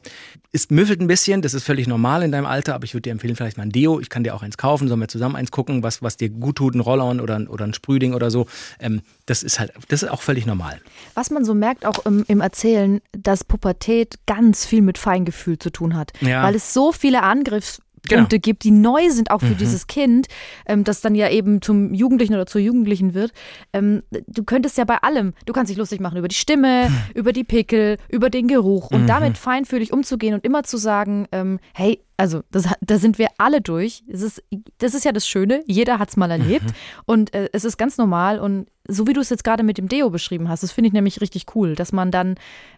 es 0.54 0.70
müffelt 0.70 1.02
ein 1.02 1.08
bisschen, 1.08 1.42
das 1.42 1.54
ist 1.54 1.66
völlig 1.66 1.88
normal 1.88 2.24
in 2.24 2.32
deinem 2.32 2.46
Alter, 2.46 2.74
aber 2.74 2.86
ich 2.86 2.94
würde 2.94 3.02
dir 3.02 3.12
empfehlen, 3.12 3.36
vielleicht 3.36 3.58
mal 3.58 3.64
ein 3.64 3.72
Deo, 3.72 4.00
ich 4.00 4.10
kann 4.10 4.24
dir 4.24 4.34
auch 4.34 4.44
eins 4.44 4.56
kaufen, 4.56 4.88
sollen 4.88 5.02
wir 5.02 5.10
zusammen 5.10 5.36
eins 5.36 5.52
gucken, 5.52 5.84
was, 5.84 6.02
was 6.02 6.16
dir 6.16 6.30
gut 6.30 6.56
tut, 6.56 6.74
ein 6.74 6.80
Roll-On 6.80 7.20
oder, 7.20 7.42
oder 7.50 7.66
ein 7.66 7.74
Sprühding 7.74 8.14
oder 8.14 8.32
so. 8.32 8.48
Ähm, 8.80 9.02
das 9.26 9.44
ist 9.44 9.60
halt, 9.60 9.74
das 9.90 10.04
ist 10.04 10.10
auch 10.10 10.22
völlig 10.22 10.46
normal. 10.46 10.80
Was 11.16 11.32
man 11.32 11.44
so 11.44 11.54
merkt 11.54 11.86
auch 11.86 12.06
im, 12.06 12.24
im 12.28 12.40
Erzählen, 12.40 13.02
dass 13.12 13.44
Pubertät 13.44 14.20
ganz 14.26 14.66
viel 14.66 14.82
mit 14.82 14.98
Feingefühl 14.98 15.60
zu 15.60 15.70
tun 15.70 15.96
hat. 15.96 16.14
Ja. 16.22 16.44
Weil 16.44 16.56
es 16.56 16.74
so 16.74 16.92
viele 17.04 17.22
Angriffs 17.22 17.82
Genau. 18.08 18.22
Punkte 18.22 18.40
gibt, 18.40 18.66
die 18.66 18.72
neu 18.72 19.10
sind 19.10 19.32
auch 19.32 19.40
für 19.40 19.56
dieses 19.56 19.88
Kind, 19.88 20.28
ähm, 20.66 20.84
das 20.84 21.00
dann 21.00 21.16
ja 21.16 21.30
eben 21.30 21.62
zum 21.62 21.94
Jugendlichen 21.94 22.34
oder 22.34 22.46
zur 22.46 22.60
Jugendlichen 22.60 23.14
wird. 23.14 23.32
Ähm, 23.72 24.04
du 24.28 24.44
könntest 24.44 24.78
ja 24.78 24.84
bei 24.84 24.98
allem, 24.98 25.34
du 25.46 25.54
kannst 25.54 25.70
dich 25.70 25.78
lustig 25.78 26.02
machen 26.02 26.18
über 26.18 26.28
die 26.28 26.36
Stimme, 26.36 26.92
über 27.16 27.32
die 27.32 27.46
Pickel, 27.46 27.98
über 28.10 28.30
den 28.30 28.48
Geruch 28.50 28.92
und 28.92 29.08
damit 29.08 29.38
feinfühlig 29.38 29.94
umzugehen 29.94 30.34
und 30.34 30.44
immer 30.44 30.64
zu 30.64 30.76
sagen, 30.76 31.28
ähm, 31.32 31.60
hey, 31.74 32.02
also 32.18 32.42
das, 32.52 32.68
da 32.82 32.98
sind 32.98 33.18
wir 33.18 33.30
alle 33.38 33.62
durch. 33.62 34.04
Es 34.08 34.22
ist, 34.22 34.44
das 34.80 34.94
ist 34.94 35.06
ja 35.06 35.12
das 35.12 35.28
Schöne, 35.28 35.64
jeder 35.66 35.98
hat 35.98 36.10
es 36.10 36.18
mal 36.18 36.30
erlebt 36.30 36.74
und 37.06 37.34
äh, 37.34 37.50
es 37.54 37.64
ist 37.64 37.78
ganz 37.78 37.98
normal 37.98 38.40
und 38.40 38.68
so 38.88 39.08
wie 39.08 39.14
du 39.14 39.22
es 39.22 39.30
jetzt 39.30 39.44
gerade 39.44 39.64
mit 39.64 39.78
dem 39.78 39.88
Deo 39.88 40.10
beschrieben 40.10 40.50
hast, 40.50 40.62
das 40.62 40.72
finde 40.72 40.88
ich 40.90 40.94
nämlich 40.94 41.22
richtig 41.22 41.56
cool, 41.56 41.76
dass 41.76 41.94
man 41.94 42.12
dann 42.12 42.36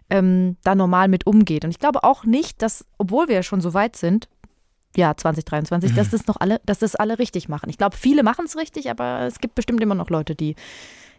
ähm, 0.08 0.56
da 0.62 0.74
normal 0.74 1.08
mit 1.08 1.26
umgeht. 1.26 1.64
Und 1.64 1.70
ich 1.70 1.80
glaube 1.80 2.04
auch 2.04 2.24
nicht, 2.24 2.62
dass, 2.62 2.86
obwohl 2.96 3.26
wir 3.28 3.34
ja 3.34 3.42
schon 3.42 3.60
so 3.60 3.74
weit 3.74 3.96
sind, 3.96 4.28
ja, 4.96 5.16
2023, 5.16 5.94
dass 5.94 6.10
das 6.10 6.26
noch 6.26 6.36
alle, 6.38 6.60
dass 6.66 6.78
das 6.78 6.94
alle 6.94 7.18
richtig 7.18 7.48
machen. 7.48 7.70
Ich 7.70 7.78
glaube, 7.78 7.96
viele 7.96 8.22
machen 8.22 8.46
es 8.46 8.56
richtig, 8.56 8.90
aber 8.90 9.22
es 9.22 9.38
gibt 9.38 9.54
bestimmt 9.54 9.82
immer 9.82 9.94
noch 9.94 10.10
Leute, 10.10 10.34
die 10.34 10.56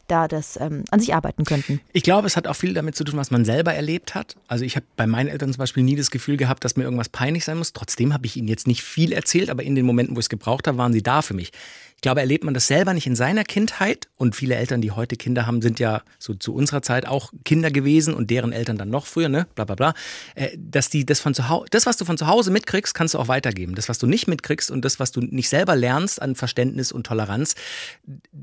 da 0.07 0.27
das 0.27 0.57
ähm, 0.59 0.83
an 0.89 0.99
sich 0.99 1.13
arbeiten 1.13 1.43
könnten. 1.43 1.81
Ich 1.93 2.03
glaube, 2.03 2.27
es 2.27 2.37
hat 2.37 2.47
auch 2.47 2.55
viel 2.55 2.73
damit 2.73 2.95
zu 2.95 3.03
tun, 3.03 3.17
was 3.17 3.31
man 3.31 3.45
selber 3.45 3.73
erlebt 3.73 4.15
hat. 4.15 4.35
Also 4.47 4.65
ich 4.65 4.75
habe 4.75 4.85
bei 4.95 5.05
meinen 5.05 5.27
Eltern 5.27 5.51
zum 5.51 5.59
Beispiel 5.59 5.83
nie 5.83 5.95
das 5.95 6.11
Gefühl 6.11 6.37
gehabt, 6.37 6.63
dass 6.63 6.75
mir 6.75 6.83
irgendwas 6.83 7.09
peinlich 7.09 7.43
sein 7.43 7.57
muss. 7.57 7.73
Trotzdem 7.73 8.13
habe 8.13 8.25
ich 8.25 8.37
ihnen 8.37 8.47
jetzt 8.47 8.67
nicht 8.67 8.83
viel 8.83 9.11
erzählt, 9.11 9.49
aber 9.49 9.63
in 9.63 9.75
den 9.75 9.85
Momenten, 9.85 10.15
wo 10.15 10.19
ich 10.19 10.25
es 10.25 10.29
gebraucht 10.29 10.67
habe, 10.67 10.77
waren 10.77 10.93
sie 10.93 11.03
da 11.03 11.21
für 11.21 11.33
mich. 11.33 11.51
Ich 11.97 12.01
glaube, 12.01 12.21
erlebt 12.21 12.43
man 12.43 12.53
das 12.53 12.67
selber 12.67 12.93
nicht 12.93 13.07
in 13.07 13.15
seiner 13.15 13.43
Kindheit 13.43 14.07
und 14.17 14.35
viele 14.35 14.53
Eltern, 14.53 14.81
die 14.81 14.91
heute 14.91 15.15
Kinder 15.15 15.47
haben, 15.47 15.63
sind 15.63 15.79
ja 15.79 16.03
so 16.19 16.35
zu 16.35 16.53
unserer 16.53 16.83
Zeit 16.83 17.07
auch 17.07 17.33
Kinder 17.43 17.71
gewesen 17.71 18.13
und 18.13 18.29
deren 18.29 18.51
Eltern 18.51 18.77
dann 18.77 18.91
noch 18.91 19.07
früher, 19.07 19.29
ne, 19.29 19.47
bla 19.55 19.65
bla 19.65 19.73
bla, 19.73 19.93
äh, 20.35 20.55
dass 20.55 20.91
die 20.91 21.07
das 21.07 21.19
von 21.19 21.33
zu 21.33 21.49
Hause, 21.49 21.65
das, 21.71 21.87
was 21.87 21.97
du 21.97 22.05
von 22.05 22.15
zu 22.15 22.27
Hause 22.27 22.51
mitkriegst, 22.51 22.93
kannst 22.93 23.15
du 23.15 23.17
auch 23.17 23.27
weitergeben. 23.27 23.73
Das, 23.73 23.89
was 23.89 23.97
du 23.97 24.05
nicht 24.05 24.27
mitkriegst 24.27 24.69
und 24.69 24.85
das, 24.85 24.99
was 24.99 25.11
du 25.11 25.21
nicht 25.21 25.49
selber 25.49 25.75
lernst 25.75 26.21
an 26.21 26.35
Verständnis 26.35 26.91
und 26.91 27.07
Toleranz, 27.07 27.55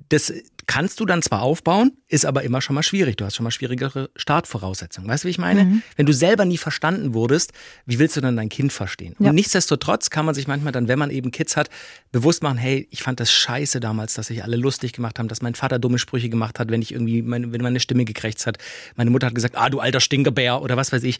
das 0.09 0.33
kannst 0.67 0.99
du 0.99 1.07
dann 1.07 1.23
zwar 1.23 1.43
aufbauen, 1.43 1.93
ist 2.09 2.27
aber 2.27 2.43
immer 2.43 2.61
schon 2.61 2.75
mal 2.75 2.83
schwierig. 2.83 3.17
Du 3.17 3.25
hast 3.25 3.37
schon 3.37 3.45
mal 3.45 3.51
schwierigere 3.51 4.11
Startvoraussetzungen. 4.17 5.09
Weißt 5.09 5.23
du, 5.23 5.27
wie 5.27 5.31
ich 5.31 5.39
meine? 5.39 5.83
Wenn 5.97 6.07
du 6.07 6.13
selber 6.13 6.45
nie 6.45 6.59
verstanden 6.59 7.15
wurdest, 7.15 7.53
wie 7.87 7.99
willst 7.99 8.17
du 8.17 8.21
dann 8.21 8.37
dein 8.37 8.49
Kind 8.49 8.73
verstehen? 8.73 9.15
Ja. 9.19 9.29
Und 9.29 9.37
nichtsdestotrotz 9.37 10.11
kann 10.11 10.27
man 10.27 10.35
sich 10.35 10.49
manchmal 10.49 10.73
dann, 10.73 10.89
wenn 10.89 10.99
man 10.99 11.11
eben 11.11 11.31
Kids 11.31 11.57
hat, 11.57 11.71
bewusst 12.13 12.43
machen, 12.43 12.59
hey, 12.59 12.89
ich 12.91 13.03
fand 13.03 13.21
das 13.21 13.31
scheiße 13.45 13.81
damals, 13.81 14.15
dass 14.15 14.29
sich 14.29 14.43
alle 14.43 14.57
lustig 14.57 14.93
gemacht 14.93 15.19
haben, 15.19 15.29
dass 15.29 15.43
mein 15.43 15.55
Vater 15.55 15.79
dumme 15.79 15.99
Sprüche 15.99 16.29
gemacht 16.29 16.59
hat, 16.59 16.71
wenn 16.71 16.83
ich 16.83 16.93
irgendwie, 16.93 17.23
meine, 17.23 17.53
wenn 17.53 17.61
meine 17.61 17.81
Stimme 17.81 18.05
gekrächzt 18.05 18.47
hat. 18.47 18.59
Meine 18.97 19.11
Mutter 19.11 19.27
hat 19.27 19.35
gesagt, 19.35 19.57
ah, 19.57 19.69
du 19.69 19.81
alter 19.81 20.01
Stinkerbär 20.01 20.63
oder 20.63 20.77
was 20.77 20.93
weiß 20.93 21.03
ich. 21.03 21.19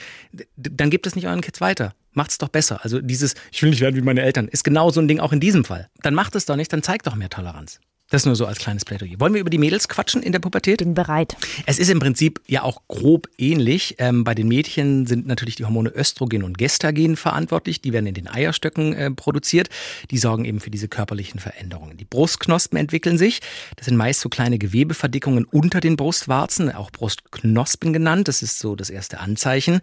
Dann 0.57 0.91
gebt 0.91 1.07
es 1.07 1.15
nicht 1.15 1.27
euren 1.27 1.41
Kids 1.41 1.61
weiter. 1.61 1.95
Macht's 2.13 2.39
doch 2.39 2.49
besser. 2.49 2.81
Also 2.83 3.01
dieses, 3.01 3.35
ich 3.53 3.63
will 3.63 3.71
nicht 3.71 3.81
werden 3.81 3.97
wie 3.97 4.03
meine 4.03 4.23
Eltern, 4.23 4.49
ist 4.49 4.65
genau 4.65 4.91
so 4.91 5.01
ein 5.01 5.09
Ding 5.09 5.21
auch 5.21 5.33
in 5.33 5.41
diesem 5.41 5.65
Fall. 5.65 5.89
Dann 6.03 6.15
macht 6.15 6.35
es 6.35 6.47
doch 6.47 6.57
nicht, 6.57 6.73
dann 6.73 6.83
zeigt 6.83 7.07
doch 7.07 7.15
mehr 7.15 7.31
Toleranz. 7.31 7.81
Das 8.11 8.27
nur 8.27 8.37
so 8.37 8.45
als 8.45 8.59
kleines 8.59 8.85
Plädoyer. 8.85 9.19
Wollen 9.19 9.33
wir 9.33 9.41
über 9.41 9.51
die 9.51 9.59
Mädels 9.59 9.89
quatschen 9.89 10.23
in 10.23 10.33
der 10.33 10.39
Pubertät? 10.39 10.79
Bin 10.79 10.93
bereit. 10.93 11.37
Es 11.65 11.79
ist 11.79 11.89
im 11.89 12.01
Prinzip 12.01 12.41
ja 12.47 12.63
auch 12.63 12.83
grob 12.87 13.29
ähnlich. 13.39 13.97
Ähm, 13.99 14.25
bei 14.25 14.35
den 14.35 14.47
Mädchen 14.47 15.07
sind 15.07 15.27
natürlich 15.27 15.57
die 15.57 15.65
Hormone 15.65 15.91
Östrogen 15.91 16.43
und 16.43 16.59
Gestagen 16.59 17.17
verantwortlich. 17.17 17.81
Die 17.81 17.95
werden 17.95 18.07
in 18.07 18.15
den 18.15 18.29
Eierstöcken 18.29 18.93
äh, 18.93 19.11
produziert. 19.11 19.71
Die 20.11 20.19
sorgen 20.19 20.45
eben 20.45 20.61
für 20.61 20.71
diese 20.71 20.87
körperlichen 20.87 21.41
Veränderungen. 21.41 21.97
Die 21.97 22.05
Brustknospen 22.05 22.79
entwickeln 22.79 23.17
sich. 23.17 23.41
Das 23.77 23.87
sind 23.87 23.97
meist 23.97 24.21
so 24.21 24.29
kleine 24.29 24.59
Gewebeverdickungen 24.59 25.47
unter 25.47 25.81
den 25.81 25.97
Brustwarzen, 25.97 26.71
auch 26.71 26.91
Brustknospen 26.91 27.95
genannt. 27.95 28.29
Das 28.29 28.43
ist 28.43 28.59
so 28.59 28.77
das 28.77 28.91
erste 28.91 29.19
Anzeichen. 29.19 29.81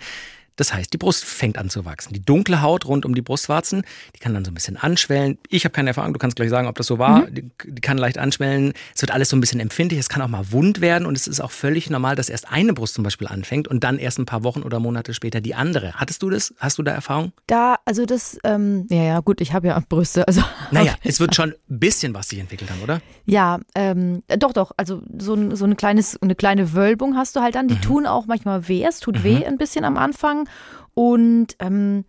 Das 0.56 0.74
heißt, 0.74 0.94
die 0.94 0.98
Brust 0.98 1.24
fängt 1.24 1.58
an 1.58 1.70
zu 1.70 1.86
wachsen. 1.86 2.14
Die 2.14 2.24
dunkle 2.24 2.62
Haut 2.62 2.86
rund 2.86 3.06
um 3.06 3.16
die 3.16 3.22
Brustwarzen, 3.22 3.84
die 4.16 4.20
kann 4.20 4.34
dann 4.34 4.46
so 4.46 4.52
ein 4.52 4.54
bisschen 4.54 4.78
anschwellen. 4.78 5.38
Ich 5.50 5.64
habe 5.66 5.74
keine 5.74 5.90
Erfahrung, 5.90 6.14
du 6.14 6.20
kannst 6.20 6.36
gleich 6.36 6.50
sagen, 6.50 6.68
ob 6.68 6.76
das 6.76 6.88
so 6.88 7.00
war. 7.00 7.26
Die, 7.28 7.50
die 7.66 7.82
kann 7.82 7.98
leicht 7.98 8.18
anschwellen. 8.18 8.74
Es 8.94 9.02
wird 9.02 9.12
alles 9.12 9.30
so 9.30 9.38
ein 9.38 9.42
bisschen 9.42 9.60
empfindlich. 9.60 10.00
Es 10.00 10.10
kann 10.10 10.22
auch 10.22 10.28
mal 10.28 10.52
wund 10.52 10.82
werden 10.82 11.06
und 11.06 11.16
es 11.16 11.28
ist 11.28 11.40
auch 11.40 11.52
völlig 11.52 11.90
normal, 11.90 12.16
dass 12.16 12.30
erst 12.30 12.52
eine 12.52 12.74
Brust 12.74 12.96
zum 12.96 13.04
Beispiel 13.04 13.28
anfängt 13.28 13.68
und 13.68 13.84
dann 13.84 13.98
erst 13.98 14.20
ein 14.20 14.26
paar 14.26 14.44
Wochen 14.44 14.62
oder 14.62 14.80
Monate 14.80 15.14
später 15.14 15.42
die 15.42 15.56
andere. 15.56 15.94
Hattest 15.94 16.22
du 16.22 16.30
das? 16.30 16.54
Hast 16.58 16.78
du 16.78 16.84
da 16.84 16.92
Erfahrung? 16.92 17.32
Da, 17.48 17.78
also 17.86 18.06
das, 18.06 18.38
ähm, 18.44 18.88
ja, 18.90 19.04
ja, 19.04 19.20
gut, 19.22 19.42
ich 19.42 19.54
habe 19.54 19.68
ja 19.68 19.82
Brüste, 19.88 20.28
also. 20.28 20.42
Naja, 20.72 20.96
es 21.04 21.20
wird 21.20 21.36
schon 21.36 21.54
ein 21.70 21.80
bisschen 21.80 22.14
was 22.14 22.30
sich 22.30 22.40
entwickelt 22.40 22.72
haben, 22.72 22.82
oder? 22.82 23.02
Ja, 23.26 23.60
ähm, 23.76 24.24
doch, 24.40 24.54
doch. 24.54 24.72
Also 24.78 25.02
so, 25.18 25.34
ein, 25.34 25.56
so 25.56 25.66
eine, 25.66 25.76
kleines, 25.76 26.22
eine 26.22 26.34
kleine 26.34 26.74
Wölbung 26.74 27.18
hast 27.18 27.36
du 27.36 27.42
halt 27.42 27.56
dann. 27.56 27.68
Die 27.68 27.76
tun 27.76 28.06
auch 28.06 28.26
manchmal 28.26 28.68
weh. 28.70 28.84
Es 28.88 29.00
tut 29.00 29.24
weh 29.24 29.46
ein 29.46 29.58
bisschen 29.58 29.84
am 29.84 29.98
Anfang. 29.98 30.48
Und 30.94 31.56
ähm, 31.60 32.06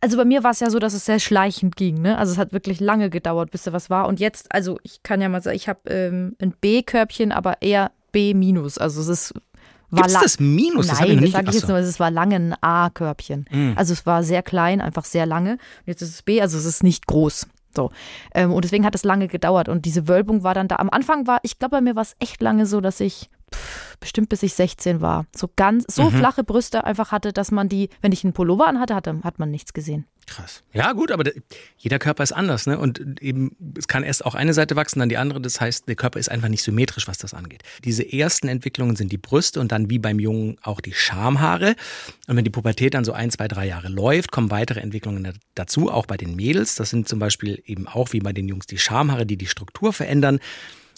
also 0.00 0.16
bei 0.16 0.24
mir 0.24 0.44
war 0.44 0.52
es 0.52 0.60
ja 0.60 0.70
so, 0.70 0.78
dass 0.78 0.94
es 0.94 1.04
sehr 1.04 1.18
schleichend 1.18 1.76
ging. 1.76 2.00
Ne? 2.00 2.18
Also 2.18 2.32
es 2.32 2.38
hat 2.38 2.52
wirklich 2.52 2.80
lange 2.80 3.10
gedauert, 3.10 3.50
bis 3.50 3.64
da 3.64 3.72
was 3.72 3.90
war. 3.90 4.06
Und 4.06 4.20
jetzt, 4.20 4.52
also 4.54 4.78
ich 4.82 5.02
kann 5.02 5.20
ja 5.20 5.28
mal 5.28 5.42
sagen, 5.42 5.56
ich 5.56 5.68
habe 5.68 5.80
ähm, 5.88 6.36
ein 6.40 6.54
B-Körbchen, 6.60 7.32
aber 7.32 7.62
eher 7.62 7.90
B 8.12 8.34
minus. 8.34 8.78
Also 8.78 9.00
es 9.00 9.08
ist 9.08 9.34
war 9.90 10.04
Gibt's 10.04 10.22
das 10.22 10.40
Minus? 10.40 10.86
Das 10.86 11.00
hab 11.00 11.06
ich 11.06 11.16
Nein, 11.16 11.16
noch 11.16 11.24
das 11.24 11.32
sage 11.32 11.48
ich 11.50 11.54
jetzt 11.54 11.68
nur, 11.68 11.76
es 11.76 12.00
war 12.00 12.10
lange 12.10 12.36
ein 12.36 12.54
A-Körbchen. 12.62 13.44
Also 13.76 13.92
es 13.92 14.06
war 14.06 14.22
sehr 14.22 14.42
klein, 14.42 14.80
einfach 14.80 15.04
sehr 15.04 15.26
lange. 15.26 15.52
Und 15.52 15.86
jetzt 15.86 16.00
ist 16.00 16.14
es 16.14 16.22
B, 16.22 16.40
also 16.40 16.56
es 16.56 16.64
ist 16.64 16.82
nicht 16.82 17.06
groß. 17.06 17.46
So. 17.76 17.90
Ähm, 18.34 18.52
und 18.52 18.64
deswegen 18.64 18.86
hat 18.86 18.94
es 18.94 19.04
lange 19.04 19.28
gedauert. 19.28 19.68
Und 19.68 19.84
diese 19.84 20.08
Wölbung 20.08 20.44
war 20.44 20.54
dann 20.54 20.66
da. 20.66 20.76
Am 20.76 20.88
Anfang 20.88 21.26
war, 21.26 21.40
ich 21.42 21.58
glaube, 21.58 21.76
bei 21.76 21.80
mir 21.82 21.94
war 21.94 22.02
es 22.02 22.16
echt 22.20 22.40
lange 22.40 22.64
so, 22.64 22.80
dass 22.80 23.00
ich 23.00 23.28
pff, 23.52 23.96
bestimmt 24.00 24.28
bis 24.28 24.42
ich 24.42 24.54
16 24.54 25.00
war, 25.00 25.26
so 25.36 25.48
ganz, 25.56 25.84
so 25.88 26.10
Mhm. 26.10 26.16
flache 26.18 26.44
Brüste 26.44 26.84
einfach 26.84 27.12
hatte, 27.12 27.32
dass 27.32 27.50
man 27.50 27.68
die, 27.68 27.88
wenn 28.00 28.12
ich 28.12 28.24
einen 28.24 28.32
Pullover 28.32 28.66
anhatte, 28.66 28.94
hatte, 28.94 29.20
hat 29.22 29.38
man 29.38 29.50
nichts 29.50 29.72
gesehen. 29.72 30.06
Krass. 30.26 30.62
Ja, 30.72 30.92
gut, 30.92 31.10
aber 31.10 31.24
der, 31.24 31.34
jeder 31.76 31.98
Körper 31.98 32.22
ist 32.22 32.30
anders, 32.30 32.66
ne? 32.66 32.78
Und 32.78 33.20
eben, 33.20 33.56
es 33.76 33.88
kann 33.88 34.04
erst 34.04 34.24
auch 34.24 34.36
eine 34.36 34.54
Seite 34.54 34.76
wachsen, 34.76 35.00
dann 35.00 35.08
die 35.08 35.16
andere. 35.16 35.40
Das 35.40 35.60
heißt, 35.60 35.88
der 35.88 35.96
Körper 35.96 36.20
ist 36.20 36.30
einfach 36.30 36.48
nicht 36.48 36.62
symmetrisch, 36.62 37.08
was 37.08 37.18
das 37.18 37.34
angeht. 37.34 37.64
Diese 37.84 38.04
ersten 38.10 38.46
Entwicklungen 38.46 38.94
sind 38.94 39.10
die 39.10 39.18
Brüste 39.18 39.58
und 39.58 39.72
dann 39.72 39.90
wie 39.90 39.98
beim 39.98 40.20
Jungen 40.20 40.58
auch 40.62 40.80
die 40.80 40.94
Schamhaare. 40.94 41.74
Und 42.28 42.36
wenn 42.36 42.44
die 42.44 42.50
Pubertät 42.50 42.94
dann 42.94 43.04
so 43.04 43.12
ein, 43.12 43.32
zwei, 43.32 43.48
drei 43.48 43.66
Jahre 43.66 43.88
läuft, 43.88 44.30
kommen 44.30 44.52
weitere 44.52 44.78
Entwicklungen 44.80 45.24
da- 45.24 45.32
dazu, 45.56 45.90
auch 45.90 46.06
bei 46.06 46.16
den 46.16 46.36
Mädels. 46.36 46.76
Das 46.76 46.90
sind 46.90 47.08
zum 47.08 47.18
Beispiel 47.18 47.60
eben 47.66 47.88
auch 47.88 48.12
wie 48.12 48.20
bei 48.20 48.32
den 48.32 48.46
Jungs 48.46 48.66
die 48.66 48.78
Schamhaare, 48.78 49.26
die 49.26 49.36
die 49.36 49.48
Struktur 49.48 49.92
verändern. 49.92 50.38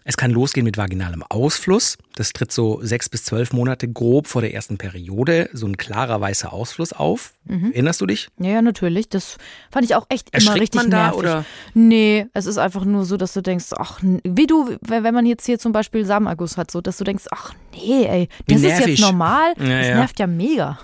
Es 0.06 0.18
kann 0.18 0.30
losgehen 0.30 0.64
mit 0.64 0.76
vaginalem 0.76 1.22
Ausfluss. 1.30 1.96
Das 2.14 2.34
tritt 2.34 2.52
so 2.52 2.78
sechs 2.82 3.08
bis 3.08 3.24
zwölf 3.24 3.54
Monate 3.54 3.88
grob 3.88 4.26
vor 4.26 4.42
der 4.42 4.52
ersten 4.52 4.76
Periode, 4.76 5.48
so 5.54 5.66
ein 5.66 5.78
klarer 5.78 6.20
weißer 6.20 6.52
Ausfluss 6.52 6.92
auf. 6.92 7.32
Erinnerst 7.48 8.00
du 8.02 8.06
dich? 8.06 8.28
Ja, 8.38 8.50
ja, 8.50 8.62
natürlich. 8.62 9.08
Das 9.08 9.38
fand 9.70 9.86
ich 9.86 9.94
auch 9.94 10.06
echt 10.10 10.28
immer 10.30 10.36
Erschrickt 10.36 10.60
richtig 10.60 10.82
man 10.82 10.90
da, 10.90 11.02
nervig. 11.04 11.18
oder? 11.18 11.44
Nee, 11.72 12.26
es 12.34 12.46
ist 12.46 12.58
einfach 12.58 12.84
nur 12.84 13.04
so, 13.04 13.16
dass 13.16 13.32
du 13.32 13.40
denkst, 13.40 13.66
ach, 13.78 14.00
wie 14.02 14.46
du, 14.46 14.76
wenn 14.82 15.14
man 15.14 15.24
jetzt 15.26 15.46
hier 15.46 15.58
zum 15.58 15.72
Beispiel 15.72 16.04
Samenerguss 16.04 16.58
hat, 16.58 16.70
so, 16.70 16.80
dass 16.82 16.98
du 16.98 17.04
denkst, 17.04 17.24
ach 17.30 17.54
nee, 17.72 18.04
ey, 18.04 18.28
das 18.46 18.62
ist 18.62 18.86
jetzt 18.86 19.00
normal. 19.00 19.54
Ja, 19.58 19.78
das 19.78 19.88
ja. 19.88 19.94
nervt 19.96 20.18
ja 20.20 20.26
mega. 20.26 20.78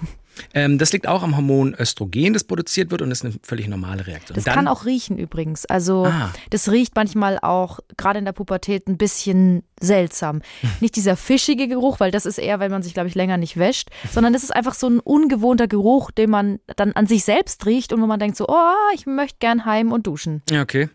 Ähm, 0.55 0.79
das 0.79 0.93
liegt 0.93 1.07
auch 1.07 1.23
am 1.23 1.37
Hormon 1.37 1.75
Östrogen, 1.79 2.33
das 2.33 2.45
produziert 2.45 2.91
wird 2.91 3.03
und 3.03 3.11
ist 3.11 3.25
eine 3.25 3.35
völlig 3.43 3.69
normale 3.69 4.07
Reaktion. 4.07 4.35
Das 4.35 4.45
Dann- 4.45 4.55
kann 4.55 4.69
auch 4.69 4.85
riechen 4.87 5.19
übrigens. 5.19 5.67
Also 5.67 6.07
Ah. 6.07 6.33
das 6.51 6.71
riecht 6.71 6.95
manchmal 6.97 7.39
auch 7.41 7.81
gerade 7.97 8.19
in 8.19 8.25
der 8.25 8.33
Pubertät 8.33 8.89
ein 8.89 8.97
bisschen 8.99 9.63
seltsam. 9.81 10.43
Nicht 10.81 10.97
dieser 10.97 11.17
fischige 11.17 11.69
Geruch, 11.69 12.01
weil 12.01 12.11
das 12.11 12.27
ist 12.27 12.39
eher, 12.39 12.61
wenn 12.61 12.71
man 12.71 12.83
sich, 12.83 12.93
glaube 12.95 13.09
ich, 13.09 13.15
länger 13.15 13.37
nicht 13.39 13.57
wäscht, 13.57 13.89
sondern 14.13 14.33
das 14.33 14.43
ist 14.43 14.55
einfach 14.55 14.75
so 14.75 14.89
ein 14.89 15.01
ungewohnter 15.01 15.69
Geruch, 15.69 16.11
den 16.11 16.31
man 16.31 16.59
dann 16.77 16.93
an 16.93 17.07
sich 17.07 17.25
selbst 17.25 17.65
riecht 17.67 17.93
und 17.93 18.01
wo 18.03 18.07
man 18.07 18.19
denkt 18.21 18.37
so, 18.37 18.47
oh, 18.49 18.95
ich 18.95 19.07
möchte 19.07 19.37
gern 19.41 19.65
heim 19.65 19.93
und 19.93 20.07
duschen. 20.07 20.43
Ja, 20.51 20.63
okay. 20.63 20.89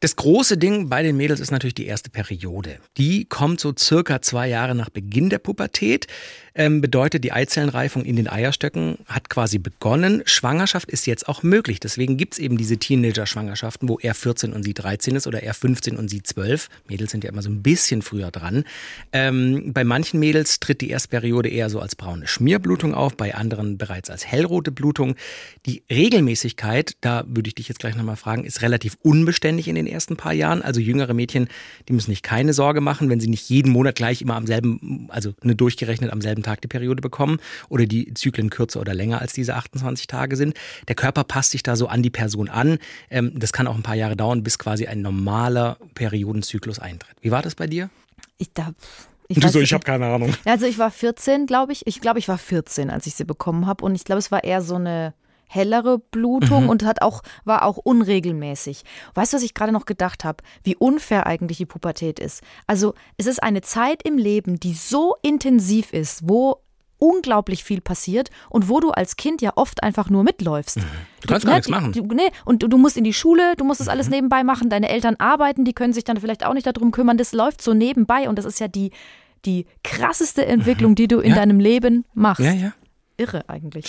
Das 0.00 0.14
große 0.14 0.58
Ding 0.58 0.90
bei 0.90 1.02
den 1.02 1.16
Mädels 1.16 1.40
ist 1.40 1.50
natürlich 1.50 1.74
die 1.74 1.86
erste 1.86 2.10
Periode. 2.10 2.78
Die 2.98 3.24
kommt 3.24 3.60
so 3.60 3.72
circa 3.76 4.20
zwei 4.20 4.46
Jahre 4.46 4.74
nach 4.74 4.90
Beginn 4.90 5.30
der 5.30 5.38
Pubertät. 5.38 6.06
Ähm, 6.58 6.80
bedeutet, 6.80 7.22
die 7.22 7.32
Eizellenreifung 7.32 8.06
in 8.06 8.16
den 8.16 8.28
Eierstöcken 8.28 8.96
hat 9.06 9.28
quasi 9.28 9.58
begonnen. 9.58 10.22
Schwangerschaft 10.24 10.90
ist 10.90 11.06
jetzt 11.06 11.28
auch 11.28 11.42
möglich. 11.42 11.80
Deswegen 11.80 12.16
gibt's 12.16 12.38
eben 12.38 12.56
diese 12.56 12.78
Teenager-Schwangerschaften, 12.78 13.90
wo 13.90 13.98
er 13.98 14.14
14 14.14 14.54
und 14.54 14.62
sie 14.62 14.72
13 14.72 15.16
ist 15.16 15.26
oder 15.26 15.42
er 15.42 15.52
15 15.52 15.98
und 15.98 16.08
sie 16.08 16.22
12. 16.22 16.70
Mädels 16.88 17.10
sind 17.10 17.24
ja 17.24 17.30
immer 17.30 17.42
so 17.42 17.50
ein 17.50 17.62
bisschen 17.62 18.00
früher 18.00 18.30
dran. 18.30 18.64
Ähm, 19.12 19.74
bei 19.74 19.84
manchen 19.84 20.18
Mädels 20.18 20.58
tritt 20.58 20.80
die 20.80 20.88
erste 20.88 21.10
Periode 21.10 21.50
eher 21.50 21.68
so 21.68 21.78
als 21.78 21.94
braune 21.94 22.26
Schmierblutung 22.26 22.94
auf, 22.94 23.18
bei 23.18 23.34
anderen 23.34 23.76
bereits 23.76 24.08
als 24.08 24.26
hellrote 24.26 24.72
Blutung. 24.72 25.14
Die 25.66 25.82
Regelmäßigkeit, 25.90 26.96
da 27.02 27.24
würde 27.28 27.48
ich 27.48 27.54
dich 27.54 27.68
jetzt 27.68 27.80
gleich 27.80 27.96
nochmal 27.96 28.16
fragen, 28.16 28.44
ist 28.44 28.62
relativ 28.62 28.96
unbeständig 29.02 29.68
in 29.68 29.74
den 29.74 29.86
ersten 29.86 30.16
paar 30.16 30.32
Jahren. 30.32 30.62
Also 30.62 30.80
jüngere 30.80 31.12
Mädchen, 31.12 31.48
die 31.90 31.92
müssen 31.92 32.12
sich 32.12 32.22
keine 32.22 32.54
Sorge 32.54 32.80
machen, 32.80 33.10
wenn 33.10 33.20
sie 33.20 33.28
nicht 33.28 33.50
jeden 33.50 33.70
Monat 33.72 33.96
gleich 33.96 34.22
immer 34.22 34.36
am 34.36 34.46
selben, 34.46 35.08
also 35.10 35.34
eine 35.42 35.54
durchgerechnet 35.54 36.10
am 36.10 36.22
selben 36.22 36.45
Tag 36.46 36.60
die 36.62 36.68
Periode 36.68 37.02
bekommen 37.02 37.38
oder 37.68 37.86
die 37.86 38.14
Zyklen 38.14 38.50
kürzer 38.50 38.80
oder 38.80 38.94
länger 38.94 39.20
als 39.20 39.32
diese 39.32 39.54
28 39.54 40.06
Tage 40.06 40.36
sind. 40.36 40.54
Der 40.88 40.94
Körper 40.94 41.24
passt 41.24 41.50
sich 41.50 41.62
da 41.62 41.76
so 41.76 41.88
an 41.88 42.02
die 42.02 42.10
Person 42.10 42.48
an. 42.48 42.78
Ähm, 43.10 43.32
das 43.34 43.52
kann 43.52 43.66
auch 43.66 43.74
ein 43.74 43.82
paar 43.82 43.96
Jahre 43.96 44.16
dauern, 44.16 44.42
bis 44.42 44.58
quasi 44.58 44.86
ein 44.86 45.02
normaler 45.02 45.76
Periodenzyklus 45.94 46.78
eintritt. 46.78 47.16
Wie 47.20 47.30
war 47.30 47.42
das 47.42 47.54
bei 47.54 47.66
dir? 47.66 47.90
Ich, 48.38 48.52
da, 48.52 48.72
ich, 49.28 49.42
weiß 49.42 49.54
nicht. 49.54 49.84
keine 49.84 50.06
Ahnung. 50.06 50.34
Also 50.44 50.66
ich 50.66 50.78
war 50.78 50.90
14, 50.90 51.46
glaube 51.46 51.72
ich. 51.72 51.86
Ich 51.86 52.00
glaube, 52.00 52.18
ich 52.18 52.28
war 52.28 52.38
14, 52.38 52.90
als 52.90 53.06
ich 53.06 53.14
sie 53.14 53.24
bekommen 53.24 53.66
habe. 53.66 53.84
Und 53.84 53.94
ich 53.94 54.04
glaube, 54.04 54.18
es 54.18 54.30
war 54.30 54.44
eher 54.44 54.62
so 54.62 54.76
eine 54.76 55.14
hellere 55.46 55.98
Blutung 55.98 56.64
Mhm. 56.64 56.68
und 56.70 56.84
hat 56.84 57.02
auch, 57.02 57.22
war 57.44 57.64
auch 57.64 57.76
unregelmäßig. 57.76 58.82
Weißt 59.14 59.32
du, 59.32 59.36
was 59.36 59.42
ich 59.44 59.54
gerade 59.54 59.72
noch 59.72 59.86
gedacht 59.86 60.24
habe? 60.24 60.42
Wie 60.64 60.76
unfair 60.76 61.26
eigentlich 61.26 61.58
die 61.58 61.66
Pubertät 61.66 62.18
ist. 62.18 62.42
Also 62.66 62.94
es 63.16 63.26
ist 63.26 63.42
eine 63.42 63.60
Zeit 63.62 64.02
im 64.02 64.18
Leben, 64.18 64.58
die 64.60 64.74
so 64.74 65.16
intensiv 65.22 65.92
ist, 65.92 66.28
wo 66.28 66.58
unglaublich 66.98 67.62
viel 67.62 67.82
passiert 67.82 68.30
und 68.48 68.70
wo 68.70 68.80
du 68.80 68.90
als 68.90 69.16
Kind 69.16 69.42
ja 69.42 69.52
oft 69.56 69.82
einfach 69.82 70.08
nur 70.08 70.24
mitläufst. 70.24 70.78
Mhm. 70.78 70.84
Du 71.20 71.28
kannst 71.28 71.44
gar 71.46 71.54
nichts 71.56 71.68
machen. 71.68 71.88
Mhm. 71.88 71.92
Du, 71.92 72.14
nee, 72.14 72.30
und 72.46 72.62
du, 72.62 72.68
du 72.68 72.78
musst 72.78 72.96
in 72.96 73.04
die 73.04 73.12
Schule, 73.12 73.54
du 73.56 73.64
musst 73.64 73.80
das 73.80 73.88
alles 73.88 74.08
nebenbei 74.08 74.44
machen, 74.44 74.70
deine 74.70 74.88
Eltern 74.88 75.16
arbeiten, 75.18 75.64
die 75.66 75.74
können 75.74 75.92
sich 75.92 76.04
dann 76.04 76.16
vielleicht 76.18 76.44
auch 76.46 76.54
nicht 76.54 76.66
darum 76.66 76.92
kümmern, 76.92 77.18
das 77.18 77.32
läuft 77.32 77.60
so 77.60 77.74
nebenbei 77.74 78.28
und 78.30 78.38
das 78.38 78.46
ist 78.46 78.60
ja 78.60 78.68
die, 78.68 78.92
die 79.44 79.66
krasseste 79.84 80.46
Entwicklung, 80.46 80.94
die 80.94 81.06
du 81.06 81.20
in 81.20 81.30
Ja. 81.30 81.36
deinem 81.36 81.60
Leben 81.60 82.06
machst. 82.14 82.40
Ja, 82.44 82.52
ja. 82.52 82.72
Irre 83.18 83.44
eigentlich. 83.48 83.86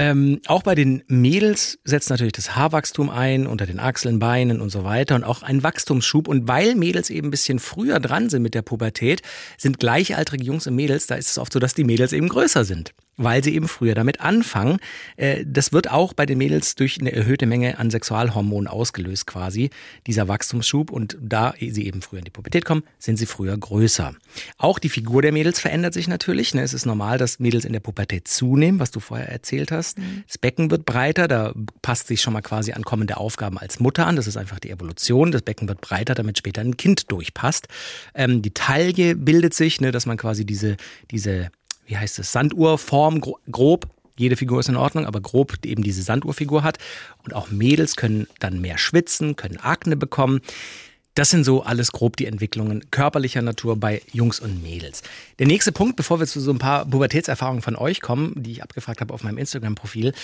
Ähm, 0.00 0.40
auch 0.46 0.62
bei 0.62 0.74
den 0.74 1.02
Mädels 1.08 1.78
setzt 1.84 2.08
natürlich 2.08 2.32
das 2.32 2.56
Haarwachstum 2.56 3.10
ein, 3.10 3.46
unter 3.46 3.66
den 3.66 3.78
Achseln, 3.78 4.18
Beinen 4.18 4.62
und 4.62 4.70
so 4.70 4.82
weiter 4.82 5.14
und 5.14 5.24
auch 5.24 5.42
ein 5.42 5.62
Wachstumsschub. 5.62 6.26
Und 6.26 6.48
weil 6.48 6.74
Mädels 6.74 7.10
eben 7.10 7.28
ein 7.28 7.30
bisschen 7.30 7.58
früher 7.58 8.00
dran 8.00 8.30
sind 8.30 8.40
mit 8.40 8.54
der 8.54 8.62
Pubertät, 8.62 9.20
sind 9.58 9.78
gleichaltrige 9.78 10.42
Jungs 10.42 10.66
und 10.66 10.74
Mädels, 10.74 11.06
da 11.06 11.16
ist 11.16 11.28
es 11.28 11.36
oft 11.36 11.52
so, 11.52 11.58
dass 11.58 11.74
die 11.74 11.84
Mädels 11.84 12.14
eben 12.14 12.30
größer 12.30 12.64
sind, 12.64 12.94
weil 13.18 13.44
sie 13.44 13.54
eben 13.54 13.68
früher 13.68 13.94
damit 13.94 14.22
anfangen. 14.22 14.78
Äh, 15.18 15.44
das 15.46 15.74
wird 15.74 15.90
auch 15.90 16.14
bei 16.14 16.24
den 16.24 16.38
Mädels 16.38 16.76
durch 16.76 16.98
eine 16.98 17.12
erhöhte 17.12 17.44
Menge 17.44 17.78
an 17.78 17.90
Sexualhormonen 17.90 18.68
ausgelöst 18.68 19.26
quasi, 19.26 19.68
dieser 20.06 20.28
Wachstumsschub. 20.28 20.90
Und 20.90 21.18
da 21.20 21.52
sie 21.60 21.84
eben 21.84 22.00
früher 22.00 22.20
in 22.20 22.24
die 22.24 22.30
Pubertät 22.30 22.64
kommen, 22.64 22.84
sind 22.98 23.18
sie 23.18 23.26
früher 23.26 23.54
größer. 23.54 24.14
Auch 24.56 24.78
die 24.78 24.88
Figur 24.88 25.20
der 25.20 25.32
Mädels 25.32 25.60
verändert 25.60 25.92
sich 25.92 26.08
natürlich. 26.08 26.54
ne? 26.54 26.62
Es 26.62 26.72
ist 26.72 26.86
normal, 26.86 27.18
dass 27.18 27.38
Mädels 27.38 27.66
in 27.66 27.74
der 27.74 27.80
Pubertät 27.80 28.28
zunehmen, 28.28 28.80
was 28.80 28.92
du 28.92 29.00
vorher 29.00 29.28
erzählt 29.28 29.70
hast. 29.70 29.89
Das 30.26 30.38
Becken 30.38 30.70
wird 30.70 30.84
breiter, 30.84 31.28
da 31.28 31.52
passt 31.82 32.06
sich 32.06 32.20
schon 32.20 32.32
mal 32.32 32.42
quasi 32.42 32.72
an 32.72 32.82
kommende 32.82 33.16
Aufgaben 33.16 33.58
als 33.58 33.80
Mutter 33.80 34.06
an. 34.06 34.16
Das 34.16 34.26
ist 34.26 34.36
einfach 34.36 34.58
die 34.58 34.70
Evolution. 34.70 35.32
Das 35.32 35.42
Becken 35.42 35.68
wird 35.68 35.80
breiter, 35.80 36.14
damit 36.14 36.38
später 36.38 36.60
ein 36.60 36.76
Kind 36.76 37.10
durchpasst. 37.10 37.68
Ähm, 38.14 38.42
die 38.42 38.52
Taille 38.52 39.16
bildet 39.16 39.54
sich, 39.54 39.80
ne, 39.80 39.92
dass 39.92 40.06
man 40.06 40.16
quasi 40.16 40.44
diese, 40.44 40.76
diese, 41.10 41.50
wie 41.86 41.96
heißt 41.96 42.18
es, 42.18 42.32
Sanduhrform 42.32 43.20
gro 43.20 43.38
grob 43.50 43.88
jede 44.20 44.36
Figur 44.36 44.60
ist 44.60 44.68
in 44.68 44.76
Ordnung, 44.76 45.06
aber 45.06 45.20
grob 45.22 45.64
eben 45.64 45.82
diese 45.82 46.02
Sanduhrfigur 46.02 46.62
hat. 46.62 46.76
Und 47.24 47.34
auch 47.34 47.50
Mädels 47.50 47.96
können 47.96 48.26
dann 48.38 48.60
mehr 48.60 48.76
schwitzen, 48.76 49.34
können 49.34 49.56
Akne 49.56 49.96
bekommen. 49.96 50.42
Das 51.20 51.28
sind 51.28 51.44
so 51.44 51.62
alles 51.62 51.92
grob 51.92 52.16
die 52.16 52.24
Entwicklungen 52.24 52.90
körperlicher 52.90 53.42
Natur 53.42 53.76
bei 53.76 54.00
Jungs 54.10 54.40
und 54.40 54.62
Mädels. 54.62 55.02
Der 55.38 55.46
nächste 55.46 55.70
Punkt, 55.70 55.96
bevor 55.96 56.18
wir 56.18 56.26
zu 56.26 56.40
so 56.40 56.50
ein 56.50 56.58
paar 56.58 56.86
Pubertätserfahrungen 56.86 57.60
von 57.60 57.76
euch 57.76 58.00
kommen, 58.00 58.32
die 58.36 58.52
ich 58.52 58.62
abgefragt 58.62 59.02
habe 59.02 59.12
auf 59.12 59.22
meinem 59.22 59.36
Instagram-Profil, 59.36 60.14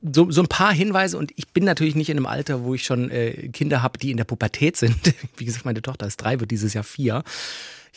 so, 0.00 0.30
so 0.30 0.40
ein 0.40 0.48
paar 0.48 0.72
Hinweise 0.72 1.18
und 1.18 1.30
ich 1.36 1.48
bin 1.48 1.64
natürlich 1.64 1.94
nicht 1.94 2.08
in 2.08 2.16
einem 2.16 2.24
Alter, 2.24 2.64
wo 2.64 2.72
ich 2.72 2.84
schon 2.84 3.10
äh, 3.10 3.48
Kinder 3.48 3.82
habe, 3.82 3.98
die 3.98 4.10
in 4.10 4.16
der 4.16 4.24
Pubertät 4.24 4.78
sind. 4.78 4.96
Wie 5.36 5.44
gesagt, 5.44 5.66
meine 5.66 5.82
Tochter 5.82 6.06
ist 6.06 6.16
drei, 6.16 6.40
wird 6.40 6.50
dieses 6.50 6.72
Jahr 6.72 6.84
vier. 6.84 7.22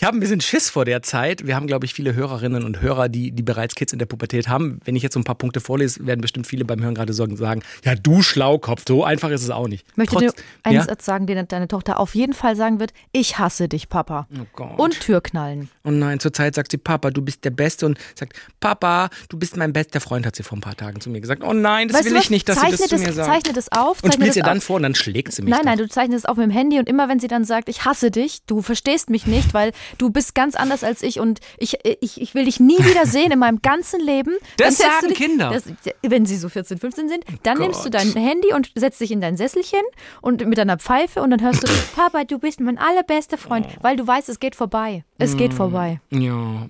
Ich 0.01 0.05
habe 0.05 0.15
ein 0.15 0.21
bisschen 0.21 0.39
Schiss 0.39 0.69
vor 0.69 0.85
der 0.85 1.01
Zeit. 1.01 1.45
Wir 1.45 1.57
haben, 1.57 1.67
glaube 1.67 1.85
ich, 1.85 1.93
viele 1.93 2.15
Hörerinnen 2.15 2.63
und 2.63 2.79
Hörer, 2.79 3.09
die, 3.09 3.31
die 3.31 3.43
bereits 3.43 3.75
Kids 3.75 3.91
in 3.91 3.99
der 3.99 4.05
Pubertät 4.05 4.47
haben. 4.47 4.79
Wenn 4.85 4.95
ich 4.95 5.03
jetzt 5.03 5.13
so 5.13 5.19
ein 5.19 5.25
paar 5.25 5.35
Punkte 5.35 5.59
vorlese, 5.59 6.07
werden 6.07 6.21
bestimmt 6.21 6.47
viele 6.47 6.63
beim 6.63 6.81
Hören 6.81 6.95
gerade 6.95 7.11
sagen, 7.11 7.35
sagen, 7.35 7.63
ja, 7.83 7.95
du 7.95 8.21
Schlaukopf, 8.21 8.85
so 8.87 9.03
einfach 9.03 9.29
ist 9.29 9.43
es 9.43 9.49
auch 9.49 9.67
nicht. 9.67 9.85
Ich 9.91 9.97
möchte 9.97 10.15
dir 10.15 10.27
Trotz- 10.27 10.43
einen 10.63 10.75
ja? 10.75 10.83
Satz 10.83 11.03
sagen, 11.03 11.27
den 11.27 11.45
deine 11.49 11.67
Tochter 11.67 11.99
auf 11.99 12.15
jeden 12.15 12.31
Fall 12.31 12.55
sagen 12.55 12.79
wird, 12.79 12.93
ich 13.11 13.39
hasse 13.39 13.67
dich, 13.67 13.89
Papa. 13.89 14.29
Oh 14.33 14.45
Gott. 14.53 14.79
Und 14.79 15.01
Türknallen. 15.01 15.69
Oh 15.83 15.91
nein, 15.91 16.21
zurzeit 16.21 16.55
sagt 16.55 16.71
sie, 16.71 16.77
Papa, 16.77 17.11
du 17.11 17.21
bist 17.21 17.43
der 17.43 17.51
Beste 17.51 17.85
und 17.85 17.97
sagt, 18.15 18.39
Papa, 18.61 19.09
du 19.27 19.37
bist 19.37 19.57
mein 19.57 19.73
bester 19.73 19.99
Freund, 19.99 20.25
hat 20.25 20.33
sie 20.33 20.43
vor 20.43 20.57
ein 20.57 20.61
paar 20.61 20.77
Tagen 20.77 21.01
zu 21.01 21.09
mir 21.09 21.19
gesagt. 21.19 21.43
Oh 21.43 21.51
nein, 21.51 21.89
das 21.89 21.97
weißt 21.97 22.09
will 22.09 22.21
ich 22.21 22.29
nicht, 22.29 22.47
dass 22.47 22.57
zeichne 22.57 22.77
sie 22.77 22.83
das 22.83 22.89
zu 22.89 22.95
das, 22.95 23.05
mir 23.05 23.13
sagt. 23.13 23.27
Zeichne 23.27 23.51
das 23.51 23.69
auf. 23.73 24.01
und 24.01 24.13
sie 24.13 24.19
das 24.19 24.35
dann 24.35 24.59
auf. 24.59 24.63
vor 24.63 24.77
und 24.77 24.83
dann 24.83 24.95
schlägt 24.95 25.33
sie 25.33 25.41
mich. 25.41 25.51
Nein, 25.51 25.63
nein, 25.65 25.77
doch. 25.77 25.87
du 25.87 25.89
zeichnest 25.89 26.23
es 26.23 26.25
auf 26.25 26.37
mit 26.37 26.45
dem 26.45 26.51
Handy 26.51 26.79
und 26.79 26.87
immer 26.87 27.09
wenn 27.09 27.19
sie 27.19 27.27
dann 27.27 27.43
sagt, 27.43 27.67
ich 27.67 27.83
hasse 27.83 28.11
dich, 28.11 28.45
du 28.45 28.61
verstehst 28.61 29.09
mich 29.09 29.27
nicht, 29.27 29.53
weil 29.53 29.73
du 29.97 30.09
bist 30.09 30.35
ganz 30.35 30.55
anders 30.55 30.83
als 30.83 31.01
ich 31.03 31.19
und 31.19 31.39
ich, 31.57 31.77
ich, 32.01 32.21
ich 32.21 32.35
will 32.35 32.45
dich 32.45 32.59
nie 32.59 32.77
wieder 32.79 33.05
sehen 33.07 33.31
in 33.31 33.39
meinem 33.39 33.61
ganzen 33.61 33.99
Leben. 33.99 34.33
Das 34.57 34.77
sagen 34.77 35.07
dich, 35.09 35.17
Kinder. 35.17 35.51
Das, 35.51 35.63
wenn 36.01 36.25
sie 36.25 36.37
so 36.37 36.49
14, 36.49 36.77
15 36.77 37.09
sind, 37.09 37.23
dann 37.43 37.57
Gott. 37.57 37.65
nimmst 37.67 37.85
du 37.85 37.89
dein 37.89 38.11
Handy 38.13 38.53
und 38.53 38.71
setzt 38.75 39.01
dich 39.01 39.11
in 39.11 39.21
dein 39.21 39.37
Sesselchen 39.37 39.81
und 40.21 40.45
mit 40.47 40.57
deiner 40.57 40.77
Pfeife 40.77 41.21
und 41.21 41.31
dann 41.31 41.41
hörst 41.41 41.63
du, 41.67 41.71
Papa, 41.95 42.23
du 42.23 42.39
bist 42.39 42.59
mein 42.59 42.77
allerbester 42.77 43.37
Freund, 43.37 43.65
Oh. 43.69 43.77
weil 43.81 43.95
du 43.95 44.05
weißt, 44.05 44.29
es 44.29 44.39
geht 44.39 44.55
vorbei. 44.55 45.03
Es 45.17 45.33
Mm. 45.33 45.37
geht 45.37 45.53
vorbei. 45.53 45.99
Ja. 46.11 46.67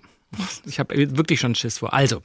Ich 0.68 0.78
habe 0.80 0.96
wirklich 1.18 1.40
schon 1.40 1.56
Schiss 1.56 1.80
vor. 1.80 1.92
Also, 1.92 2.22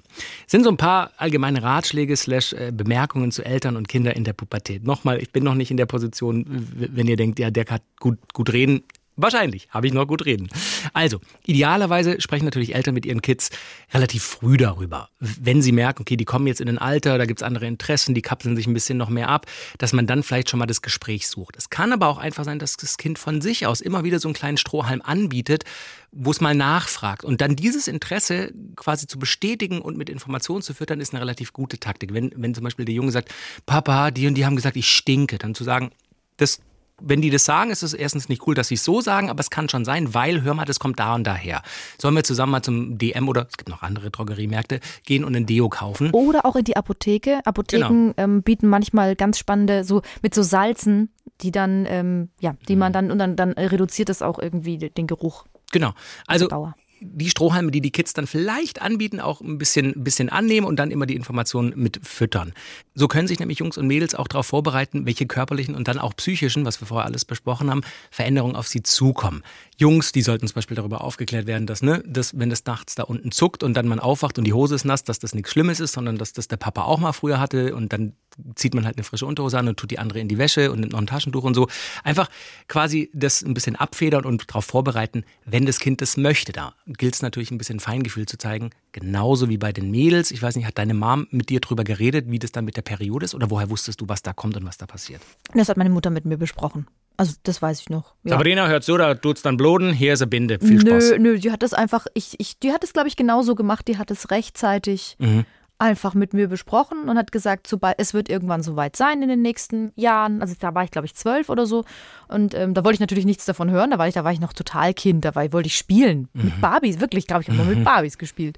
sind 0.47 0.63
so 0.63 0.69
ein 0.69 0.77
paar 0.77 1.13
allgemeine 1.17 1.63
Ratschläge 1.63 2.15
slash 2.17 2.53
äh, 2.53 2.71
Bemerkungen 2.71 3.31
zu 3.33 3.43
Eltern 3.43 3.77
und 3.77 3.89
Kindern 3.89 4.13
in 4.15 4.25
der 4.25 4.35
Pubertät. 4.35 4.85
Nochmal, 4.85 5.23
ich 5.23 5.33
bin 5.33 5.43
noch 5.43 5.55
nicht 5.55 5.71
in 5.71 5.79
der 5.79 5.87
Position, 5.87 6.45
wenn 6.77 7.07
ihr 7.07 7.17
denkt, 7.17 7.39
ja, 7.39 7.51
der 7.51 7.65
kann 7.65 7.81
gut, 8.01 8.19
gut 8.35 8.53
reden. 8.53 8.83
Wahrscheinlich 9.17 9.69
habe 9.71 9.87
ich 9.87 9.93
noch 9.93 10.07
gut 10.07 10.25
reden. 10.25 10.49
Also, 10.93 11.21
idealerweise 11.47 12.21
sprechen 12.21 12.45
natürlich 12.45 12.75
Eltern 12.75 12.95
mit 12.95 13.07
ihren 13.07 13.23
Kids 13.23 13.51
relativ 13.93 14.25
früh 14.25 14.57
darüber. 14.57 15.09
Wenn 15.21 15.63
sie 15.63 15.71
merken, 15.71 16.03
okay, 16.03 16.17
die 16.17 16.25
kommen 16.25 16.49
jetzt 16.49 16.61
in 16.61 16.69
ein 16.69 16.79
Alter, 16.79 17.17
da 17.17 17.25
gibt's 17.25 17.43
andere 17.43 17.67
Interessen, 17.67 18.15
die 18.15 18.23
kapseln 18.23 18.57
sich 18.57 18.67
ein 18.67 18.75
bisschen 18.75 18.99
noch 18.99 19.11
mehr 19.11 19.29
ab, 19.29 19.47
dass 19.79 19.93
man 19.93 20.09
dann 20.09 20.25
vielleicht 20.25 20.51
schon 20.51 20.59
mal 20.59 20.67
das 20.67 20.83
Gespräch 20.83 21.29
sucht. 21.29 21.57
Es 21.57 21.71
kann 21.71 21.93
aber 21.93 22.09
auch 22.09 22.19
einfach 22.19 22.45
sein, 22.45 22.59
dass 22.59 22.77
das 22.77 22.97
Kind 22.97 23.19
von 23.19 23.41
sich 23.41 23.67
aus 23.67 23.81
immer 23.81 24.03
wieder 24.03 24.19
so 24.19 24.29
einen 24.29 24.35
kleinen 24.35 24.57
Strohhalm 24.57 25.01
anbietet, 25.03 25.65
wo 26.11 26.33
es 26.33 26.41
mal 26.41 26.55
nachfragt. 26.55 27.25
Und 27.25 27.41
dann 27.41 27.55
dieses 27.55 27.87
Interesse 27.87 28.53
quasi 28.75 29.07
zu 29.07 29.19
bestätigen 29.19 29.81
und 29.81 29.97
mit 29.97 30.09
Informationen 30.09 30.63
zu 30.63 30.75
füttern, 30.75 31.01
ist 31.01 31.13
eine 31.13 31.21
relativ 31.21 31.53
gute 31.53 31.79
Taktik. 31.79 32.13
Wenn, 32.13 32.33
wenn 32.37 32.55
zum 32.55 32.65
Beispiel 32.65 32.85
der 32.85 32.95
Junge 32.95 33.13
sagt, 33.13 33.33
Papa, 33.67 34.11
die 34.11 34.27
und 34.27 34.35
die 34.35 34.45
haben 34.45 34.57
gesagt, 34.57 34.77
ich 34.77 34.91
stinke, 34.91 35.39
dann 35.39 35.55
zu 35.55 35.63
sagen, 35.63 35.91
das 36.37 36.61
wenn 37.07 37.21
die 37.21 37.31
das 37.31 37.45
sagen, 37.45 37.71
ist 37.71 37.83
es 37.83 37.95
erstens 37.95 38.29
nicht 38.29 38.47
cool, 38.47 38.55
dass 38.55 38.69
sie 38.69 38.75
es 38.75 38.85
so 38.85 39.01
sagen, 39.01 39.31
aber 39.31 39.41
es 39.41 39.51
kann 39.51 39.69
schon 39.69 39.85
sein, 39.85 40.15
weil, 40.15 40.43
hör 40.43 40.55
mal, 40.55 40.65
das 40.65 40.79
kommt 40.81 40.99
da 41.01 41.15
und 41.15 41.25
daher. 41.25 41.63
Sollen 42.01 42.15
wir 42.15 42.25
zusammen 42.25 42.53
mal 42.53 42.63
zum 42.63 42.99
DM 42.99 43.29
oder 43.29 43.47
es 43.51 43.57
gibt 43.57 43.69
noch 43.69 43.83
andere 43.83 44.11
Drogeriemärkte 44.11 44.81
gehen 45.05 45.25
und 45.25 45.35
ein 45.37 45.47
Deo 45.47 45.69
kaufen? 45.69 46.11
Oder 46.13 46.45
auch 46.47 46.57
in 46.57 46.65
die 46.65 46.77
Apotheke. 46.77 47.41
Apotheken 47.45 47.89
Genau. 47.89 48.15
ähm, 48.17 48.43
bieten 48.43 48.69
manchmal 48.69 49.17
ganz 49.17 49.39
spannende, 49.39 49.85
so 49.85 50.03
mit 50.23 50.35
so 50.35 50.43
Salzen, 50.43 51.11
die 51.41 51.51
dann, 51.51 51.87
ähm, 51.89 52.29
ja, 52.41 52.55
die 52.69 52.75
Mhm. 52.75 52.79
man 52.81 52.93
dann, 52.93 53.11
und 53.11 53.19
dann, 53.19 53.37
dann 53.37 53.53
reduziert 53.53 54.09
das 54.09 54.23
auch 54.23 54.39
irgendwie 54.39 54.79
den 54.79 55.07
Geruch. 55.07 55.45
Genau. 55.73 55.93
Also 56.27 56.47
Dauer. 56.47 56.75
Die 57.05 57.29
Strohhalme, 57.29 57.71
die 57.71 57.81
die 57.81 57.91
Kids 57.91 58.15
dann 58.15 58.27
vielleicht 58.27 58.81
anbieten, 58.81 59.21
auch 59.21 59.41
ein 59.41 59.59
bisschen, 59.59 59.93
bisschen 60.03 60.29
annehmen 60.29 60.67
und 60.67 60.77
dann 60.77 60.91
immer 60.91 61.07
die 61.07 61.15
Informationen 61.15 61.73
mit 61.77 62.01
füttern. 62.03 62.53
So 62.95 63.09
können 63.09 63.29
sich 63.29 63.39
nämlich 63.39 63.59
Jungs 63.59 63.77
und 63.77 63.87
Mädels 63.87 64.15
auch 64.15 64.29
darauf 64.29 64.47
vorbereiten, 64.47 65.07
welche 65.07 65.27
körperlichen 65.27 65.75
und 65.75 65.89
dann 65.89 65.99
auch 65.99 66.17
psychischen, 66.17 66.65
was 66.65 66.81
wir 66.81 66.87
vorher 66.87 67.07
alles 67.07 67.25
besprochen 67.25 67.71
haben, 67.71 67.83
Veränderungen 68.11 68.57
auf 68.57 68.69
sie 68.69 68.83
zukommen. 68.83 69.43
Jungs, 69.77 70.13
die 70.13 70.23
sollten 70.23 70.47
zum 70.47 70.55
Beispiel 70.55 70.77
darüber 70.77 71.03
aufgeklärt 71.03 71.47
werden, 71.47 71.67
dass, 71.67 71.83
ne, 71.83 72.03
dass 72.07 72.39
wenn 72.39 72.51
das 72.51 72.65
nachts 72.65 72.95
da 72.95 73.03
unten 73.03 73.33
zuckt 73.33 73.63
und 73.63 73.75
dann 73.75 73.87
man 73.87 74.01
aufwacht 74.01 74.39
und 74.39 74.45
die 74.45 74.53
Hose 74.53 74.75
ist 74.75 74.85
nass, 74.85 75.05
dass 75.05 75.19
das 75.19 75.35
nichts 75.35 75.51
Schlimmes 75.51 75.81
ist, 75.81 75.93
sondern 75.93 76.17
dass 76.17 76.33
das 76.33 76.49
der 76.49 76.57
Papa 76.57 76.83
auch 76.83 76.99
mal 76.99 77.13
früher 77.13 77.39
hatte 77.39 77.75
und 77.75 77.93
dann 77.93 78.15
zieht 78.55 78.75
man 78.75 78.85
halt 78.85 78.97
eine 78.97 79.05
frische 79.05 79.27
Unterhose 79.27 79.59
an 79.59 79.69
und 79.69 79.77
tut 79.79 79.91
die 79.91 79.99
andere 79.99 80.21
in 80.21 80.29
die 80.29 80.39
Wäsche 80.39 80.73
und 80.73 80.81
nimmt 80.81 80.93
noch 80.93 81.01
ein 81.01 81.07
Taschentuch 81.07 81.45
und 81.45 81.55
so. 81.55 81.69
Einfach 82.03 82.29
quasi 82.69 83.11
das 83.13 83.43
ein 83.43 83.55
bisschen 83.55 83.77
abfedern 83.77 84.25
und 84.25 84.49
darauf 84.51 84.65
vorbereiten, 84.65 85.25
wenn 85.45 85.67
das 85.67 85.79
Kind 85.81 86.01
das 86.01 86.17
möchte. 86.17 86.53
Da 86.53 86.75
gilt 86.87 87.15
es 87.15 87.23
natürlich 87.23 87.51
ein 87.51 87.59
bisschen 87.59 87.81
Feingefühl 87.81 88.27
zu 88.27 88.39
zeigen. 88.39 88.71
Genauso 88.93 89.49
wie 89.49 89.59
bei 89.59 89.73
den 89.73 89.91
Mädels. 89.91 90.31
Ich 90.31 90.43
weiß 90.43 90.57
nicht, 90.57 90.67
hat 90.67 90.79
deine 90.79 90.95
Mom 90.95 91.27
mit 91.31 91.49
dir 91.49 91.61
drüber 91.61 91.85
geredet, 91.85 92.27
wie 92.29 92.39
das 92.39 92.53
dann 92.53 92.65
mit 92.65 92.77
der 92.77 92.83
Periode 92.83 93.25
ist? 93.25 93.35
Oder 93.35 93.51
woher 93.51 93.71
wusstest 93.71 94.01
du, 94.01 94.09
was 94.09 94.23
da 94.23 94.33
kommt 94.33 94.57
und 94.57 94.65
was 94.67 94.79
da 94.79 94.87
passiert? 94.87 95.21
Das 95.55 95.69
hat 95.69 95.77
meine 95.77 95.91
Mutter 95.91 96.11
mit 96.11 96.25
mir 96.25 96.37
besprochen. 96.37 96.87
Also 97.17 97.35
das 97.45 97.63
weiß 97.63 97.81
ich 97.81 97.91
noch. 97.91 98.15
Ja. 98.25 98.31
Sabrina 98.31 98.67
hört 98.67 98.83
so, 98.83 98.97
da 98.97 99.15
tut's 99.15 99.43
dann 99.43 99.57
bloden, 99.57 99.93
hier 99.93 100.15
ist 100.15 100.23
eine 100.23 100.29
Binde. 100.29 100.59
Viel 100.59 100.81
Spaß. 100.81 101.11
Nö, 101.13 101.19
nö, 101.19 101.39
die 101.39 101.53
hat 101.53 101.63
das 101.63 101.73
einfach, 101.73 102.07
ich, 102.15 102.35
ich, 102.39 102.59
die 102.59 102.73
hat 102.73 102.83
es, 102.83 102.93
glaube 102.93 103.07
ich, 103.07 103.15
genauso 103.15 103.55
gemacht. 103.55 103.87
Die 103.87 103.99
hat 103.99 104.11
es 104.11 104.31
rechtzeitig 104.31 105.17
Mhm. 105.19 105.45
Einfach 105.79 106.15
mit 106.15 106.33
mir 106.33 106.49
besprochen 106.49 107.09
und 107.09 107.19
hat 107.19 107.33
gesagt, 107.33 107.69
es 107.99 108.15
wird 108.15 108.29
irgendwann 108.29 108.63
soweit 108.63 108.95
sein 108.97 109.23
in 109.23 109.29
den 109.29 109.43
nächsten 109.43 109.93
Jahren. 109.97 110.41
Also 110.41 110.55
da 110.59 110.75
war 110.75 110.85
ich, 110.85 110.91
glaube 110.91 111.07
ich, 111.07 111.15
zwölf 111.15 111.49
oder 111.49 111.67
so. 111.67 111.85
Und 112.29 112.55
ähm, 112.55 112.75
da 112.75 112.85
wollte 112.85 112.95
ich 112.95 113.01
natürlich 113.01 113.25
nichts 113.27 113.45
davon 113.45 113.71
hören. 113.71 113.91
Da 113.91 113.99
war 113.99 114.07
ich, 114.07 114.15
da 114.15 114.25
war 114.25 114.33
ich 114.33 114.41
noch 114.41 114.53
total 114.53 114.95
Kind. 114.95 115.25
Da 115.25 115.35
war, 115.35 115.53
wollte 115.53 115.67
ich 115.67 115.77
spielen 115.77 116.29
mit 116.33 116.61
Barbies. 116.61 117.01
Wirklich, 117.01 117.27
glaube 117.27 117.43
ich, 117.43 117.49
habe 117.49 117.59
nur 117.59 117.67
mit 117.67 117.85
Barbies 117.85 118.19
gespielt. 118.19 118.57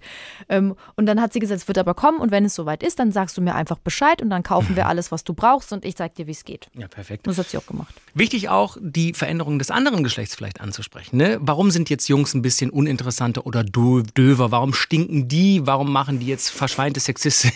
Ähm, 0.48 0.76
und 0.94 1.06
dann 1.06 1.20
hat 1.20 1.32
sie 1.32 1.38
gesagt, 1.38 1.62
es 1.62 1.68
wird 1.68 1.78
aber 1.78 1.94
kommen 1.94 2.18
und 2.20 2.30
wenn 2.30 2.44
es 2.44 2.54
soweit 2.54 2.82
ist, 2.82 2.98
dann 2.98 3.12
sagst 3.12 3.36
du 3.38 3.42
mir 3.42 3.54
einfach 3.54 3.78
Bescheid 3.78 4.20
und 4.20 4.28
dann 4.30 4.42
kaufen 4.42 4.76
wir 4.76 4.86
alles, 4.86 5.10
was 5.10 5.24
du 5.24 5.32
brauchst 5.32 5.72
und 5.72 5.84
ich 5.84 5.96
sag 5.96 6.14
dir, 6.14 6.26
wie 6.26 6.32
es 6.32 6.44
geht. 6.44 6.68
Ja, 6.74 6.86
perfekt. 6.86 7.26
Und 7.26 7.36
das 7.36 7.44
hat 7.44 7.50
sie 7.50 7.56
auch 7.56 7.66
gemacht. 7.66 7.94
Wichtig 8.14 8.50
auch, 8.50 8.76
die 8.80 9.14
Veränderungen 9.14 9.58
des 9.58 9.70
anderen 9.70 10.04
Geschlechts 10.04 10.34
vielleicht 10.34 10.60
anzusprechen. 10.60 11.16
Ne? 11.16 11.38
Warum 11.40 11.70
sind 11.70 11.88
jetzt 11.90 12.08
Jungs 12.08 12.34
ein 12.34 12.42
bisschen 12.42 12.70
uninteressanter 12.70 13.46
oder 13.46 13.60
dö- 13.62 14.06
döver? 14.14 14.50
Warum 14.50 14.74
stinken 14.74 15.28
die? 15.28 15.66
Warum 15.66 15.90
machen 15.90 16.20
die 16.20 16.26
jetzt 16.26 16.50
verschweinte 16.50 17.00
Sexisten? 17.16 17.52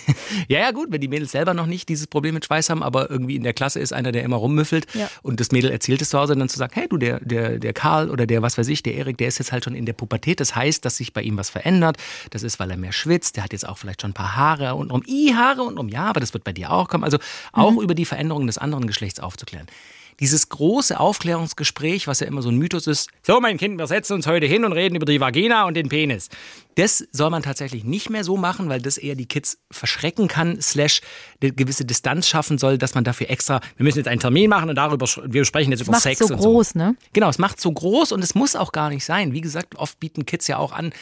ja, 0.48 0.60
ja, 0.60 0.70
gut, 0.70 0.88
wenn 0.90 1.00
die 1.00 1.08
Mädels 1.08 1.32
selber 1.32 1.54
noch 1.54 1.66
nicht 1.66 1.88
dieses 1.88 2.06
Problem 2.06 2.34
mit 2.34 2.44
Schweiß 2.44 2.70
haben, 2.70 2.82
aber 2.82 3.10
irgendwie 3.10 3.36
in 3.36 3.42
der 3.42 3.52
Klasse 3.52 3.80
ist 3.80 3.92
einer, 3.92 4.12
der 4.12 4.22
immer 4.22 4.36
rummüffelt 4.36 4.86
Ja. 4.94 5.08
und 5.22 5.40
das 5.40 5.52
Mädel 5.52 5.70
erzählt 5.70 6.02
es 6.02 6.10
zu 6.10 6.18
Hause, 6.18 6.34
dann 6.36 6.48
zu 6.48 6.58
sagen, 6.58 6.72
hey 6.74 6.88
du, 6.88 6.96
der, 6.96 7.20
der, 7.20 7.58
der 7.58 7.72
Karl 7.72 8.10
oder 8.10 8.26
der, 8.26 8.42
was 8.42 8.58
weiß 8.58 8.68
ich, 8.68 8.82
der 8.82 8.94
Erik, 8.94 9.18
der 9.18 9.28
ist 9.28 9.38
jetzt 9.38 9.52
halt 9.52 9.64
schon 9.64 9.74
in 9.74 9.86
der 9.86 9.92
Pubertät. 9.92 10.40
Das 10.40 10.54
heißt, 10.56 10.84
dass 10.84 10.96
sich 10.96 11.12
bei 11.12 11.22
ihm 11.22 11.36
was 11.36 11.50
verändert. 11.50 11.96
Das 12.30 12.42
ist, 12.42 12.58
weil 12.58 12.70
er 12.70 12.76
mehr 12.76 12.92
schwitzt. 12.92 13.36
Der 13.36 13.44
hat 13.44 13.52
jetzt 13.52 13.68
auch 13.68 13.78
vielleicht 13.78 14.02
schon 14.02 14.10
ein 14.10 14.14
paar 14.14 14.36
Haare 14.36 14.74
untenrum. 14.74 15.02
I, 15.06 15.34
Haare 15.34 15.62
untenrum. 15.62 15.88
Ja, 15.88 16.04
aber 16.04 16.20
das 16.20 16.32
wird 16.32 16.44
bei 16.44 16.52
dir 16.52 16.70
auch 16.72 16.88
kommen. 16.88 17.04
Also 17.04 17.18
auch 17.52 17.76
über 17.76 17.94
die 17.94 18.04
Veränderungen 18.04 18.46
des 18.46 18.58
anderen 18.58 18.86
Geschlechts 18.86 19.20
aufzuklären 19.20 19.66
dieses 20.20 20.48
große 20.50 21.00
Aufklärungsgespräch, 21.00 22.06
was 22.06 22.20
ja 22.20 22.26
immer 22.26 22.42
so 22.42 22.50
ein 22.50 22.56
Mythos 22.56 22.86
ist, 22.86 23.08
so 23.22 23.40
mein 23.40 23.56
Kind, 23.56 23.78
wir 23.78 23.86
setzen 23.86 24.12
uns 24.14 24.26
heute 24.26 24.46
hin 24.46 24.64
und 24.64 24.72
reden 24.72 24.94
über 24.94 25.06
die 25.06 25.20
Vagina 25.20 25.64
und 25.64 25.74
den 25.74 25.88
Penis. 25.88 26.28
Das 26.76 27.04
soll 27.10 27.30
man 27.30 27.42
tatsächlich 27.42 27.84
nicht 27.84 28.10
mehr 28.10 28.22
so 28.22 28.36
machen, 28.36 28.68
weil 28.68 28.80
das 28.80 28.96
eher 28.96 29.14
die 29.14 29.26
Kids 29.26 29.58
verschrecken 29.70 30.28
kann, 30.28 30.60
slash 30.60 31.00
eine 31.42 31.52
gewisse 31.52 31.84
Distanz 31.84 32.28
schaffen 32.28 32.58
soll, 32.58 32.78
dass 32.78 32.94
man 32.94 33.02
dafür 33.04 33.30
extra, 33.30 33.60
wir 33.76 33.84
müssen 33.84 33.98
jetzt 33.98 34.08
einen 34.08 34.20
Termin 34.20 34.48
machen 34.48 34.68
und 34.68 34.76
darüber, 34.76 35.06
wir 35.24 35.44
sprechen 35.44 35.72
jetzt 35.72 35.80
über 35.80 35.92
Macht 35.92 36.02
Sex 36.02 36.18
so 36.18 36.26
und 36.26 36.36
groß, 36.36 36.74
ne? 36.76 36.96
Genau, 37.12 37.28
es 37.28 37.38
macht 37.38 37.60
so 37.60 37.72
groß 37.72 38.12
und 38.12 38.22
es 38.22 38.34
muss 38.34 38.56
auch 38.56 38.72
gar 38.72 38.90
nicht 38.90 39.04
sein. 39.04 39.32
Wie 39.32 39.40
gesagt, 39.40 39.76
oft 39.76 39.98
bieten 39.98 40.26
Kids 40.26 40.46
ja 40.46 40.58
auch 40.58 40.72
an, 40.72 40.92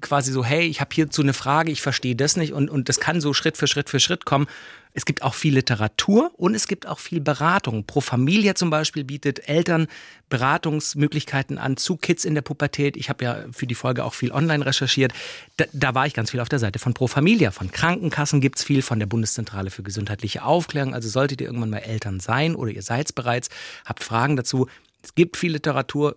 quasi 0.00 0.32
so, 0.32 0.44
hey, 0.44 0.66
ich 0.66 0.80
habe 0.80 0.94
hierzu 0.94 1.22
eine 1.22 1.32
Frage, 1.32 1.72
ich 1.72 1.82
verstehe 1.82 2.16
das 2.16 2.36
nicht 2.36 2.52
und, 2.52 2.70
und 2.70 2.88
das 2.88 3.00
kann 3.00 3.20
so 3.20 3.32
Schritt 3.34 3.56
für 3.56 3.66
Schritt 3.66 3.90
für 3.90 4.00
Schritt 4.00 4.24
kommen. 4.24 4.46
Es 4.92 5.04
gibt 5.04 5.22
auch 5.22 5.34
viel 5.34 5.54
Literatur 5.54 6.32
und 6.38 6.54
es 6.54 6.66
gibt 6.66 6.86
auch 6.86 6.98
viel 6.98 7.20
Beratung. 7.20 7.84
Pro 7.84 8.00
Familia 8.00 8.54
zum 8.54 8.70
Beispiel 8.70 9.04
bietet 9.04 9.46
Eltern 9.46 9.88
Beratungsmöglichkeiten 10.30 11.58
an 11.58 11.76
zu 11.76 11.98
Kids 11.98 12.24
in 12.24 12.34
der 12.34 12.40
Pubertät. 12.40 12.96
Ich 12.96 13.10
habe 13.10 13.22
ja 13.22 13.44
für 13.52 13.66
die 13.66 13.74
Folge 13.74 14.04
auch 14.04 14.14
viel 14.14 14.32
online 14.32 14.64
recherchiert. 14.64 15.12
Da, 15.58 15.66
da 15.74 15.94
war 15.94 16.06
ich 16.06 16.14
ganz 16.14 16.30
viel 16.30 16.40
auf 16.40 16.48
der 16.48 16.60
Seite 16.60 16.78
von 16.78 16.94
Pro 16.94 17.08
Familia. 17.08 17.50
Von 17.50 17.70
Krankenkassen 17.70 18.40
gibt's 18.40 18.64
viel, 18.64 18.80
von 18.80 18.98
der 18.98 19.06
Bundeszentrale 19.06 19.70
für 19.70 19.82
gesundheitliche 19.82 20.42
Aufklärung. 20.42 20.94
Also 20.94 21.10
solltet 21.10 21.42
ihr 21.42 21.46
irgendwann 21.46 21.70
mal 21.70 21.78
Eltern 21.78 22.18
sein 22.18 22.54
oder 22.54 22.70
ihr 22.70 22.82
seid 22.82 23.14
bereits, 23.14 23.50
habt 23.84 24.02
Fragen 24.02 24.36
dazu. 24.36 24.66
Es 25.02 25.14
gibt 25.14 25.36
viel 25.36 25.52
Literatur, 25.52 26.16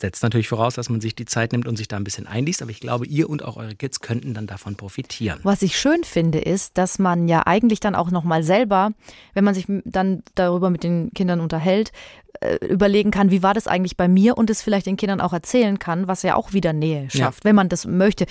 setzt 0.00 0.22
natürlich 0.22 0.48
voraus, 0.48 0.74
dass 0.74 0.88
man 0.88 1.00
sich 1.00 1.14
die 1.14 1.24
Zeit 1.24 1.52
nimmt 1.52 1.66
und 1.66 1.76
sich 1.76 1.88
da 1.88 1.96
ein 1.96 2.04
bisschen 2.04 2.26
einliest, 2.26 2.62
aber 2.62 2.70
ich 2.70 2.80
glaube, 2.80 3.06
ihr 3.06 3.28
und 3.30 3.42
auch 3.44 3.56
eure 3.56 3.74
Kids 3.74 4.00
könnten 4.00 4.34
dann 4.34 4.46
davon 4.46 4.76
profitieren. 4.76 5.40
Was 5.42 5.62
ich 5.62 5.78
schön 5.78 6.04
finde, 6.04 6.38
ist, 6.40 6.76
dass 6.78 6.98
man 6.98 7.28
ja 7.28 7.46
eigentlich 7.46 7.80
dann 7.80 7.94
auch 7.94 8.10
nochmal 8.10 8.42
selber, 8.42 8.90
wenn 9.34 9.44
man 9.44 9.54
sich 9.54 9.66
dann 9.84 10.22
darüber 10.34 10.70
mit 10.70 10.84
den 10.84 11.10
Kindern 11.14 11.40
unterhält, 11.40 11.92
äh, 12.40 12.56
überlegen 12.66 13.10
kann, 13.10 13.30
wie 13.30 13.42
war 13.42 13.54
das 13.54 13.66
eigentlich 13.66 13.96
bei 13.96 14.08
mir 14.08 14.38
und 14.38 14.48
es 14.50 14.62
vielleicht 14.62 14.86
den 14.86 14.96
Kindern 14.96 15.20
auch 15.20 15.32
erzählen 15.32 15.78
kann, 15.78 16.06
was 16.08 16.22
ja 16.22 16.36
auch 16.36 16.52
wieder 16.52 16.72
Nähe 16.72 17.10
schafft, 17.10 17.44
wenn 17.44 17.54
man 17.56 17.68
das 17.68 17.86
möchte. 17.86 18.26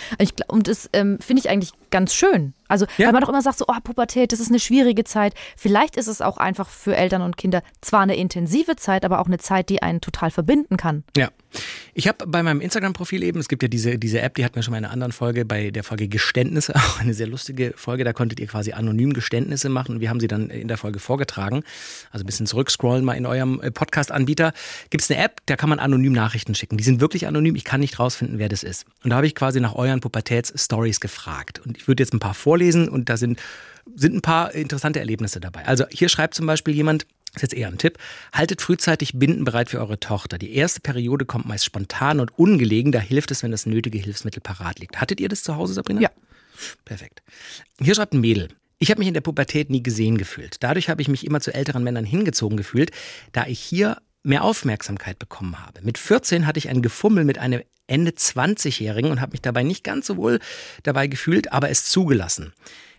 Und 0.48 0.68
das 0.68 0.90
ähm, 0.94 1.20
finde 1.20 1.42
ich 1.42 1.50
eigentlich 1.50 1.74
ganz 1.92 2.14
schön. 2.14 2.54
Also, 2.68 2.86
Ja. 2.98 3.08
weil 3.08 3.14
man 3.14 3.22
doch 3.22 3.30
immer 3.30 3.42
sagt, 3.42 3.58
so, 3.58 3.66
oh, 3.68 3.74
Pubertät, 3.84 4.32
das 4.32 4.40
ist 4.40 4.50
eine 4.50 4.60
schwierige 4.60 5.04
Zeit. 5.04 5.34
Vielleicht 5.58 5.98
ist 5.98 6.08
es 6.08 6.22
auch 6.22 6.38
einfach 6.38 6.70
für 6.70 6.96
Eltern 6.96 7.22
und 7.22 7.36
Kinder 7.38 7.62
zwar 7.82 8.02
eine 8.02 8.16
intensive 8.16 8.76
Zeit, 8.78 9.06
aber 9.06 9.20
auch 9.20 9.28
eine 9.28 9.38
Zeit, 9.38 9.70
die 9.70 9.82
einen 9.84 10.02
total 10.02 10.32
verbinden 10.32 10.78
kann. 10.78 11.04
Ja. 11.18 11.30
Ich 11.94 12.08
habe 12.08 12.28
bei 12.28 12.44
meinem 12.44 12.62
Instagram-Profil 12.62 13.24
eben, 13.24 13.40
es 13.40 13.48
gibt 13.48 13.64
ja 13.64 13.68
diese, 13.68 13.98
diese 13.98 14.22
App, 14.22 14.36
die 14.36 14.46
hatten 14.46 14.56
wir 14.56 14.64
schon 14.64 14.72
mal 14.72 14.78
in 14.78 14.86
einer 14.86 14.94
anderen 14.94 15.12
Folge, 15.12 15.46
bei 15.46 15.72
der 15.72 15.84
Folge 15.84 16.08
Geständnisse, 16.08 16.76
auch 16.76 17.00
eine 17.00 17.14
sehr 17.14 17.28
lustige 17.28 17.74
Folge, 17.76 18.04
da 18.04 18.14
konntet 18.14 18.40
ihr 18.40 18.48
quasi 18.48 18.72
anonym 18.72 19.14
Geständnisse 19.14 19.70
machen 19.70 19.96
und 19.96 20.02
wir 20.02 20.10
haben 20.10 20.20
sie 20.20 20.28
dann 20.28 20.50
in 20.50 20.68
der 20.68 20.78
Folge 20.78 21.00
vorgetragen. 21.00 21.64
Also 22.12 22.24
ein 22.24 22.28
bisschen 22.28 22.46
zurückscrollen 22.46 23.04
mal 23.04 23.14
in 23.14 23.26
eurem 23.26 23.60
äh, 23.62 23.72
Podcast-Anbieter. 23.72 24.54
Gibt 24.90 25.04
es 25.04 25.12
eine 25.12 25.24
App, 25.24 25.42
da 25.46 25.56
kann 25.56 25.70
man 25.70 25.80
anonym 25.80 26.14
Nachrichten 26.14 26.56
schicken. 26.56 26.78
Die 26.78 26.84
sind 26.84 27.02
wirklich 27.02 27.28
anonym, 27.28 27.56
ich 27.56 27.64
kann 27.64 27.80
nicht 27.80 28.00
rausfinden, 28.00 28.40
wer 28.40 28.50
das 28.50 28.64
ist. 28.64 28.86
Und 29.04 29.10
da 29.10 29.18
habe 29.18 29.28
ich 29.28 29.36
quasi 29.36 29.60
nach 29.60 29.76
euren 29.76 30.00
Pubertäts-Stories 30.00 31.00
gefragt. 31.00 31.60
Und 31.66 31.78
ich 31.78 31.88
würde 31.88 32.04
jetzt 32.04 32.14
ein 32.14 32.20
paar 32.20 32.34
vorlesen 32.34 32.88
und 32.88 33.10
da 33.10 33.18
sind, 33.18 33.40
sind 33.96 34.16
ein 34.16 34.22
paar 34.22 34.54
interessante 34.54 35.00
Erlebnisse 35.00 35.40
dabei. 35.40 35.66
Also 35.66 35.86
hier 35.90 36.10
schreibt 36.10 36.36
zum 36.36 36.46
Beispiel 36.46 36.74
jemand, 36.74 37.06
ist 37.40 37.52
jetzt 37.52 37.60
eher 37.60 37.68
ein 37.68 37.78
Tipp. 37.78 37.98
Haltet 38.34 38.62
frühzeitig 38.62 39.14
Binden 39.16 39.44
bereit 39.44 39.70
für 39.70 39.80
eure 39.80 40.00
Tochter. 40.00 40.38
Die 40.38 40.54
erste 40.56 40.82
Periode 40.82 41.26
kommt 41.26 41.48
meist 41.48 41.66
spontan 41.66 42.20
und 42.20 42.38
ungelegen. 42.38 42.92
Da 42.92 43.00
hilft 43.00 43.32
es, 43.32 43.44
wenn 43.44 43.52
das 43.52 43.66
nötige 43.66 43.98
Hilfsmittel 43.98 44.42
parat 44.42 44.80
liegt. 44.80 45.00
Hattet 45.00 45.20
ihr 45.20 45.30
das 45.30 45.44
zu 45.44 45.56
Hause, 45.56 45.74
Sabrina? 45.74 46.02
Ja. 46.02 46.10
Perfekt. 46.86 47.22
Hier 47.82 47.96
schreibt 47.96 48.14
ein 48.14 48.22
Mädel. 48.22 48.50
Ich 48.78 48.92
habe 48.92 49.00
mich 49.00 49.08
in 49.08 49.14
der 49.14 49.22
Pubertät 49.22 49.70
nie 49.70 49.84
gesehen 49.84 50.18
gefühlt. 50.18 50.58
Dadurch 50.62 50.90
habe 50.90 51.02
ich 51.02 51.08
mich 51.08 51.26
immer 51.26 51.42
zu 51.42 51.54
älteren 51.54 51.84
Männern 51.84 52.06
hingezogen 52.06 52.58
gefühlt, 52.58 52.92
da 53.32 53.46
ich 53.46 53.60
hier 53.60 53.98
mehr 54.24 54.44
Aufmerksamkeit 54.44 55.20
bekommen 55.20 55.60
habe. 55.66 55.82
Mit 55.82 55.98
14 55.98 56.46
hatte 56.46 56.60
ich 56.60 56.70
ein 56.70 56.82
Gefummel 56.82 57.24
mit 57.24 57.38
einem 57.38 57.62
Ende 57.88 58.12
20-Jährigen 58.12 59.12
und 59.12 59.22
habe 59.22 59.32
mich 59.32 59.42
dabei 59.42 59.64
nicht 59.64 59.84
ganz 59.84 60.08
so 60.08 60.18
wohl 60.18 60.40
dabei 60.84 61.08
gefühlt, 61.08 61.52
aber 61.52 61.70
es 61.70 61.86
zugelassen. 61.86 62.54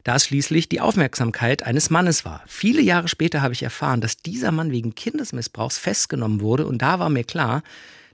Da 0.05 0.17
es 0.17 0.27
schließlich 0.27 0.69
die 0.69 0.81
Aufmerksamkeit 0.81 1.63
eines 1.63 1.91
Mannes 1.91 2.25
war. 2.25 2.43
Viele 2.47 2.83
Jahre 2.83 3.09
später 3.09 3.43
habe 3.43 3.55
ich 3.55 3.63
erfahren, 3.63 4.01
dass 4.01 4.17
dieser 4.17 4.53
Mann 4.53 4.71
wegen 4.71 4.95
Kindesmissbrauchs 4.95 5.79
festgenommen 5.79 6.41
wurde 6.41 6.67
und 6.67 6.83
da 6.83 6.99
war 6.99 7.11
mir 7.11 7.25
klar, 7.25 7.63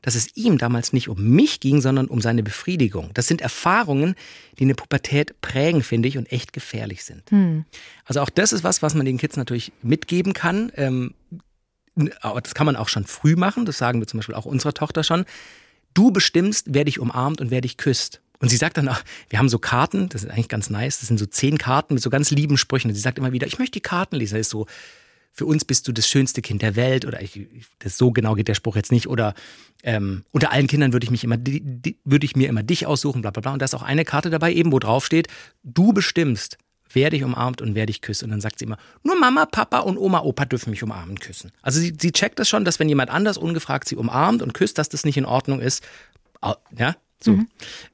dass 0.03 0.15
es 0.15 0.37
ihm 0.37 0.57
damals 0.57 0.93
nicht 0.93 1.09
um 1.09 1.21
mich 1.21 1.59
ging, 1.59 1.81
sondern 1.81 2.07
um 2.07 2.21
seine 2.21 2.45
Befriedigung. 2.45 3.11
Das 3.15 3.27
sind 3.27 3.41
Erfahrungen, 3.41 4.15
die 4.57 4.63
eine 4.63 4.77
Pubertät 4.77 5.41
prägen, 5.41 5.83
finde 5.83 6.09
ich, 6.09 6.17
und 6.17 6.31
echt 6.31 6.53
gefährlich 6.53 7.03
sind. 7.03 7.25
Also 8.05 8.21
auch 8.21 8.31
das 8.31 8.53
ist 8.53 8.63
was, 8.63 8.83
was 8.83 8.95
man 8.95 9.05
den 9.05 9.19
Kids 9.19 9.37
natürlich 9.37 9.73
mitgeben 9.83 10.33
kann. 10.33 10.71
Ähm, 10.77 11.15
aber 12.21 12.41
das 12.41 12.55
kann 12.55 12.67
man 12.67 12.77
auch 12.77 12.89
schon 12.89 13.05
früh 13.05 13.35
machen. 13.35 13.65
Das 13.67 13.79
sagen 13.79 14.01
wir 14.01 14.07
zum 14.07 14.19
Beispiel 14.19 14.37
auch 14.37 14.45
unserer 14.45 14.75
Tochter 14.75 15.03
schon. 15.03 15.25
Du 15.93 16.13
bestimmst, 16.13 16.67
wer 16.71 16.85
dich 16.85 17.01
umarmt 17.01 17.41
und 17.41 17.51
wer 17.51 17.63
dich 17.63 17.77
küsst. 17.77 18.21
Und 18.39 18.49
sie 18.51 18.57
sagt 18.57 18.77
dann 18.77 18.89
auch, 18.89 19.01
wir 19.31 19.39
haben 19.39 19.49
so 19.49 19.59
Karten, 19.59 20.09
das 20.09 20.25
ist 20.25 20.31
eigentlich 20.31 20.49
ganz 20.49 20.71
nice, 20.71 20.99
das 20.99 21.09
sind 21.09 21.19
so 21.19 21.27
zehn 21.27 21.59
Karten 21.59 21.95
mit 21.95 22.03
so 22.03 22.11
ganz 22.11 22.31
lieben 22.31 22.59
Sprüchen. 22.59 22.91
Und 22.91 22.95
sie 22.95 23.01
sagt 23.01 23.19
immer 23.19 23.33
wieder, 23.33 23.47
ich 23.47 23.59
möchte 23.59 23.73
die 23.73 23.81
Karten 23.81 24.17
lesen. 24.17 24.35
Das 24.35 24.43
ist 24.43 24.51
so, 24.51 24.67
für 25.33 25.45
uns 25.47 25.65
bist 25.67 25.87
du 25.87 25.93
das 25.93 26.09
schönste 26.09 26.41
Kind 26.41 26.63
der 26.63 26.77
Welt 26.77 27.05
oder 27.05 27.21
ich, 27.21 27.47
das 27.81 27.99
so 27.99 28.11
genau 28.11 28.35
geht 28.35 28.49
der 28.49 28.55
Spruch 28.55 28.75
jetzt 28.75 28.91
nicht 28.91 29.07
oder 29.07 29.35
ähm, 29.83 30.25
unter 30.33 30.51
allen 30.51 30.67
Kindern 30.67 30.95
würde 30.95 31.05
ich 31.05 31.11
mich 31.11 31.25
immer 31.25 31.37
di- 31.37 31.61
di- 31.63 31.99
würde 32.05 32.25
ich 32.25 32.37
mir 32.37 32.49
immer 32.49 32.63
dich 32.63 32.87
aussuchen 32.87 33.21
bla 33.21 33.31
bla 33.31 33.43
bla 33.43 33.53
und 33.53 33.61
da 33.61 33.67
ist 33.67 33.75
auch 33.75 33.83
eine 33.83 34.07
Karte 34.07 34.31
dabei 34.31 34.55
eben 34.55 34.73
wo 34.73 34.79
drauf 34.79 35.05
steht 35.05 35.29
du 35.63 35.93
bestimmst 35.93 36.57
wer 36.91 37.11
dich 37.11 37.23
umarmt 37.23 37.61
und 37.61 37.75
wer 37.75 37.85
dich 37.85 38.01
küsst 38.01 38.23
und 38.23 38.31
dann 38.31 38.41
sagt 38.41 38.59
sie 38.59 38.65
immer 38.65 38.79
nur 39.03 39.21
Mama 39.21 39.45
Papa 39.45 39.81
und 39.81 39.99
Oma 39.99 40.21
Opa 40.21 40.47
dürfen 40.47 40.71
mich 40.71 40.83
umarmen 40.83 41.11
und 41.11 41.21
küssen 41.21 41.53
also 41.61 41.81
sie, 41.81 41.95
sie 42.01 42.13
checkt 42.13 42.39
das 42.39 42.49
schon 42.49 42.65
dass 42.65 42.79
wenn 42.79 42.89
jemand 42.89 43.11
anders 43.11 43.37
ungefragt 43.37 43.87
sie 43.89 43.97
umarmt 43.97 44.41
und 44.41 44.55
küsst 44.55 44.79
dass 44.79 44.89
das 44.89 45.05
nicht 45.05 45.19
in 45.19 45.27
Ordnung 45.27 45.61
ist 45.61 45.85
ja 46.79 46.97
so 47.21 47.39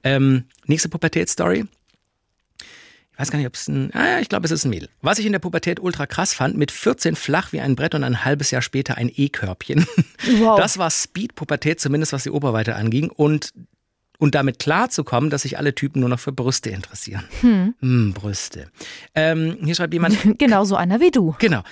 ähm, 0.03 0.45
nächste 0.67 0.89
Pubertätsstory 0.89 1.67
ich 3.13 3.19
weiß 3.19 3.31
gar 3.31 3.39
nicht, 3.39 3.47
ob 3.47 3.55
es 3.55 3.69
ein, 3.69 3.91
ah 3.93 4.13
ja, 4.13 4.19
ich 4.21 4.31
glaube, 4.31 4.47
es 4.47 4.51
ist 4.51 4.65
ein 4.65 4.71
Mädel. 4.71 4.89
Was 5.03 5.19
ich 5.19 5.27
in 5.27 5.33
der 5.33 5.39
Pubertät 5.39 5.81
ultra 5.81 6.07
krass 6.07 6.33
fand, 6.33 6.57
mit 6.57 6.71
14 6.71 7.15
flach 7.15 7.53
wie 7.53 7.61
ein 7.61 7.77
Brett 7.77 7.95
und 7.95 8.05
ein 8.05 8.25
halbes 8.25 8.51
Jahr 8.51 8.63
später 8.63 8.97
ein 8.97 9.11
E-Körbchen. 9.15 9.87
Wow. 10.39 10.57
Das 10.57 10.79
war 10.79 10.89
Speed-Pubertät, 10.89 11.81
zumindest 11.81 12.13
was 12.13 12.23
die 12.23 12.31
Oberweite 12.31 12.77
anging. 12.77 13.11
Und 13.11 13.53
und 14.19 14.37
damit 14.37 14.61
klarzukommen, 14.61 15.31
dass 15.31 15.43
sich 15.43 15.59
alle 15.59 15.75
Typen 15.75 15.99
nur 15.99 16.09
noch 16.09 16.21
für 16.21 16.31
Brüste 16.31 16.71
interessieren. 16.71 17.25
Hm, 17.41 17.75
hm 17.81 18.13
Brüste. 18.13 18.71
Ähm, 19.17 19.59
hier 19.65 19.75
schreibt 19.75 19.93
jemand. 19.93 20.17
genau 20.39 20.65
so 20.65 20.77
einer 20.77 21.01
wie 21.01 21.11
du. 21.11 21.35
Genau. 21.41 21.65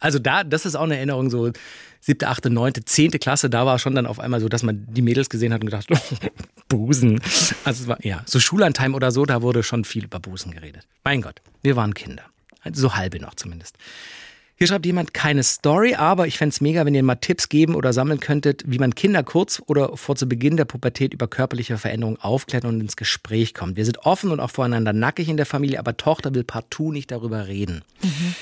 Also 0.00 0.18
da, 0.18 0.44
das 0.44 0.66
ist 0.66 0.76
auch 0.76 0.84
eine 0.84 0.96
Erinnerung, 0.96 1.30
so 1.30 1.50
siebte, 2.00 2.28
achte, 2.28 2.50
neunte, 2.50 2.84
zehnte 2.84 3.18
Klasse, 3.18 3.48
da 3.48 3.64
war 3.64 3.78
schon 3.78 3.94
dann 3.94 4.06
auf 4.06 4.20
einmal 4.20 4.40
so, 4.40 4.48
dass 4.48 4.62
man 4.62 4.86
die 4.90 5.02
Mädels 5.02 5.30
gesehen 5.30 5.52
hat 5.52 5.62
und 5.62 5.66
gedacht, 5.66 5.88
Busen. 6.68 7.20
Also 7.64 7.84
es 7.84 7.88
war, 7.88 8.04
ja, 8.04 8.22
so 8.26 8.40
Schullandheim 8.40 8.94
oder 8.94 9.10
so, 9.10 9.24
da 9.24 9.42
wurde 9.42 9.62
schon 9.62 9.84
viel 9.84 10.04
über 10.04 10.20
Busen 10.20 10.52
geredet. 10.52 10.86
Mein 11.02 11.22
Gott, 11.22 11.40
wir 11.62 11.76
waren 11.76 11.94
Kinder. 11.94 12.24
So 12.72 12.94
halbe 12.94 13.20
noch 13.20 13.34
zumindest. 13.34 13.76
Hier 14.56 14.68
schreibt 14.68 14.86
jemand 14.86 15.12
keine 15.12 15.42
Story, 15.42 15.96
aber 15.96 16.28
ich 16.28 16.38
fände 16.38 16.52
es 16.52 16.60
mega, 16.60 16.86
wenn 16.86 16.94
ihr 16.94 17.02
mal 17.02 17.16
Tipps 17.16 17.48
geben 17.48 17.74
oder 17.74 17.92
sammeln 17.92 18.20
könntet, 18.20 18.62
wie 18.66 18.78
man 18.78 18.94
Kinder 18.94 19.24
kurz 19.24 19.60
oder 19.66 19.96
vor 19.96 20.14
zu 20.14 20.28
Beginn 20.28 20.56
der 20.56 20.64
Pubertät 20.64 21.12
über 21.12 21.26
körperliche 21.26 21.76
Veränderungen 21.76 22.20
aufklärt 22.20 22.64
und 22.64 22.80
ins 22.80 22.94
Gespräch 22.94 23.52
kommt. 23.52 23.76
Wir 23.76 23.84
sind 23.84 24.06
offen 24.06 24.30
und 24.30 24.38
auch 24.38 24.50
voreinander 24.50 24.92
nackig 24.92 25.28
in 25.28 25.36
der 25.36 25.46
Familie, 25.46 25.80
aber 25.80 25.96
Tochter 25.96 26.34
will 26.36 26.44
partout 26.44 26.92
nicht 26.92 27.10
darüber 27.10 27.48
reden. 27.48 27.82
Mhm. 28.02 28.34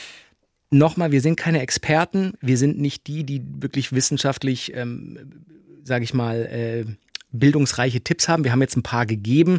Nochmal, 0.73 1.13
wir 1.13 1.21
sind 1.21 1.37
keine 1.37 1.61
Experten, 1.61 2.33
wir 2.41 2.57
sind 2.57 2.79
nicht 2.79 3.07
die, 3.07 3.25
die 3.25 3.43
wirklich 3.61 3.93
wissenschaftlich, 3.93 4.75
ähm, 4.75 5.19
sage 5.85 6.03
ich 6.03 6.15
mal, 6.15 6.47
äh, 6.47 6.87
bildungsreiche 7.31 8.01
Tipps 8.01 8.27
haben. 8.27 8.43
Wir 8.43 8.53
haben 8.53 8.63
jetzt 8.63 8.77
ein 8.77 8.83
paar 8.83 9.05
gegeben. 9.05 9.59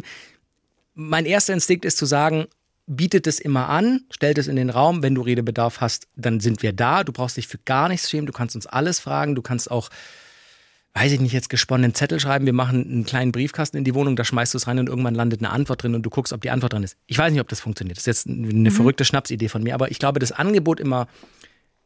Mein 0.94 1.24
erster 1.24 1.52
Instinkt 1.54 1.84
ist 1.84 1.98
zu 1.98 2.06
sagen, 2.06 2.46
bietet 2.88 3.28
es 3.28 3.38
immer 3.38 3.68
an, 3.68 4.00
stellt 4.10 4.38
es 4.38 4.48
in 4.48 4.56
den 4.56 4.70
Raum. 4.70 5.04
Wenn 5.04 5.14
du 5.14 5.22
Redebedarf 5.22 5.80
hast, 5.80 6.08
dann 6.16 6.40
sind 6.40 6.64
wir 6.64 6.72
da. 6.72 7.04
Du 7.04 7.12
brauchst 7.12 7.36
dich 7.36 7.46
für 7.46 7.58
gar 7.58 7.88
nichts 7.88 8.10
schämen. 8.10 8.26
Du 8.26 8.32
kannst 8.32 8.56
uns 8.56 8.66
alles 8.66 8.98
fragen. 8.98 9.36
Du 9.36 9.42
kannst 9.42 9.70
auch, 9.70 9.90
weiß 10.94 11.10
ich 11.10 11.20
nicht, 11.20 11.32
jetzt 11.32 11.50
gesponnenen 11.50 11.94
Zettel 11.94 12.20
schreiben. 12.20 12.46
Wir 12.46 12.52
machen 12.52 12.88
einen 12.88 13.04
kleinen 13.04 13.32
Briefkasten 13.32 13.76
in 13.76 13.84
die 13.84 13.94
Wohnung, 13.94 14.14
da 14.14 14.24
schmeißt 14.24 14.54
du 14.54 14.58
es 14.58 14.66
rein 14.68 14.78
und 14.78 14.88
irgendwann 14.88 15.14
landet 15.14 15.40
eine 15.40 15.50
Antwort 15.50 15.82
drin 15.82 15.94
und 15.94 16.02
du 16.02 16.10
guckst, 16.10 16.32
ob 16.32 16.40
die 16.40 16.50
Antwort 16.50 16.72
drin 16.72 16.84
ist. 16.84 16.96
Ich 17.06 17.18
weiß 17.18 17.32
nicht, 17.32 17.40
ob 17.40 17.48
das 17.48 17.60
funktioniert. 17.60 17.96
Das 17.96 18.02
ist 18.02 18.24
jetzt 18.24 18.26
eine 18.28 18.70
mhm. 18.70 18.70
verrückte 18.70 19.04
Schnapsidee 19.04 19.48
von 19.48 19.62
mir, 19.62 19.74
aber 19.74 19.90
ich 19.90 19.98
glaube, 19.98 20.20
das 20.20 20.30
Angebot 20.30 20.78
immer 20.78 21.08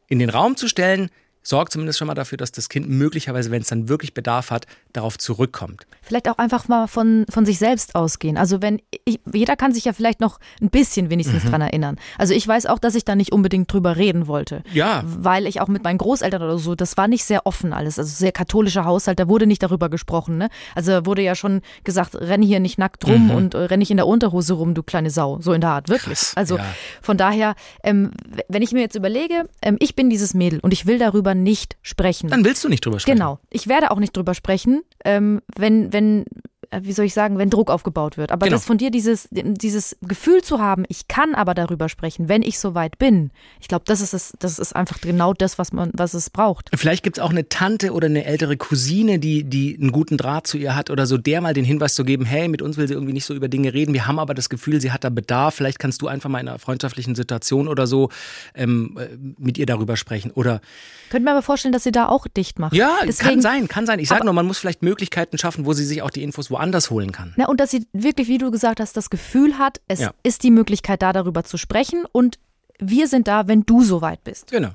in 0.07 0.19
den 0.19 0.29
Raum 0.29 0.55
zu 0.55 0.67
stellen, 0.67 1.09
sorgt 1.43 1.73
zumindest 1.73 1.99
schon 1.99 2.07
mal 2.07 2.15
dafür, 2.15 2.37
dass 2.37 2.51
das 2.51 2.69
Kind 2.69 2.89
möglicherweise, 2.89 3.51
wenn 3.51 3.61
es 3.61 3.67
dann 3.67 3.89
wirklich 3.89 4.13
Bedarf 4.13 4.51
hat, 4.51 4.65
darauf 4.93 5.17
zurückkommt. 5.17 5.85
Vielleicht 6.01 6.27
auch 6.29 6.37
einfach 6.37 6.67
mal 6.67 6.87
von, 6.87 7.25
von 7.29 7.45
sich 7.45 7.59
selbst 7.59 7.95
ausgehen. 7.95 8.37
Also 8.37 8.61
wenn 8.61 8.81
ich, 9.05 9.19
jeder 9.31 9.55
kann 9.55 9.73
sich 9.73 9.85
ja 9.85 9.93
vielleicht 9.93 10.19
noch 10.19 10.39
ein 10.61 10.69
bisschen 10.69 11.09
wenigstens 11.09 11.43
mhm. 11.43 11.49
dran 11.49 11.61
erinnern. 11.61 11.97
Also 12.17 12.33
ich 12.33 12.47
weiß 12.47 12.65
auch, 12.65 12.79
dass 12.79 12.95
ich 12.95 13.05
da 13.05 13.15
nicht 13.15 13.31
unbedingt 13.31 13.71
drüber 13.71 13.95
reden 13.97 14.27
wollte. 14.27 14.63
Ja. 14.73 15.03
Weil 15.05 15.45
ich 15.45 15.61
auch 15.61 15.67
mit 15.67 15.83
meinen 15.83 15.97
Großeltern 15.97 16.41
oder 16.41 16.57
so, 16.57 16.75
das 16.75 16.97
war 16.97 17.07
nicht 17.07 17.23
sehr 17.23 17.45
offen 17.45 17.73
alles. 17.73 17.99
Also 17.99 18.15
sehr 18.15 18.31
katholischer 18.31 18.85
Haushalt, 18.85 19.19
da 19.19 19.27
wurde 19.27 19.47
nicht 19.47 19.63
darüber 19.63 19.89
gesprochen. 19.89 20.37
Ne? 20.37 20.49
Also 20.75 21.05
wurde 21.05 21.21
ja 21.21 21.35
schon 21.35 21.61
gesagt, 21.83 22.15
renn 22.15 22.41
hier 22.41 22.59
nicht 22.59 22.77
nackt 22.77 23.05
rum 23.07 23.25
mhm. 23.25 23.31
und 23.31 23.53
äh, 23.53 23.59
renn 23.59 23.79
nicht 23.79 23.91
in 23.91 23.97
der 23.97 24.07
Unterhose 24.07 24.53
rum, 24.53 24.73
du 24.73 24.83
kleine 24.83 25.09
Sau. 25.09 25.39
So 25.41 25.53
in 25.53 25.61
der 25.61 25.71
Art, 25.71 25.89
wirklich. 25.89 26.19
Krass, 26.19 26.33
also 26.35 26.57
ja. 26.57 26.65
von 27.01 27.17
daher, 27.17 27.55
ähm, 27.83 28.11
wenn 28.47 28.61
ich 28.61 28.71
mir 28.71 28.81
jetzt 28.81 28.95
überlege, 28.95 29.47
ähm, 29.61 29.77
ich 29.79 29.95
bin 29.95 30.09
dieses 30.09 30.33
Mädel 30.33 30.59
und 30.59 30.73
ich 30.73 30.85
will 30.85 30.97
darüber 30.97 31.28
nicht 31.35 31.77
sprechen. 31.81 32.29
Dann 32.29 32.45
willst 32.45 32.63
du 32.63 32.69
nicht 32.69 32.85
drüber 32.85 32.99
sprechen. 32.99 33.17
Genau. 33.17 33.39
Ich 33.49 33.67
werde 33.67 33.91
auch 33.91 33.99
nicht 33.99 34.15
drüber 34.15 34.33
sprechen, 34.33 34.81
ähm, 35.05 35.41
wenn, 35.55 35.91
wenn 35.93 36.25
wie 36.71 36.93
soll 36.93 37.05
ich 37.05 37.13
sagen, 37.13 37.37
wenn 37.37 37.49
Druck 37.49 37.71
aufgebaut 37.71 38.17
wird. 38.17 38.31
Aber 38.31 38.45
genau. 38.45 38.57
das 38.57 38.65
von 38.65 38.77
dir, 38.77 38.91
dieses, 38.91 39.27
dieses 39.31 39.97
Gefühl 40.01 40.41
zu 40.41 40.59
haben, 40.59 40.85
ich 40.87 41.07
kann 41.07 41.33
aber 41.33 41.53
darüber 41.53 41.89
sprechen, 41.89 42.29
wenn 42.29 42.43
ich 42.43 42.59
soweit 42.59 42.99
bin. 42.99 43.31
Ich 43.59 43.67
glaube, 43.67 43.85
das 43.87 44.01
ist 44.01 44.13
es, 44.13 44.33
das 44.39 44.59
ist 44.59 44.75
einfach 44.75 45.01
genau 45.01 45.33
das, 45.33 45.57
was 45.57 45.73
man, 45.73 45.91
was 45.93 46.13
es 46.13 46.29
braucht. 46.29 46.69
Vielleicht 46.75 47.03
gibt 47.03 47.17
es 47.17 47.23
auch 47.23 47.31
eine 47.31 47.49
Tante 47.49 47.91
oder 47.91 48.05
eine 48.05 48.25
ältere 48.25 48.55
Cousine, 48.55 49.17
die, 49.17 49.43
die 49.43 49.77
einen 49.79 49.91
guten 49.91 50.17
Draht 50.17 50.45
zu 50.45 50.57
ihr 50.57 50.75
hat 50.75 50.91
oder 50.91 51.07
so, 51.07 51.17
der 51.17 51.41
mal 51.41 51.53
den 51.53 51.65
Hinweis 51.65 51.95
zu 51.95 52.03
geben, 52.03 52.25
hey, 52.25 52.47
mit 52.47 52.61
uns 52.61 52.77
will 52.77 52.87
sie 52.87 52.93
irgendwie 52.93 53.13
nicht 53.13 53.25
so 53.25 53.33
über 53.33 53.47
Dinge 53.47 53.73
reden. 53.73 53.93
Wir 53.93 54.05
haben 54.05 54.19
aber 54.19 54.35
das 54.35 54.49
Gefühl, 54.49 54.79
sie 54.79 54.91
hat 54.91 55.03
da 55.03 55.09
Bedarf. 55.09 55.55
Vielleicht 55.55 55.79
kannst 55.79 56.01
du 56.01 56.07
einfach 56.07 56.29
mal 56.29 56.39
in 56.39 56.47
einer 56.47 56.59
freundschaftlichen 56.59 57.15
Situation 57.15 57.67
oder 57.67 57.87
so 57.87 58.09
ähm, 58.53 58.97
äh, 58.99 59.07
mit 59.39 59.57
ihr 59.57 59.65
darüber 59.65 59.97
sprechen. 59.97 60.31
Oder 60.31 60.61
könnte 61.09 61.25
mir 61.25 61.31
aber 61.31 61.41
vorstellen, 61.41 61.71
dass 61.71 61.83
sie 61.83 61.91
da 61.91 62.07
auch 62.07 62.27
dicht 62.27 62.59
macht. 62.59 62.73
Ja, 62.73 62.97
Deswegen, 63.05 63.29
kann 63.29 63.41
sein, 63.41 63.67
kann 63.67 63.85
sein. 63.87 63.97
Ich 63.99 64.09
sage 64.09 64.25
nur, 64.25 64.33
man 64.33 64.45
muss 64.45 64.59
vielleicht 64.59 64.83
Möglichkeiten 64.83 65.37
schaffen, 65.39 65.65
wo 65.65 65.73
sie 65.73 65.85
sich 65.85 66.03
auch 66.03 66.11
die 66.11 66.21
Infos 66.21 66.51
woanders 66.59 66.89
holen 66.89 67.11
kann. 67.11 67.33
Na, 67.37 67.47
und 67.47 67.59
dass 67.59 67.71
sie 67.71 67.87
wirklich, 67.93 68.27
wie 68.27 68.37
du 68.37 68.51
gesagt 68.51 68.79
hast, 68.79 68.97
das 68.97 69.09
Gefühl 69.09 69.57
hat, 69.57 69.79
es 69.87 70.01
ja. 70.01 70.11
ist 70.23 70.43
die 70.43 70.51
Möglichkeit 70.51 71.01
da, 71.01 71.13
darüber 71.13 71.43
zu 71.43 71.57
sprechen 71.57 72.03
und 72.11 72.37
wir 72.79 73.07
sind 73.07 73.27
da, 73.27 73.47
wenn 73.47 73.63
du 73.65 73.83
soweit 73.83 74.23
bist. 74.23 74.51
Genau. 74.51 74.71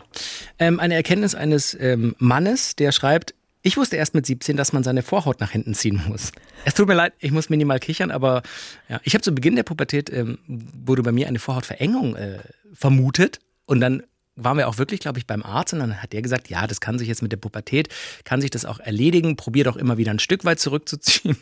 Ähm, 0.59 0.81
eine 0.81 0.95
Erkenntnis 0.95 1.35
eines 1.35 1.77
ähm, 1.79 2.15
Mannes, 2.19 2.77
der 2.77 2.93
schreibt, 2.93 3.35
ich 3.63 3.77
wusste 3.79 3.97
erst 3.97 4.15
mit 4.15 4.27
17, 4.27 4.57
dass 4.57 4.73
man 4.75 4.83
seine 4.83 5.03
Vorhaut 5.03 5.41
nach 5.41 5.51
hinten 5.51 5.75
ziehen 5.75 6.03
muss. 6.09 6.33
Es 6.67 6.75
tut 6.75 6.87
mir 6.87 6.95
leid, 6.95 7.15
ich 7.19 7.31
muss 7.31 7.49
minimal 7.49 7.79
kichern, 7.79 8.11
aber 8.11 8.43
ja, 8.89 9.01
ich 9.05 9.15
habe 9.15 9.23
zu 9.23 9.35
Beginn 9.35 9.57
der 9.57 9.63
Pubertät, 9.63 10.11
ähm, 10.11 10.39
wurde 10.47 11.03
bei 11.03 11.13
mir 11.13 11.29
eine 11.29 11.39
Vorhautverengung 11.39 12.17
äh, 12.17 12.39
vermutet 12.75 13.41
und 13.67 13.81
dann 13.81 14.03
waren 14.37 14.59
wir 14.59 14.69
auch 14.69 14.79
wirklich, 14.79 15.01
glaube 15.01 15.19
ich, 15.19 15.27
beim 15.27 15.43
Arzt 15.43 15.73
und 15.73 15.79
dann 15.79 16.03
hat 16.03 16.13
der 16.13 16.21
gesagt, 16.21 16.49
ja, 16.49 16.67
das 16.67 16.81
kann 16.81 16.99
sich 16.99 17.09
jetzt 17.09 17.23
mit 17.23 17.33
der 17.33 17.37
Pubertät, 17.37 17.89
kann 18.25 18.41
sich 18.41 18.51
das 18.51 18.65
auch 18.65 18.81
erledigen, 18.81 19.37
probier 19.37 19.65
doch 19.65 19.77
immer 19.77 19.97
wieder 19.97 20.11
ein 20.11 20.19
Stück 20.19 20.45
weit 20.45 20.61
zurückzuziehen. 20.61 21.37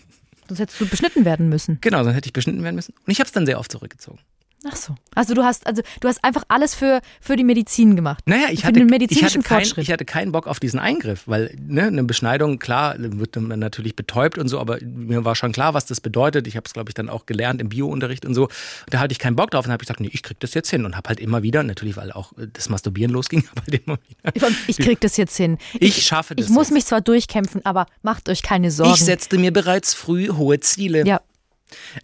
Sonst 0.49 0.61
hättest 0.61 0.81
du 0.81 0.89
beschnitten 0.89 1.25
werden 1.25 1.49
müssen. 1.49 1.79
Genau, 1.81 2.03
sonst 2.03 2.17
hätte 2.17 2.27
ich 2.27 2.33
beschnitten 2.33 2.63
werden 2.63 2.77
müssen. 2.77 2.95
Und 3.07 3.11
ich 3.11 3.21
habe 3.21 3.27
es 3.27 3.33
dann 3.33 3.47
sehr 3.47 3.59
oft 3.59 3.71
zurückgezogen. 3.71 4.19
Ach 4.65 4.77
so. 4.77 4.95
Also 5.15 5.35
du 5.35 5.43
hast 5.43 5.67
also 5.67 5.83
du 6.01 6.09
hast 6.09 6.23
einfach 6.25 6.45
alles 6.49 6.75
für, 6.75 7.01
für 7.21 7.37
die 7.37 7.45
Medizin 7.45 7.97
gemacht. 7.97 8.23
Naja, 8.27 8.47
ich 8.51 8.65
hatte, 8.65 8.79
den 8.79 8.87
medizinischen 8.87 9.41
ich, 9.41 9.51
hatte 9.51 9.75
kein, 9.75 9.83
ich 9.83 9.91
hatte 9.91 10.05
keinen 10.05 10.33
Bock 10.33 10.47
auf 10.47 10.61
diesen 10.61 10.79
Eingriff, 10.79 11.23
weil 11.27 11.57
ne, 11.61 11.85
eine 11.85 12.05
Beschneidung, 12.05 12.59
klar, 12.59 12.95
wird 12.99 13.37
man 13.37 13.59
natürlich 13.59 13.97
betäubt 13.97 14.39
und 14.39 14.49
so, 14.49 14.61
aber 14.61 14.79
mir 14.83 15.25
war 15.25 15.35
schon 15.35 15.53
klar, 15.53 15.75
was 15.75 15.87
das 15.87 16.01
bedeutet. 16.01 16.47
Ich 16.47 16.57
habe 16.57 16.65
es, 16.67 16.73
glaube 16.73 16.91
ich, 16.91 16.95
dann 16.95 17.09
auch 17.09 17.27
gelernt 17.27 17.61
im 17.61 17.69
Biounterricht 17.69 18.25
und 18.25 18.35
so. 18.35 18.49
Da 18.91 19.01
hatte 19.01 19.13
ich 19.13 19.19
keinen 19.19 19.37
Bock 19.37 19.51
drauf 19.51 19.65
und 19.65 19.73
habe 19.73 19.83
ich 19.83 19.89
gesagt, 19.89 20.01
nee, 20.01 20.11
ich 20.13 20.23
krieg 20.23 20.39
das 20.41 20.55
jetzt 20.55 20.71
hin 20.71 20.85
und 20.85 20.97
habe 20.97 21.09
halt 21.09 21.21
immer 21.21 21.43
wieder, 21.43 21.63
natürlich, 21.63 21.97
weil 21.97 22.13
auch 22.13 22.33
das 22.53 22.69
Masturbieren 22.69 23.13
losging, 23.13 23.45
aber 23.53 23.63
halt 23.63 23.83
immer 23.87 23.99
wieder. 24.09 24.57
Ich 24.67 24.79
krieg 24.79 25.01
das 25.01 25.17
jetzt 25.17 25.37
hin. 25.37 25.59
Ich, 25.75 25.99
ich 25.99 26.07
schaffe 26.07 26.37
das. 26.37 26.47
Ich 26.47 26.53
muss 26.53 26.69
jetzt. 26.69 26.75
mich 26.75 26.87
zwar 26.87 27.01
durchkämpfen, 27.01 27.65
aber 27.65 27.87
macht 28.03 28.29
euch 28.29 28.43
keine 28.43 28.71
Sorgen. 28.71 28.95
Ich 28.95 29.05
setzte 29.05 29.39
mir 29.39 29.53
bereits 29.53 29.95
früh 29.95 30.29
hohe 30.29 30.61
Ziele. 30.61 31.07
Ja, 31.07 31.21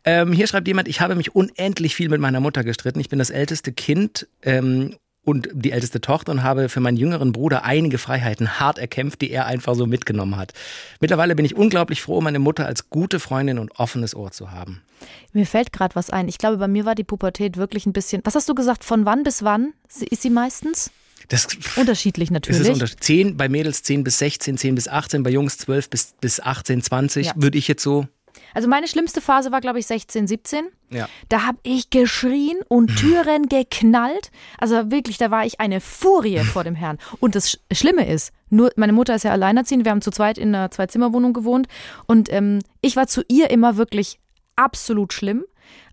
ähm, 0.04 0.32
hier 0.32 0.46
schreibt 0.46 0.68
jemand, 0.68 0.88
ich 0.88 1.00
habe 1.00 1.14
mich 1.14 1.34
unendlich 1.34 1.94
viel 1.94 2.08
mit 2.08 2.20
meiner 2.20 2.40
Mutter 2.40 2.64
gestritten. 2.64 3.00
Ich 3.00 3.08
bin 3.08 3.18
das 3.18 3.30
älteste 3.30 3.72
Kind 3.72 4.26
ähm, 4.42 4.96
und 5.24 5.48
die 5.52 5.72
älteste 5.72 6.00
Tochter 6.00 6.32
und 6.32 6.42
habe 6.42 6.68
für 6.68 6.80
meinen 6.80 6.96
jüngeren 6.96 7.32
Bruder 7.32 7.64
einige 7.64 7.98
Freiheiten 7.98 8.60
hart 8.60 8.78
erkämpft, 8.78 9.20
die 9.20 9.30
er 9.30 9.46
einfach 9.46 9.74
so 9.74 9.86
mitgenommen 9.86 10.36
hat. 10.36 10.54
Mittlerweile 11.00 11.34
bin 11.34 11.44
ich 11.44 11.54
unglaublich 11.54 12.00
froh, 12.00 12.20
meine 12.20 12.38
Mutter 12.38 12.66
als 12.66 12.88
gute 12.88 13.20
Freundin 13.20 13.58
und 13.58 13.78
offenes 13.78 14.14
Ohr 14.14 14.30
zu 14.30 14.50
haben. 14.50 14.82
Mir 15.32 15.46
fällt 15.46 15.72
gerade 15.72 15.94
was 15.94 16.10
ein. 16.10 16.28
Ich 16.28 16.38
glaube, 16.38 16.56
bei 16.56 16.68
mir 16.68 16.84
war 16.84 16.94
die 16.94 17.04
Pubertät 17.04 17.56
wirklich 17.56 17.84
ein 17.86 17.92
bisschen. 17.92 18.22
Was 18.24 18.34
hast 18.34 18.48
du 18.48 18.54
gesagt? 18.54 18.84
Von 18.84 19.04
wann 19.04 19.22
bis 19.22 19.42
wann 19.42 19.74
ist 20.10 20.22
sie 20.22 20.30
meistens? 20.30 20.90
Das, 21.28 21.46
unterschiedlich 21.76 22.30
natürlich. 22.30 22.62
Ist 22.62 22.68
unterschiedlich. 22.70 23.04
10 23.04 23.36
bei 23.36 23.48
Mädels 23.48 23.82
10 23.82 24.04
bis 24.04 24.18
16, 24.18 24.56
10 24.56 24.74
bis 24.74 24.88
18, 24.88 25.22
bei 25.22 25.30
Jungs 25.30 25.58
12 25.58 25.90
bis, 25.90 26.14
bis 26.20 26.40
18, 26.40 26.82
20, 26.82 27.26
ja. 27.26 27.32
würde 27.36 27.58
ich 27.58 27.68
jetzt 27.68 27.82
so 27.82 28.08
also 28.54 28.68
meine 28.68 28.88
schlimmste 28.88 29.20
Phase 29.20 29.52
war, 29.52 29.60
glaube 29.60 29.78
ich, 29.78 29.86
16, 29.86 30.26
17. 30.26 30.66
Ja. 30.90 31.08
Da 31.28 31.46
habe 31.46 31.58
ich 31.62 31.90
geschrien 31.90 32.58
und 32.68 32.88
Türen 32.96 33.48
geknallt. 33.48 34.30
Also 34.58 34.90
wirklich, 34.90 35.18
da 35.18 35.30
war 35.30 35.44
ich 35.44 35.60
eine 35.60 35.80
Furie 35.80 36.38
vor 36.52 36.64
dem 36.64 36.74
Herrn. 36.74 36.98
Und 37.20 37.34
das 37.34 37.58
Schlimme 37.72 38.06
ist, 38.06 38.32
nur 38.50 38.70
meine 38.76 38.92
Mutter 38.92 39.14
ist 39.14 39.24
ja 39.24 39.32
alleinerziehend, 39.32 39.84
wir 39.84 39.92
haben 39.92 40.02
zu 40.02 40.10
zweit 40.10 40.38
in 40.38 40.54
einer 40.54 40.70
Zwei-Zimmer-Wohnung 40.70 41.32
gewohnt 41.32 41.68
und 42.06 42.32
ähm, 42.32 42.60
ich 42.80 42.96
war 42.96 43.06
zu 43.06 43.22
ihr 43.28 43.50
immer 43.50 43.76
wirklich 43.76 44.18
absolut 44.56 45.12
schlimm 45.12 45.44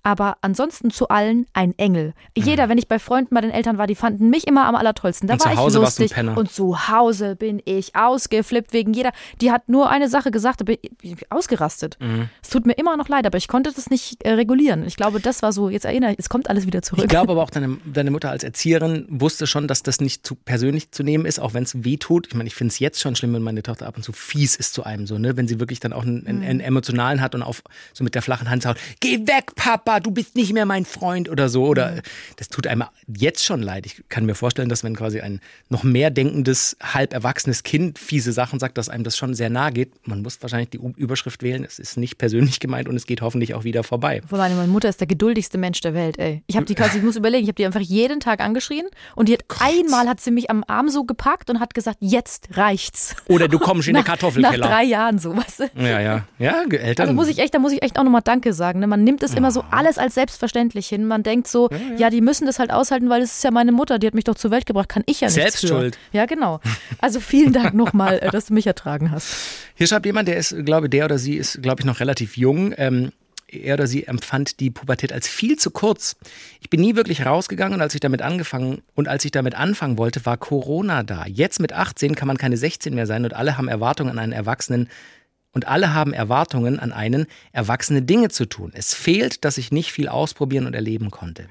aber 0.06 0.38
ansonsten 0.42 0.92
zu 0.92 1.08
allen 1.08 1.48
ein 1.54 1.74
Engel. 1.80 2.14
Jeder, 2.38 2.66
mhm. 2.66 2.70
wenn 2.70 2.78
ich 2.78 2.88
bei 2.88 3.00
Freunden 3.00 3.34
bei 3.34 3.42
den 3.42 3.50
Eltern 3.50 3.80
war, 3.80 3.88
die 3.88 3.96
fanden 3.96 4.30
mich 4.30 4.46
immer 4.46 4.68
am 4.68 4.76
allertollsten. 4.76 5.28
Da 5.28 5.34
und 5.34 5.46
war 5.46 5.54
ich 5.54 5.58
Hause 5.58 5.80
lustig 5.80 6.14
und 6.36 6.52
zu 6.52 6.88
Hause 6.90 7.36
bin 7.36 7.60
ich 7.66 7.96
ausgeflippt 7.96 8.72
wegen 8.72 8.94
jeder. 8.94 9.12
Die 9.42 9.52
hat 9.52 9.68
nur 9.68 9.90
eine 9.90 10.08
Sache 10.08 10.30
gesagt, 10.30 10.62
da 10.62 10.66
bin 10.66 10.78
ich 11.02 11.32
ausgerastet. 11.32 11.98
Mhm. 12.00 12.30
Es 12.44 12.50
tut 12.50 12.68
mir 12.68 12.74
immer 12.74 12.98
noch 12.98 13.10
leid, 13.10 13.26
aber 13.26 13.40
ich 13.40 13.48
konnte 13.48 13.72
das 13.74 13.90
nicht 13.90 14.24
äh, 14.24 14.34
regulieren. 14.34 14.86
Ich 14.86 14.96
glaube, 14.96 15.20
das 15.20 15.42
war 15.42 15.52
so, 15.52 15.70
jetzt 15.70 15.86
erinnere 15.86 16.12
ich, 16.12 16.20
es 16.20 16.30
kommt 16.30 16.52
alles 16.52 16.68
wieder 16.68 16.84
zurück. 16.84 17.04
Ich 17.04 17.10
glaube 17.10 17.32
aber 17.32 17.42
auch, 17.44 17.50
deine, 17.50 17.80
deine 17.84 18.12
Mutter 18.12 18.30
als 18.30 18.44
Erzieherin 18.44 19.08
wusste 19.10 19.48
schon, 19.48 19.68
dass 19.68 19.82
das 19.82 20.02
nicht 20.02 20.26
zu 20.28 20.36
persönlich 20.36 20.92
zu 20.92 21.02
nehmen 21.02 21.26
ist, 21.26 21.40
auch 21.40 21.56
wenn 21.56 21.64
es 21.64 21.84
weh 21.84 21.98
tut. 21.98 22.28
Ich 22.28 22.36
meine, 22.36 22.46
ich 22.46 22.54
finde 22.54 22.72
es 22.72 22.78
jetzt 22.78 23.02
schon 23.02 23.16
schlimm, 23.16 23.34
wenn 23.34 23.42
meine 23.42 23.64
Tochter 23.64 23.88
ab 23.88 23.98
und 23.98 24.04
zu 24.04 24.14
fies 24.14 24.56
ist 24.56 24.76
zu 24.76 24.84
einem, 24.84 25.08
so, 25.08 25.18
ne? 25.18 25.36
Wenn 25.36 25.48
sie 25.48 25.60
wirklich 25.60 25.80
dann 25.80 25.94
auch 25.94 26.04
einen, 26.04 26.28
einen, 26.28 26.44
einen 26.44 26.60
emotionalen 26.60 27.22
hat 27.22 27.34
und 27.34 27.42
auf 27.42 27.64
so 27.94 28.04
mit 28.04 28.14
der 28.14 28.22
flachen 28.22 28.52
Hand 28.52 28.62
sagt, 28.62 28.80
geh 29.00 29.26
weg, 29.26 29.56
Papa, 29.56 29.95
Papa, 29.96 30.00
du 30.02 30.12
bist 30.12 30.36
nicht 30.36 30.54
mehr 30.54 30.66
mein 30.66 30.86
Freund 30.86 31.30
oder 31.30 31.50
so. 31.50 31.66
Oder 31.66 32.02
das 32.38 32.50
tut 32.50 32.68
einem 32.68 32.84
jetzt 33.08 33.44
schon 33.44 33.62
leid. 33.62 33.86
Ich 33.86 34.04
kann 34.10 34.26
mir 34.26 34.36
vorstellen, 34.36 34.70
dass 34.70 34.84
wenn 34.84 34.96
quasi 34.96 35.22
ein 35.22 35.40
noch 35.70 35.84
mehr 35.84 36.10
denkendes, 36.10 36.76
halb 36.82 37.14
erwachsenes 37.14 37.64
Kind 37.64 37.98
fiese 38.00 38.34
Sachen 38.34 38.60
sagt, 38.60 38.78
dass 38.78 38.90
einem 38.90 39.04
das 39.04 39.18
schon 39.18 39.34
sehr 39.34 39.50
nahe 39.50 39.72
geht. 39.72 40.08
Man 40.08 40.22
muss 40.22 40.42
wahrscheinlich 40.42 40.70
die 40.70 40.80
Überschrift 40.98 41.44
wählen. 41.44 41.64
Es 41.64 41.80
ist 41.80 41.98
nicht 41.98 42.18
persönlich 42.18 42.60
gemeint 42.60 42.90
und 42.90 42.96
es 42.96 43.06
geht 43.06 43.22
hoffentlich 43.22 43.54
auch 43.54 43.64
wieder 43.64 43.84
vorbei. 43.84 44.22
Vor 44.28 44.40
allem, 44.40 44.58
meine 44.58 44.72
Mutter 44.72 44.90
ist 44.90 45.00
der 45.00 45.08
geduldigste 45.08 45.58
Mensch 45.58 45.80
der 45.82 45.94
Welt, 45.94 46.18
ey. 46.20 46.44
Ich 46.48 46.56
habe 46.56 46.66
die 46.66 46.76
quasi, 46.76 46.98
ich 46.98 47.04
muss 47.04 47.16
überlegen, 47.16 47.44
ich 47.44 47.50
habe 47.50 47.56
die 47.56 47.66
einfach 47.66 47.80
jeden 47.80 48.20
Tag 48.20 48.42
angeschrien 48.42 48.88
und 49.16 49.30
die 49.30 49.34
hat 49.34 49.46
einmal 49.60 50.08
hat 50.08 50.20
sie 50.20 50.32
mich 50.32 50.50
am 50.50 50.64
Arm 50.68 50.90
so 50.90 51.06
gepackt 51.06 51.50
und 51.50 51.60
hat 51.60 51.74
gesagt, 51.74 51.98
jetzt 52.02 52.50
reicht's. 52.58 53.16
Oder 53.28 53.48
du 53.48 53.60
kommst 53.60 53.88
in 53.88 53.94
den 53.94 54.02
Nach, 54.02 54.08
nach 54.08 54.20
Kartoffelkeller. 54.20 54.68
drei 54.68 54.84
Jahren 54.84 55.20
so, 55.20 55.36
weißt 55.36 55.60
du? 55.62 55.64
Ja, 55.82 56.00
ja. 56.00 56.26
Ja, 56.40 56.64
Eltern. 56.70 57.08
Also 57.08 57.14
muss 57.14 57.28
ich 57.28 57.40
echt, 57.40 57.54
da 57.54 57.60
muss 57.60 57.72
ich 57.72 57.82
echt 57.82 57.98
auch 57.98 58.04
nochmal 58.04 58.22
Danke 58.24 58.54
sagen. 58.54 58.80
Ne? 58.80 58.88
Man 58.88 59.04
nimmt 59.04 59.24
es 59.24 59.34
immer 59.34 59.52
so 59.52 59.64
alles 59.72 59.85
als 59.98 60.16
selbstverständlich 60.16 60.88
hin. 60.88 61.06
Man 61.06 61.24
denkt 61.24 61.48
so, 61.48 61.70
ja, 61.98 62.10
die 62.10 62.22
müssen 62.22 62.46
das 62.46 62.60
halt 62.60 62.72
aushalten, 62.72 63.10
weil 63.10 63.22
es 63.22 63.38
ist 63.38 63.44
ja 63.44 63.52
meine 63.52 63.72
Mutter, 63.72 64.00
die 64.00 64.08
hat 64.08 64.14
mich 64.14 64.24
doch 64.24 64.36
zur 64.36 64.52
Welt 64.52 64.66
gebracht, 64.66 64.90
kann 64.90 65.04
ich 65.06 65.22
ja 65.22 65.28
nichts 65.28 65.36
Selbst 65.42 65.62
für. 65.62 65.68
schuld. 65.68 65.98
Ja, 66.12 66.26
genau. 66.26 66.60
Also 67.00 67.20
vielen 67.20 67.54
Dank 67.54 67.74
nochmal, 67.74 68.20
äh, 68.20 68.30
dass 68.30 68.48
du 68.48 68.54
mich 68.54 68.68
ertragen 68.68 69.12
hast. 69.12 69.36
Hier 69.76 69.88
schreibt 69.88 70.06
jemand, 70.06 70.28
der 70.28 70.38
ist, 70.38 70.56
glaube 70.66 70.90
der 70.90 71.06
oder 71.06 71.18
sie 71.18 71.36
ist, 71.36 71.62
glaube 71.62 71.82
ich, 71.82 71.86
noch 71.86 72.00
relativ 72.00 72.38
jung. 72.38 72.74
Ähm, 72.78 73.12
er 73.52 73.76
oder 73.76 73.88
sie 73.88 74.06
empfand 74.08 74.60
die 74.60 74.72
Pubertät 74.72 75.14
als 75.14 75.28
viel 75.28 75.58
zu 75.58 75.72
kurz. 75.72 76.16
Ich 76.62 76.70
bin 76.70 76.82
nie 76.82 76.96
wirklich 76.96 77.26
rausgegangen 77.26 77.76
und 77.76 77.82
als 77.82 77.94
ich 77.94 78.00
damit 78.00 78.22
angefangen 78.22 78.82
und 78.96 79.08
als 79.08 79.24
ich 79.26 79.32
damit 79.32 79.56
anfangen 79.56 79.98
wollte, 79.98 80.26
war 80.26 80.38
Corona 80.38 81.04
da. 81.04 81.26
Jetzt 81.28 81.60
mit 81.60 81.74
18 81.74 82.16
kann 82.16 82.28
man 82.28 82.38
keine 82.38 82.58
16 82.58 82.94
mehr 82.96 83.06
sein 83.08 83.24
und 83.24 83.34
alle 83.34 83.58
haben 83.58 83.68
Erwartungen 83.68 84.12
an 84.12 84.20
einen 84.20 84.34
Erwachsenen 84.34 84.90
und 85.56 85.68
alle 85.68 85.94
haben 85.94 86.12
Erwartungen 86.12 86.80
an 86.80 86.92
einen, 86.92 87.28
erwachsene 87.54 88.02
Dinge 88.02 88.28
zu 88.28 88.46
tun. 88.46 88.72
Es 88.76 88.94
fehlt, 88.94 89.46
dass 89.46 89.58
ich 89.58 89.72
nicht 89.72 89.94
viel 89.94 90.10
ausprobieren 90.10 90.68
und 90.68 90.76
erleben 90.76 91.12
konnte. 91.12 91.48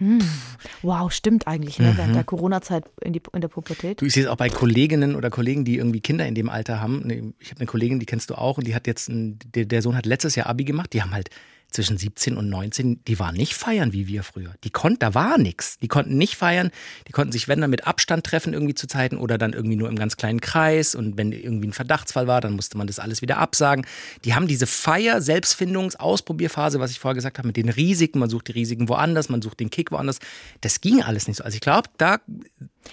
Wow, 0.83 1.11
stimmt 1.11 1.47
eigentlich, 1.47 1.79
ne? 1.79 1.95
während 1.97 2.15
der 2.15 2.23
Corona-Zeit 2.23 2.85
in, 3.01 3.15
in 3.15 3.41
der 3.41 3.49
Pubertät. 3.49 4.03
Du, 4.03 4.05
ich 4.05 4.13
sehe 4.13 4.25
es 4.25 4.29
auch 4.29 4.37
bei 4.37 4.51
Kolleginnen 4.51 5.17
oder 5.17 5.31
Kollegen, 5.31 5.65
die 5.65 5.79
irgendwie 5.79 6.01
Kinder 6.01 6.27
in 6.27 6.35
dem 6.35 6.51
Alter 6.51 6.83
haben. 6.83 7.35
Ich 7.41 7.51
habe 7.51 7.61
eine 7.61 7.67
Kollegin, 7.67 7.99
die 7.99 8.05
kennst 8.05 8.29
du 8.29 8.35
auch, 8.35 8.59
und 8.59 8.67
die 8.67 8.75
hat 8.75 8.87
jetzt, 8.87 9.09
ein, 9.09 9.39
der, 9.55 9.65
der 9.65 9.81
Sohn 9.81 9.97
hat 9.97 10.05
letztes 10.05 10.35
Jahr 10.35 10.49
Abi 10.49 10.65
gemacht. 10.65 10.93
Die 10.93 11.01
haben 11.01 11.13
halt 11.13 11.31
zwischen 11.75 11.99
17 11.99 12.37
und 12.37 12.49
19, 12.49 13.05
die 13.05 13.19
waren 13.19 13.35
nicht 13.35 13.55
feiern 13.55 13.93
wie 13.93 14.07
wir 14.07 14.23
früher. 14.23 14.55
Die 14.63 14.71
konnten, 14.71 15.01
da 15.01 15.15
war 15.15 15.39
nichts. 15.39 15.79
Die 15.81 15.89
konnten 15.89 16.17
nicht 16.17 16.37
feiern. 16.37 16.71
Die 17.09 17.13
konnten 17.13 17.33
sich, 17.33 17.49
wenn 17.49 17.61
dann 17.61 17.71
mit 17.71 17.87
Abstand 17.87 18.25
treffen 18.25 18.55
irgendwie 18.55 18.75
zu 18.75 18.87
Zeiten 18.87 19.17
oder 19.17 19.39
dann 19.39 19.53
irgendwie 19.53 19.77
nur 19.77 19.89
im 19.89 19.97
ganz 19.97 20.17
kleinen 20.17 20.41
Kreis. 20.41 20.95
Und 20.95 21.19
wenn 21.19 21.33
irgendwie 21.33 21.69
ein 21.69 21.73
Verdachtsfall 21.73 22.29
war, 22.29 22.41
dann 22.41 22.55
musste 22.55 22.79
man 22.79 22.87
das 22.87 23.01
alles 23.01 23.23
wieder 23.23 23.39
absagen. 23.39 23.85
Die 24.25 24.35
haben 24.35 24.47
diese 24.47 24.69
Feier, 24.69 25.19
Selbstfindungs-, 25.19 25.97
Ausprobierphase, 25.97 26.79
was 26.79 26.93
ich 26.93 27.01
vorher 27.01 27.17
gesagt 27.17 27.39
habe, 27.39 27.49
mit 27.49 27.57
den 27.57 27.69
Risiken. 27.69 28.21
Man 28.21 28.31
sucht 28.31 28.49
die 28.49 28.53
Risiken 28.53 28.89
woanders, 28.89 29.29
man 29.29 29.43
sucht 29.43 29.59
den 29.59 29.71
Kick 29.71 29.91
woanders. 29.91 30.21
Das 30.61 30.81
ging 30.81 31.03
alles 31.03 31.27
nicht 31.27 31.39
so. 31.39 31.45
Also 31.45 31.57
ich 31.57 31.61
glaube, 31.61 31.91
da 31.99 32.21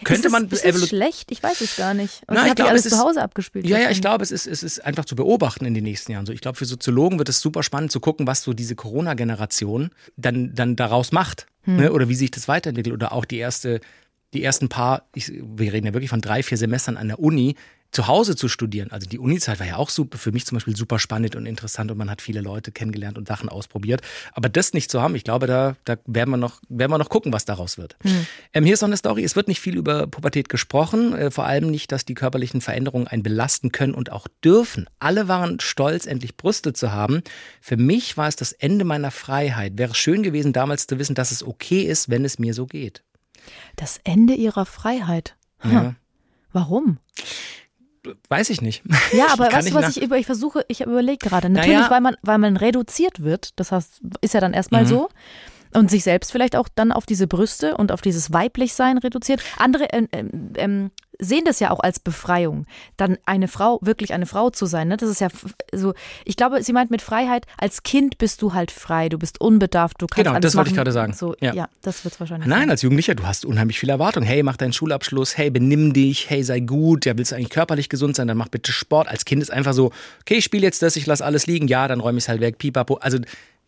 könnte 0.04 0.28
ist 0.28 0.32
man 0.32 0.48
es, 0.52 0.64
ist 0.64 0.76
es 0.76 0.90
schlecht? 0.90 1.32
Ich 1.32 1.42
weiß 1.44 1.62
es 1.62 1.76
gar 1.76 1.94
nicht. 1.94 2.22
Und 2.28 2.36
Na, 2.36 2.42
ich 2.42 2.44
ich 2.44 2.50
habe 2.52 2.56
glaub, 2.56 2.70
alles 2.70 2.86
es 2.86 2.92
zu 2.92 2.96
ist- 2.98 3.04
Hause 3.04 3.22
abgespielt. 3.22 3.66
Ja, 3.68 3.78
ja, 3.80 3.90
ich 3.92 4.02
glaube, 4.02 4.24
es 4.24 4.32
ist, 4.32 4.48
es 4.48 4.64
ist 4.64 4.84
einfach 4.86 5.06
zu 5.06 5.16
beobachten 5.16 5.66
in 5.66 5.74
den 5.74 5.84
nächsten 5.84 6.12
Jahren. 6.12 6.26
So, 6.26 6.34
ich 6.34 6.42
glaube, 6.42 6.58
für 6.58 6.66
Soziologen 6.66 7.18
wird 7.20 7.30
es 7.30 7.40
super 7.40 7.64
spannend 7.64 7.92
zu 7.92 8.00
gucken, 8.00 8.28
was 8.28 8.42
so 8.44 8.54
diese 8.54 8.76
Corona-Generation 8.76 9.92
dann, 10.18 10.54
dann 10.56 10.76
daraus 10.76 11.12
macht. 11.12 11.46
Ne? 11.66 11.92
Oder 11.92 12.10
wie 12.10 12.16
sich 12.16 12.32
das 12.32 12.48
weiterentwickelt. 12.48 12.94
Oder 12.96 13.12
auch 13.12 13.24
die 13.26 13.38
erste, 13.38 13.82
die 14.34 14.44
ersten 14.44 14.70
paar, 14.70 15.04
ich, 15.14 15.32
wir 15.32 15.74
reden 15.74 15.88
ja 15.88 15.94
wirklich 15.94 16.10
von 16.10 16.22
drei, 16.22 16.44
vier 16.44 16.58
Semestern 16.58 16.98
an 16.98 17.08
der 17.08 17.20
Uni, 17.20 17.56
zu 17.92 18.08
Hause 18.08 18.36
zu 18.36 18.48
studieren. 18.48 18.90
Also 18.92 19.08
die 19.08 19.20
Uni-Zeit 19.20 19.60
war 19.60 19.68
ja 19.68 19.76
auch 19.76 19.90
super, 19.90 20.18
für 20.18 20.32
mich 20.32 20.46
zum 20.46 20.56
Beispiel 20.56 20.76
super 20.76 20.98
spannend 20.98 21.36
und 21.36 21.46
interessant 21.46 21.92
und 21.92 21.98
man 21.98 22.10
hat 22.10 22.22
viele 22.22 22.42
Leute 22.42 22.72
kennengelernt 22.72 23.18
und 23.18 23.28
Sachen 23.28 23.50
ausprobiert. 23.50 24.02
Aber 24.34 24.50
das 24.50 24.74
nicht 24.74 24.90
zu 24.90 25.02
haben, 25.02 25.14
ich 25.16 25.24
glaube, 25.24 25.48
da, 25.48 25.76
da 25.84 25.98
werden, 26.06 26.32
wir 26.32 26.38
noch, 26.38 26.62
werden 26.70 26.92
wir 26.92 26.98
noch 26.98 27.10
gucken, 27.10 27.34
was 27.34 27.46
daraus 27.46 27.78
wird. 27.78 27.98
Ähm, 28.54 28.64
hier 28.64 28.74
ist 28.74 28.82
noch 28.82 28.88
eine 28.88 28.98
Story, 28.98 29.24
es 29.24 29.36
wird 29.36 29.48
nicht 29.48 29.60
viel 29.60 29.78
über 29.78 30.08
Pubertät 30.08 30.48
gesprochen, 30.48 31.14
äh, 31.14 31.32
vor 31.32 31.46
allem 31.46 31.70
nicht, 31.70 31.92
dass 31.92 32.06
die 32.06 32.14
körperlichen 32.14 32.62
Veränderungen 32.62 33.08
einen 33.08 33.24
belasten 33.24 33.72
können 33.72 33.94
und 33.94 34.12
auch 34.12 34.28
dürfen. 34.44 34.88
Alle 35.00 35.28
waren 35.28 35.60
stolz, 35.60 36.06
endlich 36.06 36.38
Brüste 36.38 36.74
zu 36.74 36.94
haben. 36.94 37.22
Für 37.60 37.78
mich 37.78 38.16
war 38.16 38.30
es 38.30 38.38
das 38.38 38.54
Ende 38.54 38.86
meiner 38.86 39.12
Freiheit. 39.12 39.74
Wäre 39.78 39.96
schön 39.96 40.24
gewesen, 40.24 40.54
damals 40.54 40.88
zu 40.88 40.98
wissen, 40.98 41.16
dass 41.16 41.32
es 41.32 41.44
okay 41.44 41.82
ist, 41.82 42.10
wenn 42.10 42.24
es 42.24 42.40
mir 42.40 42.54
so 42.54 42.66
geht. 42.66 43.04
Das 43.76 44.00
Ende 44.04 44.34
ihrer 44.34 44.66
Freiheit. 44.66 45.36
Hm. 45.60 45.72
Ja. 45.72 45.96
Warum? 46.54 46.98
Weiß 48.30 48.50
ich 48.50 48.62
nicht. 48.62 48.84
Ja, 49.14 49.28
aber 49.32 49.52
weißt 49.52 49.70
du, 49.70 49.74
was 49.76 49.96
ich 49.96 50.04
über, 50.04 50.18
ich 50.18 50.26
versuche, 50.26 50.66
ich 50.68 50.82
überlege 50.82 51.18
gerade. 51.18 51.50
Natürlich, 51.50 51.78
Naja. 51.78 51.92
weil 51.92 52.02
man, 52.02 52.16
weil 52.24 52.38
man 52.40 52.58
reduziert 52.58 53.22
wird, 53.24 53.60
das 53.60 53.72
heißt, 53.72 54.02
ist 54.22 54.34
ja 54.34 54.40
dann 54.40 54.52
Mhm. 54.52 54.56
erstmal 54.56 54.86
so. 54.86 55.10
Und 55.74 55.90
sich 55.90 56.04
selbst 56.04 56.34
vielleicht 56.34 56.58
auch 56.58 56.68
dann 56.76 56.92
auf 56.92 57.06
diese 57.06 57.28
Brüste 57.28 57.78
und 57.78 57.94
auf 57.94 58.02
dieses 58.02 58.34
Weiblichsein 58.34 58.98
reduziert. 58.98 59.42
Andere 59.58 59.86
ähm, 59.94 60.10
ähm, 60.12 60.52
ähm, 60.58 60.92
sehen 61.20 61.44
das 61.46 61.60
ja 61.60 61.72
auch 61.72 61.80
als 61.80 62.00
Befreiung, 62.00 62.66
dann 62.98 63.18
eine 63.26 63.48
Frau, 63.48 63.80
wirklich 63.82 64.14
eine 64.14 64.26
Frau 64.26 64.50
zu 64.50 64.66
sein. 64.66 64.88
Ne? 64.88 64.98
Das 64.98 65.10
ist 65.10 65.22
ja 65.22 65.28
so, 65.74 65.94
ich 66.26 66.36
glaube, 66.36 66.64
sie 66.64 66.74
meint 66.74 66.92
mit 66.92 67.02
Freiheit, 67.02 67.46
als 67.58 67.84
Kind 67.84 68.18
bist 68.18 68.42
du 68.42 68.54
halt 68.54 68.72
frei, 68.72 69.10
du 69.10 69.18
bist 69.18 69.40
unbedarft, 69.40 70.02
du 70.02 70.08
kannst 70.08 70.18
Genau, 70.18 70.32
alles 70.32 70.44
das 70.44 70.56
wollte 70.56 70.70
ich 70.72 70.76
gerade 70.76 70.92
sagen. 70.92 71.14
So, 71.14 71.36
ja. 71.40 71.54
Ja. 71.54 71.70
das 71.82 72.04
wird 72.04 72.14
es 72.16 72.20
wahrscheinlich 72.20 72.48
Nein, 72.48 72.62
sein. 72.62 72.70
als 72.72 72.82
Jugendlicher, 72.82 73.16
du 73.16 73.24
hast 73.24 73.46
unheimlich 73.46 73.80
viel 73.80 73.90
Erwartung. 73.90 74.24
Hey, 74.24 74.44
mach 74.44 74.58
deinen 74.58 74.74
Schulabschluss, 74.74 75.38
hey, 75.38 75.50
benimm 75.50 75.94
dich, 75.94 76.30
hey, 76.30 76.44
sei 76.44 76.60
gut, 76.60 77.06
ja, 77.06 77.18
willst 77.18 77.32
du 77.32 77.36
eigentlich 77.36 77.50
körperlich 77.50 77.90
gesund 77.90 78.16
sein, 78.16 78.28
dann 78.28 78.38
mach 78.38 78.48
bitte 78.50 78.72
Sport. 78.72 79.08
Als 79.08 79.26
Kind 79.26 79.42
ist 79.42 79.52
einfach 79.52 79.74
so, 79.74 79.92
okay, 80.22 80.36
ich 80.36 80.44
spiele 80.46 80.64
jetzt 80.64 80.82
das, 80.82 80.96
ich 80.96 81.06
lass 81.06 81.22
alles 81.22 81.46
liegen, 81.48 81.68
ja, 81.68 81.88
dann 81.88 82.00
räume 82.00 82.18
ich 82.18 82.26
es 82.26 82.30
halt 82.30 82.42
weg, 82.42 82.58
pipapo. 82.58 82.96
Also 82.96 83.20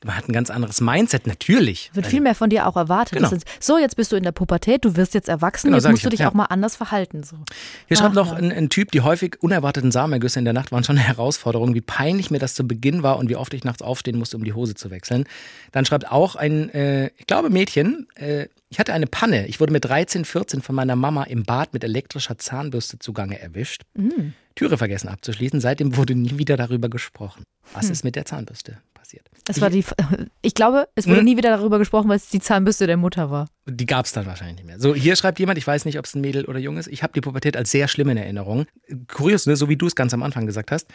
man 0.05 0.17
hat 0.17 0.27
ein 0.27 0.33
ganz 0.33 0.49
anderes 0.49 0.81
Mindset, 0.81 1.27
natürlich. 1.27 1.91
Wird 1.93 2.07
viel 2.07 2.21
mehr 2.21 2.35
von 2.35 2.49
dir 2.49 2.67
auch 2.67 2.75
erwartet. 2.75 3.17
Genau. 3.17 3.29
Ist, 3.31 3.45
so, 3.59 3.77
jetzt 3.77 3.95
bist 3.95 4.11
du 4.11 4.15
in 4.15 4.23
der 4.23 4.31
Pubertät, 4.31 4.85
du 4.85 4.95
wirst 4.95 5.13
jetzt 5.13 5.29
erwachsen, 5.29 5.67
Genau, 5.67 5.77
jetzt 5.77 5.89
musst 5.89 6.05
du 6.05 6.09
dich 6.09 6.21
ja. 6.21 6.29
auch 6.29 6.33
mal 6.33 6.45
anders 6.45 6.75
verhalten. 6.75 7.23
So. 7.23 7.37
Hier 7.87 7.97
schreibt 7.97 8.11
Ach, 8.11 8.25
noch 8.25 8.31
ja. 8.31 8.37
ein, 8.37 8.51
ein 8.51 8.69
Typ, 8.69 8.91
die 8.91 9.01
häufig 9.01 9.41
unerwarteten 9.41 9.91
Samenergüsse 9.91 10.39
in 10.39 10.45
der 10.45 10.53
Nacht 10.53 10.71
waren 10.71 10.83
schon 10.83 10.97
eine 10.97 11.07
Herausforderung, 11.07 11.73
wie 11.73 11.81
peinlich 11.81 12.31
mir 12.31 12.39
das 12.39 12.53
zu 12.53 12.67
Beginn 12.67 13.03
war 13.03 13.17
und 13.17 13.29
wie 13.29 13.35
oft 13.35 13.53
ich 13.53 13.63
nachts 13.63 13.81
aufstehen 13.81 14.17
musste, 14.17 14.37
um 14.37 14.43
die 14.43 14.53
Hose 14.53 14.75
zu 14.75 14.91
wechseln. 14.91 15.25
Dann 15.71 15.85
schreibt 15.85 16.11
auch 16.11 16.35
ein, 16.35 16.69
äh, 16.69 17.07
ich 17.17 17.27
glaube 17.27 17.49
Mädchen, 17.49 18.07
äh, 18.15 18.47
ich 18.69 18.79
hatte 18.79 18.93
eine 18.93 19.05
Panne. 19.05 19.45
Ich 19.47 19.59
wurde 19.59 19.71
mit 19.71 19.85
13, 19.85 20.25
14 20.25 20.63
von 20.63 20.73
meiner 20.73 20.95
Mama 20.95 21.23
im 21.25 21.43
Bad 21.43 21.73
mit 21.73 21.83
elektrischer 21.83 22.39
Zahnbürste 22.39 22.97
zugange 22.97 23.39
erwischt. 23.39 23.83
Mhm. 23.93 24.33
Türe 24.55 24.77
vergessen 24.77 25.09
abzuschließen. 25.09 25.61
Seitdem 25.61 25.95
wurde 25.95 26.15
nie 26.15 26.37
wieder 26.37 26.57
darüber 26.57 26.89
gesprochen. 26.89 27.43
Was 27.73 27.89
ist 27.89 28.03
mit 28.03 28.15
der 28.15 28.25
Zahnbürste? 28.25 28.79
Es 29.47 29.59
war 29.61 29.69
die, 29.69 29.83
ich 30.41 30.53
glaube, 30.53 30.87
es 30.95 31.07
wurde 31.07 31.19
Hm? 31.19 31.25
nie 31.25 31.37
wieder 31.37 31.49
darüber 31.49 31.77
gesprochen, 31.79 32.09
weil 32.09 32.17
es 32.17 32.29
die 32.29 32.39
Zahnbürste 32.39 32.87
der 32.87 32.97
Mutter 32.97 33.29
war. 33.29 33.47
Die 33.65 33.85
gab 33.85 34.05
es 34.05 34.11
dann 34.13 34.25
wahrscheinlich 34.25 34.57
nicht 34.57 34.65
mehr. 34.65 34.79
So, 34.79 34.93
hier 34.95 35.15
schreibt 35.15 35.39
jemand, 35.39 35.57
ich 35.57 35.67
weiß 35.67 35.85
nicht, 35.85 35.97
ob 35.99 36.05
es 36.05 36.15
ein 36.15 36.21
Mädel 36.21 36.45
oder 36.45 36.59
Jung 36.59 36.77
ist. 36.77 36.87
Ich 36.87 37.03
habe 37.03 37.13
die 37.13 37.21
Pubertät 37.21 37.55
als 37.57 37.71
sehr 37.71 37.87
schlimm 37.87 38.09
in 38.09 38.17
Erinnerung. 38.17 38.65
Kurios, 39.07 39.45
ne? 39.45 39.55
so 39.55 39.69
wie 39.69 39.77
du 39.77 39.87
es 39.87 39.95
ganz 39.95 40.13
am 40.13 40.23
Anfang 40.23 40.45
gesagt 40.45 40.71
hast. 40.71 40.87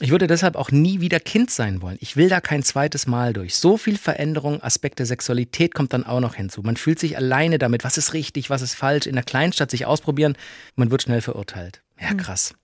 Ich 0.00 0.10
würde 0.10 0.26
deshalb 0.26 0.56
auch 0.56 0.70
nie 0.72 1.00
wieder 1.00 1.20
Kind 1.20 1.50
sein 1.50 1.80
wollen. 1.82 1.96
Ich 2.00 2.16
will 2.16 2.28
da 2.28 2.40
kein 2.40 2.62
zweites 2.64 3.06
Mal 3.06 3.32
durch. 3.32 3.54
So 3.56 3.76
viel 3.76 3.96
Veränderung, 3.98 4.60
Aspekt 4.62 4.98
der 4.98 5.06
Sexualität 5.06 5.74
kommt 5.74 5.92
dann 5.92 6.04
auch 6.04 6.18
noch 6.20 6.34
hinzu. 6.34 6.62
Man 6.62 6.76
fühlt 6.76 6.98
sich 6.98 7.16
alleine 7.16 7.58
damit, 7.58 7.84
was 7.84 7.98
ist 7.98 8.12
richtig, 8.12 8.50
was 8.50 8.62
ist 8.62 8.74
falsch. 8.74 9.06
In 9.06 9.14
der 9.14 9.22
Kleinstadt 9.24 9.70
sich 9.70 9.86
ausprobieren, 9.86 10.36
man 10.74 10.90
wird 10.90 11.02
schnell 11.02 11.20
verurteilt. 11.20 11.82
Ja, 12.00 12.14
krass. 12.14 12.54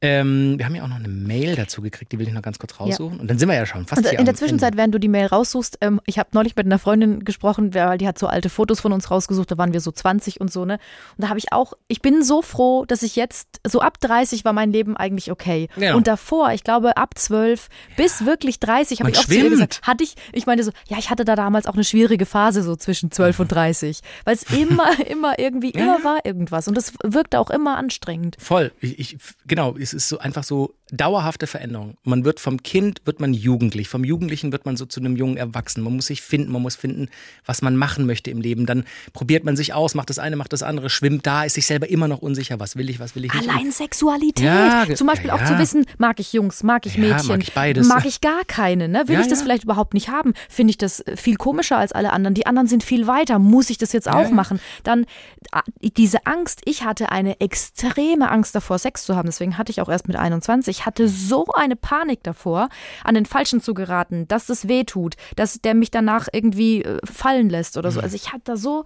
Ähm, 0.00 0.58
wir 0.58 0.64
haben 0.64 0.76
ja 0.76 0.84
auch 0.84 0.88
noch 0.88 0.96
eine 0.96 1.08
Mail 1.08 1.56
dazu 1.56 1.82
gekriegt, 1.82 2.12
die 2.12 2.20
will 2.20 2.28
ich 2.28 2.32
noch 2.32 2.42
ganz 2.42 2.60
kurz 2.60 2.78
raussuchen. 2.78 3.18
Und 3.18 3.28
dann 3.28 3.36
sind 3.36 3.48
wir 3.48 3.56
ja 3.56 3.66
schon 3.66 3.84
fast 3.84 4.00
Und 4.00 4.08
hier 4.08 4.18
in 4.20 4.26
der 4.26 4.36
Zwischenzeit, 4.36 4.76
während 4.76 4.94
du 4.94 5.00
die 5.00 5.08
Mail 5.08 5.26
raussuchst, 5.26 5.78
ähm, 5.80 6.00
ich 6.06 6.20
habe 6.20 6.28
neulich 6.34 6.54
mit 6.54 6.66
einer 6.66 6.78
Freundin 6.78 7.24
gesprochen, 7.24 7.74
weil 7.74 7.98
die 7.98 8.06
hat 8.06 8.16
so 8.16 8.28
alte 8.28 8.48
Fotos 8.48 8.78
von 8.78 8.92
uns 8.92 9.10
rausgesucht, 9.10 9.50
da 9.50 9.58
waren 9.58 9.72
wir 9.72 9.80
so 9.80 9.90
20 9.90 10.40
und 10.40 10.52
so, 10.52 10.64
ne? 10.64 10.74
Und 11.16 11.24
da 11.24 11.28
habe 11.28 11.40
ich 11.40 11.52
auch, 11.52 11.72
ich 11.88 12.00
bin 12.00 12.22
so 12.22 12.42
froh, 12.42 12.84
dass 12.84 13.02
ich 13.02 13.16
jetzt, 13.16 13.60
so 13.66 13.80
ab 13.80 13.98
30 13.98 14.44
war 14.44 14.52
mein 14.52 14.70
Leben 14.70 14.96
eigentlich 14.96 15.32
okay. 15.32 15.68
Genau. 15.74 15.96
Und 15.96 16.06
davor, 16.06 16.52
ich 16.52 16.62
glaube 16.62 16.96
ab 16.96 17.18
12 17.18 17.68
bis 17.96 18.24
wirklich 18.24 18.60
30, 18.60 19.00
habe 19.00 19.10
ich 19.10 19.18
auch 19.18 19.24
zu 19.24 19.34
ihr 19.34 19.50
gesagt, 19.50 19.80
hatte 19.82 20.04
ich, 20.04 20.14
ich 20.32 20.46
meine 20.46 20.62
so, 20.62 20.70
ja, 20.88 20.98
ich 20.98 21.10
hatte 21.10 21.24
da 21.24 21.34
damals 21.34 21.66
auch 21.66 21.74
eine 21.74 21.84
schwierige 21.84 22.24
Phase 22.24 22.62
so 22.62 22.76
zwischen 22.76 23.10
12 23.10 23.40
und 23.40 23.48
30, 23.52 24.00
weil 24.24 24.34
es 24.36 24.44
immer, 24.44 24.88
immer 25.08 25.40
irgendwie, 25.40 25.70
immer 25.70 26.04
war 26.04 26.24
irgendwas 26.24 26.68
und 26.68 26.76
das 26.76 26.92
wirkte 27.02 27.40
auch 27.40 27.50
immer 27.50 27.76
anstrengend. 27.76 28.36
Voll. 28.38 28.70
Ich, 28.80 28.98
ich, 29.00 29.18
genau, 29.48 29.74
es 29.88 29.94
ist 29.94 30.08
so 30.08 30.18
einfach 30.18 30.44
so 30.44 30.74
dauerhafte 30.90 31.46
Veränderung. 31.46 31.96
Man 32.02 32.24
wird 32.24 32.40
vom 32.40 32.62
Kind 32.62 33.02
wird 33.04 33.20
man 33.20 33.34
jugendlich, 33.34 33.88
vom 33.88 34.04
Jugendlichen 34.04 34.52
wird 34.52 34.66
man 34.66 34.76
so 34.76 34.86
zu 34.86 35.00
einem 35.00 35.16
jungen 35.16 35.36
Erwachsenen. 35.36 35.84
Man 35.84 35.96
muss 35.96 36.06
sich 36.06 36.22
finden, 36.22 36.52
man 36.52 36.62
muss 36.62 36.76
finden, 36.76 37.08
was 37.44 37.62
man 37.62 37.76
machen 37.76 38.06
möchte 38.06 38.30
im 38.30 38.40
Leben. 38.40 38.66
Dann 38.66 38.84
probiert 39.12 39.44
man 39.44 39.56
sich 39.56 39.74
aus, 39.74 39.94
macht 39.94 40.10
das 40.10 40.18
eine, 40.18 40.36
macht 40.36 40.52
das 40.52 40.62
andere, 40.62 40.90
schwimmt 40.90 41.26
da, 41.26 41.44
ist 41.44 41.54
sich 41.54 41.66
selber 41.66 41.88
immer 41.88 42.08
noch 42.08 42.18
unsicher, 42.18 42.58
was 42.60 42.76
will 42.76 42.88
ich, 42.90 43.00
was 43.00 43.14
will 43.14 43.24
ich 43.24 43.34
nicht. 43.34 43.48
Allein 43.48 43.70
Sexualität. 43.70 44.44
Ja, 44.44 44.86
Zum 44.94 45.06
Beispiel 45.06 45.28
ja, 45.28 45.34
auch 45.34 45.40
ja. 45.40 45.46
zu 45.46 45.58
wissen, 45.58 45.84
mag 45.98 46.20
ich 46.20 46.32
Jungs, 46.32 46.62
mag 46.62 46.86
ich 46.86 46.96
Mädchen, 46.96 47.28
mag 47.28 47.42
ich 47.42 47.52
beides. 47.52 47.86
mag 47.86 48.04
ich 48.04 48.20
gar 48.20 48.44
keine. 48.46 48.88
Ne? 48.88 49.04
Will 49.06 49.20
ich 49.20 49.28
das 49.28 49.42
vielleicht 49.42 49.64
überhaupt 49.64 49.94
nicht 49.94 50.08
haben? 50.08 50.34
Finde 50.48 50.70
ich 50.70 50.78
das 50.78 51.00
äh, 51.00 51.16
viel 51.16 51.36
komischer 51.36 51.76
als 51.76 51.92
alle 51.92 52.12
anderen. 52.12 52.34
Die 52.34 52.46
anderen 52.46 52.68
sind 52.68 52.82
viel 52.82 53.06
weiter. 53.06 53.38
Muss 53.38 53.70
ich 53.70 53.78
das 53.78 53.92
jetzt 53.92 54.08
auch 54.08 54.30
machen? 54.30 54.60
Dann 54.84 55.06
ah, 55.52 55.62
diese 55.80 56.26
Angst. 56.26 56.60
Ich 56.64 56.84
hatte 56.84 57.10
eine 57.10 57.40
extreme 57.40 58.30
Angst 58.30 58.54
davor, 58.54 58.78
Sex 58.78 59.04
zu 59.04 59.16
haben. 59.16 59.26
Deswegen 59.26 59.58
hatte 59.58 59.70
ich 59.70 59.80
auch 59.80 59.88
erst 59.88 60.08
mit 60.08 60.16
21, 60.16 60.77
hatte 60.86 61.08
so 61.08 61.46
eine 61.54 61.76
Panik 61.76 62.22
davor, 62.22 62.68
an 63.04 63.14
den 63.14 63.26
Falschen 63.26 63.60
zu 63.60 63.74
geraten, 63.74 64.26
dass 64.28 64.46
das 64.46 64.68
weh 64.68 64.84
tut, 64.84 65.16
dass 65.36 65.60
der 65.60 65.74
mich 65.74 65.90
danach 65.90 66.28
irgendwie 66.32 66.82
äh, 66.84 66.98
fallen 67.04 67.48
lässt 67.50 67.76
oder 67.76 67.90
so. 67.90 68.00
Also 68.00 68.14
ich 68.16 68.32
hatte 68.32 68.42
da 68.44 68.56
so, 68.56 68.84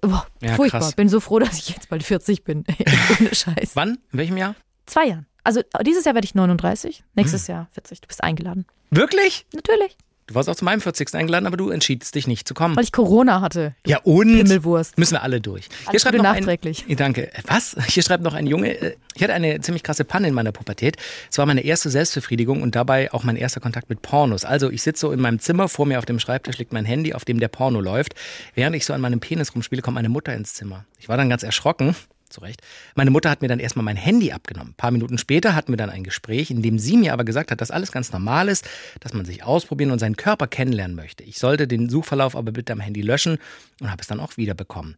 boah, 0.00 0.26
Ja, 0.40 0.54
furchtbar. 0.54 0.80
krass. 0.80 0.94
Bin 0.94 1.08
so 1.08 1.20
froh, 1.20 1.38
dass 1.40 1.58
ich 1.58 1.68
jetzt 1.70 1.88
bald 1.88 2.02
40 2.02 2.44
bin. 2.44 2.64
Ohne 3.20 3.34
Scheiß. 3.34 3.72
Wann? 3.74 3.98
In 4.12 4.18
welchem 4.18 4.36
Jahr? 4.36 4.54
Zwei 4.86 5.06
Jahren. 5.06 5.26
Also 5.44 5.60
dieses 5.84 6.04
Jahr 6.04 6.14
werde 6.14 6.24
ich 6.24 6.34
39, 6.34 6.98
Hm. 6.98 7.04
nächstes 7.14 7.46
Jahr 7.48 7.68
40. 7.72 8.00
Du 8.00 8.06
bist 8.08 8.22
eingeladen. 8.22 8.64
Wirklich? 8.90 9.46
Natürlich, 9.54 9.96
Du 10.32 10.36
warst 10.36 10.48
auch 10.48 10.56
zu 10.56 10.64
meinem 10.64 10.80
40. 10.80 11.14
eingeladen, 11.14 11.46
aber 11.46 11.58
du 11.58 11.68
entschiedst 11.68 12.14
dich 12.14 12.26
nicht 12.26 12.48
zu 12.48 12.54
kommen. 12.54 12.74
weil 12.74 12.84
ich 12.84 12.92
Corona 12.92 13.42
hatte. 13.42 13.74
Ja, 13.86 13.98
und? 14.02 14.34
Himmelwurst. 14.34 14.96
Müssen 14.96 15.12
wir 15.12 15.22
alle 15.22 15.42
durch. 15.42 15.68
Alles 15.84 16.04
Gute 16.04 16.16
noch 16.16 16.22
nachträglich. 16.24 16.86
Ein, 16.88 16.96
danke. 16.96 17.30
Was? 17.46 17.76
Hier 17.88 18.02
schreibt 18.02 18.22
noch 18.24 18.32
ein 18.32 18.46
Junge. 18.46 18.70
äh, 18.80 18.96
Ich 19.14 19.22
hatte 19.22 19.34
eine 19.34 19.60
ziemlich 19.60 19.82
krasse 19.82 20.04
Panne 20.04 20.28
in 20.28 20.34
meiner 20.34 20.50
Pubertät. 20.52 20.96
Es 21.30 21.36
war 21.36 21.44
meine 21.44 21.60
erste 21.62 21.90
Selbstbefriedigung 21.90 22.62
und 22.62 22.74
dabei 22.74 23.12
auch 23.12 23.24
mein 23.24 23.36
erster 23.36 23.60
Kontakt 23.60 23.90
mit 23.90 24.00
Pornos. 24.00 24.46
Also 24.46 24.70
ich 24.70 24.82
sitze 24.82 25.02
so 25.02 25.12
in 25.12 25.20
meinem 25.20 25.38
Zimmer, 25.38 25.68
vor 25.68 25.84
mir 25.84 25.98
auf 25.98 26.06
dem 26.06 26.18
Schreibtisch 26.18 26.56
liegt 26.56 26.72
mein 26.72 26.86
Handy, 26.86 27.12
auf 27.12 27.26
dem 27.26 27.38
der 27.38 27.48
Porno 27.48 27.82
läuft. 27.82 28.14
Während 28.54 28.74
ich 28.74 28.86
so 28.86 28.94
an 28.94 29.02
meinem 29.02 29.20
Penis 29.20 29.54
rumspiele, 29.54 29.82
kommt 29.82 29.96
meine 29.96 30.08
Mutter 30.08 30.32
ins 30.34 30.54
Zimmer. 30.54 30.86
Ich 30.98 31.10
war 31.10 31.18
dann 31.18 31.28
ganz 31.28 31.42
erschrocken. 31.42 31.94
Zu 32.32 32.40
Recht. 32.40 32.62
Meine 32.94 33.10
Mutter 33.10 33.30
hat 33.30 33.42
mir 33.42 33.48
dann 33.48 33.60
erstmal 33.60 33.84
mein 33.84 33.96
Handy 33.96 34.32
abgenommen. 34.32 34.72
Ein 34.72 34.76
paar 34.76 34.90
Minuten 34.90 35.18
später 35.18 35.54
hatten 35.54 35.72
wir 35.72 35.76
dann 35.76 35.90
ein 35.90 36.02
Gespräch, 36.02 36.50
in 36.50 36.62
dem 36.62 36.78
sie 36.78 36.96
mir 36.96 37.12
aber 37.12 37.24
gesagt 37.24 37.50
hat, 37.50 37.60
dass 37.60 37.70
alles 37.70 37.92
ganz 37.92 38.12
normal 38.12 38.48
ist, 38.48 38.68
dass 39.00 39.12
man 39.12 39.24
sich 39.24 39.44
ausprobieren 39.44 39.90
und 39.90 39.98
seinen 39.98 40.16
Körper 40.16 40.46
kennenlernen 40.46 40.96
möchte. 40.96 41.22
Ich 41.24 41.38
sollte 41.38 41.68
den 41.68 41.88
Suchverlauf 41.88 42.34
aber 42.34 42.52
bitte 42.52 42.72
am 42.72 42.80
Handy 42.80 43.02
löschen 43.02 43.38
und 43.80 43.90
habe 43.90 44.00
es 44.00 44.08
dann 44.08 44.20
auch 44.20 44.36
wieder 44.36 44.54
bekommen. 44.54 44.96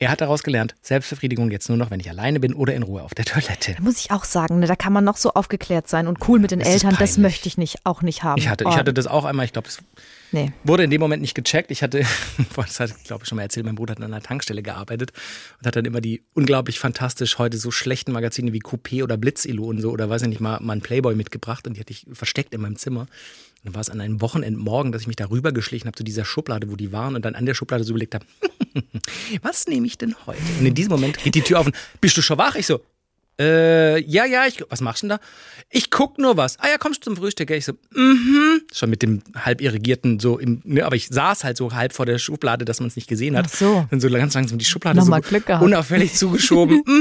Er 0.00 0.10
hat 0.10 0.20
daraus 0.20 0.44
gelernt, 0.44 0.76
Selbstbefriedigung 0.80 1.50
jetzt 1.50 1.68
nur 1.68 1.76
noch, 1.76 1.90
wenn 1.90 1.98
ich 1.98 2.08
alleine 2.08 2.38
bin 2.38 2.54
oder 2.54 2.72
in 2.72 2.84
Ruhe 2.84 3.02
auf 3.02 3.14
der 3.14 3.24
Toilette. 3.24 3.74
Da 3.74 3.82
muss 3.82 3.98
ich 3.98 4.12
auch 4.12 4.22
sagen, 4.22 4.60
ne, 4.60 4.68
da 4.68 4.76
kann 4.76 4.92
man 4.92 5.02
noch 5.02 5.16
so 5.16 5.32
aufgeklärt 5.32 5.88
sein 5.88 6.06
und 6.06 6.28
cool 6.28 6.38
mit 6.38 6.52
den 6.52 6.60
Das 6.60 6.68
Eltern. 6.68 6.94
Das 7.00 7.18
möchte 7.18 7.48
ich 7.48 7.58
nicht, 7.58 7.78
auch 7.82 8.02
nicht 8.02 8.22
haben. 8.22 8.38
Ich 8.38 8.46
hatte, 8.46 8.64
Oh, 8.64 8.70
ich 8.70 8.76
hatte 8.76 8.94
das 8.94 9.08
auch 9.08 9.24
einmal, 9.24 9.44
ich 9.44 9.52
glaube, 9.52 9.66
das 9.66 9.78
nee. 10.30 10.52
wurde 10.62 10.84
in 10.84 10.90
dem 10.90 11.00
Moment 11.00 11.20
nicht 11.20 11.34
gecheckt. 11.34 11.72
Ich 11.72 11.82
hatte, 11.82 12.04
das 12.56 12.78
hat, 12.78 12.94
glaube 13.04 13.24
ich, 13.24 13.28
schon 13.28 13.36
mal 13.36 13.42
erzählt, 13.42 13.66
mein 13.66 13.74
Bruder 13.74 13.92
hat 13.92 13.98
an 13.98 14.04
einer 14.04 14.22
Tankstelle 14.22 14.62
gearbeitet 14.62 15.12
und 15.58 15.66
hat 15.66 15.74
dann 15.74 15.84
immer 15.84 16.00
die 16.00 16.22
unglaublich 16.32 16.78
fantastisch 16.78 17.38
heute 17.38 17.58
so 17.58 17.72
schlechten 17.72 18.12
Magazine 18.12 18.52
wie 18.52 18.60
Coupé 18.60 19.02
oder 19.02 19.16
Blitzilo 19.16 19.64
und 19.64 19.80
so 19.80 19.90
oder 19.90 20.08
weiß 20.08 20.22
ich 20.22 20.28
nicht 20.28 20.40
mal, 20.40 20.60
mal 20.60 20.74
einen 20.74 20.82
Playboy 20.82 21.16
mitgebracht 21.16 21.66
und 21.66 21.76
die 21.76 21.80
hatte 21.80 21.92
ich 21.92 22.06
versteckt 22.12 22.54
in 22.54 22.60
meinem 22.60 22.76
Zimmer. 22.76 23.00
Und 23.00 23.08
dann 23.64 23.74
war 23.74 23.80
es 23.80 23.90
an 23.90 24.00
einem 24.00 24.20
Wochenendmorgen, 24.20 24.92
dass 24.92 25.02
ich 25.02 25.08
mich 25.08 25.16
da 25.16 25.28
rübergeschlichen 25.28 25.88
habe 25.88 25.96
zu 25.96 26.04
dieser 26.04 26.24
Schublade, 26.24 26.70
wo 26.70 26.76
die 26.76 26.92
waren 26.92 27.16
und 27.16 27.24
dann 27.24 27.34
an 27.34 27.46
der 27.46 27.54
Schublade 27.54 27.82
so 27.82 27.90
überlegt 27.90 28.14
habe, 28.14 28.24
was 29.42 29.66
nehme 29.66 29.86
ich 29.86 29.98
denn 29.98 30.14
heute? 30.26 30.40
Und 30.58 30.66
in 30.66 30.74
diesem 30.74 30.90
Moment 30.90 31.18
geht 31.18 31.34
die 31.34 31.42
Tür 31.42 31.60
auf 31.60 31.66
und 31.66 31.76
bist 32.00 32.16
du 32.16 32.22
schon 32.22 32.38
wach? 32.38 32.54
Ich 32.56 32.66
so, 32.66 32.80
äh, 33.40 34.00
ja, 34.02 34.24
ja, 34.24 34.46
ich, 34.46 34.64
was 34.68 34.80
machst 34.80 35.02
du 35.02 35.08
denn 35.08 35.18
da? 35.18 35.24
Ich 35.70 35.90
guck 35.90 36.18
nur 36.18 36.36
was. 36.36 36.58
Ah 36.58 36.68
ja, 36.68 36.78
kommst 36.78 37.00
du 37.00 37.10
zum 37.10 37.16
Frühstück? 37.16 37.50
Ich 37.50 37.66
so, 37.66 37.72
mhm. 37.94 38.62
Schon 38.72 38.90
mit 38.90 39.02
dem 39.02 39.22
halb 39.36 39.60
irrigierten, 39.60 40.18
so 40.18 40.38
im, 40.38 40.60
ne, 40.64 40.82
aber 40.82 40.96
ich 40.96 41.06
saß 41.08 41.44
halt 41.44 41.56
so 41.56 41.72
halb 41.72 41.92
vor 41.92 42.04
der 42.04 42.18
Schublade, 42.18 42.64
dass 42.64 42.80
man 42.80 42.88
es 42.88 42.96
nicht 42.96 43.06
gesehen 43.06 43.36
hat. 43.36 43.46
Ach 43.48 43.54
so. 43.54 43.86
Dann 43.90 44.00
so 44.00 44.10
ganz 44.10 44.34
langsam 44.34 44.58
die 44.58 44.64
Schublade 44.64 44.98
Nochmal 44.98 45.22
so 45.22 45.28
Glück 45.28 45.46
gehabt. 45.46 45.64
unauffällig 45.64 46.14
zugeschoben. 46.14 46.82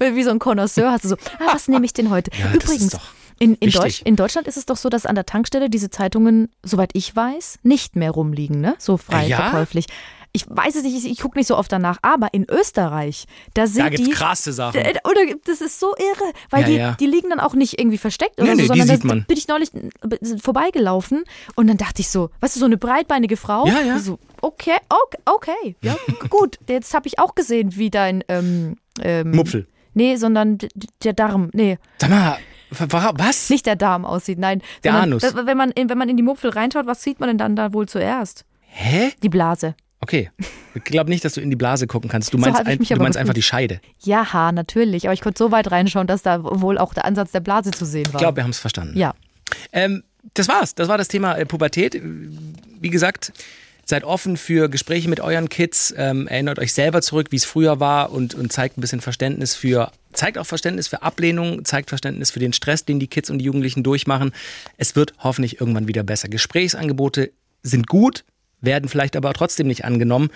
Mhm. 0.00 0.16
Wie 0.16 0.22
so 0.22 0.30
ein 0.30 0.38
Connoisseur 0.38 0.90
hast 0.90 1.04
du 1.04 1.08
so, 1.10 1.16
ah, 1.38 1.52
was 1.52 1.68
nehme 1.68 1.84
ich 1.84 1.92
denn 1.92 2.10
heute? 2.10 2.30
Ja, 2.36 2.46
das 2.46 2.54
ist 2.54 2.64
Übrigens, 2.64 2.92
doch 2.92 3.12
in, 3.40 3.54
in. 3.56 3.70
Deutsch, 3.70 4.02
in 4.04 4.14
Deutschland 4.14 4.46
ist 4.46 4.56
es 4.56 4.66
doch 4.66 4.76
so, 4.76 4.88
dass 4.88 5.04
an 5.06 5.16
der 5.16 5.26
Tankstelle 5.26 5.68
diese 5.68 5.90
Zeitungen, 5.90 6.48
soweit 6.62 6.90
ich 6.92 7.14
weiß, 7.16 7.58
nicht 7.64 7.96
mehr 7.96 8.12
rumliegen, 8.12 8.60
ne? 8.60 8.76
So 8.78 8.96
frei 8.96 9.26
Ja? 9.26 9.36
verkäuflich. 9.38 9.86
Ich 10.32 10.44
weiß 10.48 10.76
es 10.76 10.84
nicht, 10.84 10.94
ich, 10.96 11.10
ich 11.10 11.18
gucke 11.18 11.36
nicht 11.36 11.48
so 11.48 11.56
oft 11.56 11.72
danach, 11.72 11.98
aber 12.02 12.32
in 12.32 12.48
Österreich, 12.48 13.24
da 13.54 13.66
sind 13.66 13.82
Da 13.82 13.88
gibt's 13.88 14.06
die. 14.06 14.12
krasse 14.14 14.52
Sachen. 14.52 14.78
Oder 14.80 15.22
das 15.44 15.60
ist 15.60 15.80
so 15.80 15.92
irre, 15.98 16.32
weil 16.50 16.60
Ja, 16.60 16.66
die, 16.68 16.74
ja. 16.76 16.92
die 17.00 17.06
liegen 17.06 17.30
dann 17.30 17.40
auch 17.40 17.54
nicht 17.54 17.80
irgendwie 17.80 17.98
versteckt 17.98 18.40
oder 18.40 18.54
Nee, 18.54 18.62
nee, 18.62 18.66
so, 18.68 18.72
die 18.74 18.78
sondern 18.78 18.96
sieht 18.96 19.04
da 19.04 19.08
man. 19.08 19.24
bin 19.26 19.36
ich 19.36 19.48
neulich 19.48 19.70
äh, 19.74 20.38
vorbeigelaufen 20.40 21.24
und 21.56 21.66
dann 21.66 21.78
dachte 21.78 22.00
ich 22.02 22.10
so, 22.10 22.30
weißt 22.40 22.54
du, 22.54 22.60
so 22.60 22.66
eine 22.66 22.76
breitbeinige 22.76 23.36
Frau. 23.36 23.66
Ja, 23.66 23.80
ja. 23.80 23.98
So, 23.98 24.20
okay, 24.40 24.76
okay, 24.88 25.18
okay, 25.24 25.76
ja, 25.82 25.96
gut. 26.28 26.58
Jetzt 26.68 26.94
habe 26.94 27.08
ich 27.08 27.18
auch 27.18 27.34
gesehen, 27.34 27.76
wie 27.76 27.90
dein 27.90 28.22
ähm, 28.28 28.76
ähm, 29.02 29.32
Mupfel. 29.32 29.66
Nee, 29.94 30.14
sondern 30.14 30.58
der 31.02 31.12
Darm. 31.12 31.50
Nee, 31.52 31.76
Sag 31.98 32.10
mal, 32.10 32.38
was? 32.70 33.50
nicht 33.50 33.66
der 33.66 33.76
Darm 33.76 34.04
aussieht, 34.04 34.38
nein. 34.38 34.62
Der 34.84 34.94
Anus. 34.94 35.22
Das, 35.22 35.34
wenn, 35.34 35.56
man 35.56 35.70
in, 35.70 35.88
wenn 35.88 35.98
man 35.98 36.08
in 36.08 36.16
die 36.16 36.22
Mupfel 36.22 36.50
reinschaut, 36.50 36.86
was 36.86 37.02
sieht 37.02 37.20
man 37.20 37.28
denn 37.28 37.38
dann 37.38 37.56
da 37.56 37.72
wohl 37.72 37.88
zuerst? 37.88 38.44
Hä? 38.60 39.12
Die 39.22 39.28
Blase. 39.28 39.74
Okay. 40.00 40.30
Ich 40.74 40.84
glaube 40.84 41.10
nicht, 41.10 41.24
dass 41.24 41.34
du 41.34 41.40
in 41.40 41.50
die 41.50 41.56
Blase 41.56 41.86
gucken 41.86 42.08
kannst. 42.08 42.32
Du 42.32 42.38
meinst, 42.38 42.64
ein, 42.64 42.78
du 42.78 42.96
meinst 42.96 43.18
einfach 43.18 43.34
die 43.34 43.42
Scheide. 43.42 43.80
Ja, 44.02 44.32
ha, 44.32 44.52
natürlich. 44.52 45.06
Aber 45.06 45.12
ich 45.12 45.20
konnte 45.20 45.38
so 45.38 45.50
weit 45.50 45.70
reinschauen, 45.70 46.06
dass 46.06 46.22
da 46.22 46.42
wohl 46.42 46.78
auch 46.78 46.94
der 46.94 47.04
Ansatz 47.04 47.32
der 47.32 47.40
Blase 47.40 47.70
zu 47.72 47.84
sehen 47.84 48.06
war. 48.06 48.14
Ich 48.14 48.18
glaube, 48.18 48.36
wir 48.36 48.44
haben 48.44 48.50
es 48.50 48.58
verstanden. 48.58 48.96
ja. 48.96 49.14
Ähm, 49.72 50.04
das 50.34 50.48
war's. 50.48 50.74
Das 50.74 50.88
war 50.88 50.98
das 50.98 51.08
Thema 51.08 51.36
äh, 51.36 51.46
Pubertät. 51.46 52.00
Wie 52.00 52.90
gesagt, 52.90 53.32
seid 53.84 54.04
offen 54.04 54.36
für 54.36 54.68
Gespräche 54.68 55.08
mit 55.08 55.20
euren 55.20 55.48
Kids. 55.48 55.94
Ähm, 55.96 56.26
erinnert 56.26 56.58
euch 56.58 56.72
selber 56.72 57.02
zurück, 57.02 57.28
wie 57.30 57.36
es 57.36 57.44
früher 57.44 57.80
war 57.80 58.12
und, 58.12 58.34
und 58.34 58.52
zeigt 58.52 58.78
ein 58.78 58.80
bisschen 58.80 59.00
Verständnis 59.00 59.54
für, 59.54 59.92
zeigt 60.12 60.38
auch 60.38 60.46
Verständnis 60.46 60.88
für 60.88 61.02
Ablehnung, 61.02 61.64
zeigt 61.64 61.88
Verständnis 61.88 62.30
für 62.30 62.40
den 62.40 62.52
Stress, 62.52 62.84
den 62.84 63.00
die 63.00 63.08
Kids 63.08 63.30
und 63.30 63.38
die 63.38 63.44
Jugendlichen 63.44 63.82
durchmachen. 63.82 64.32
Es 64.76 64.96
wird 64.96 65.14
hoffentlich 65.18 65.60
irgendwann 65.60 65.88
wieder 65.88 66.02
besser. 66.02 66.28
Gesprächsangebote 66.28 67.32
sind 67.62 67.86
gut, 67.86 68.24
werden 68.60 68.88
vielleicht 68.88 69.16
aber 69.16 69.32
trotzdem 69.32 69.66
nicht 69.66 69.84
angenommen 69.84 70.30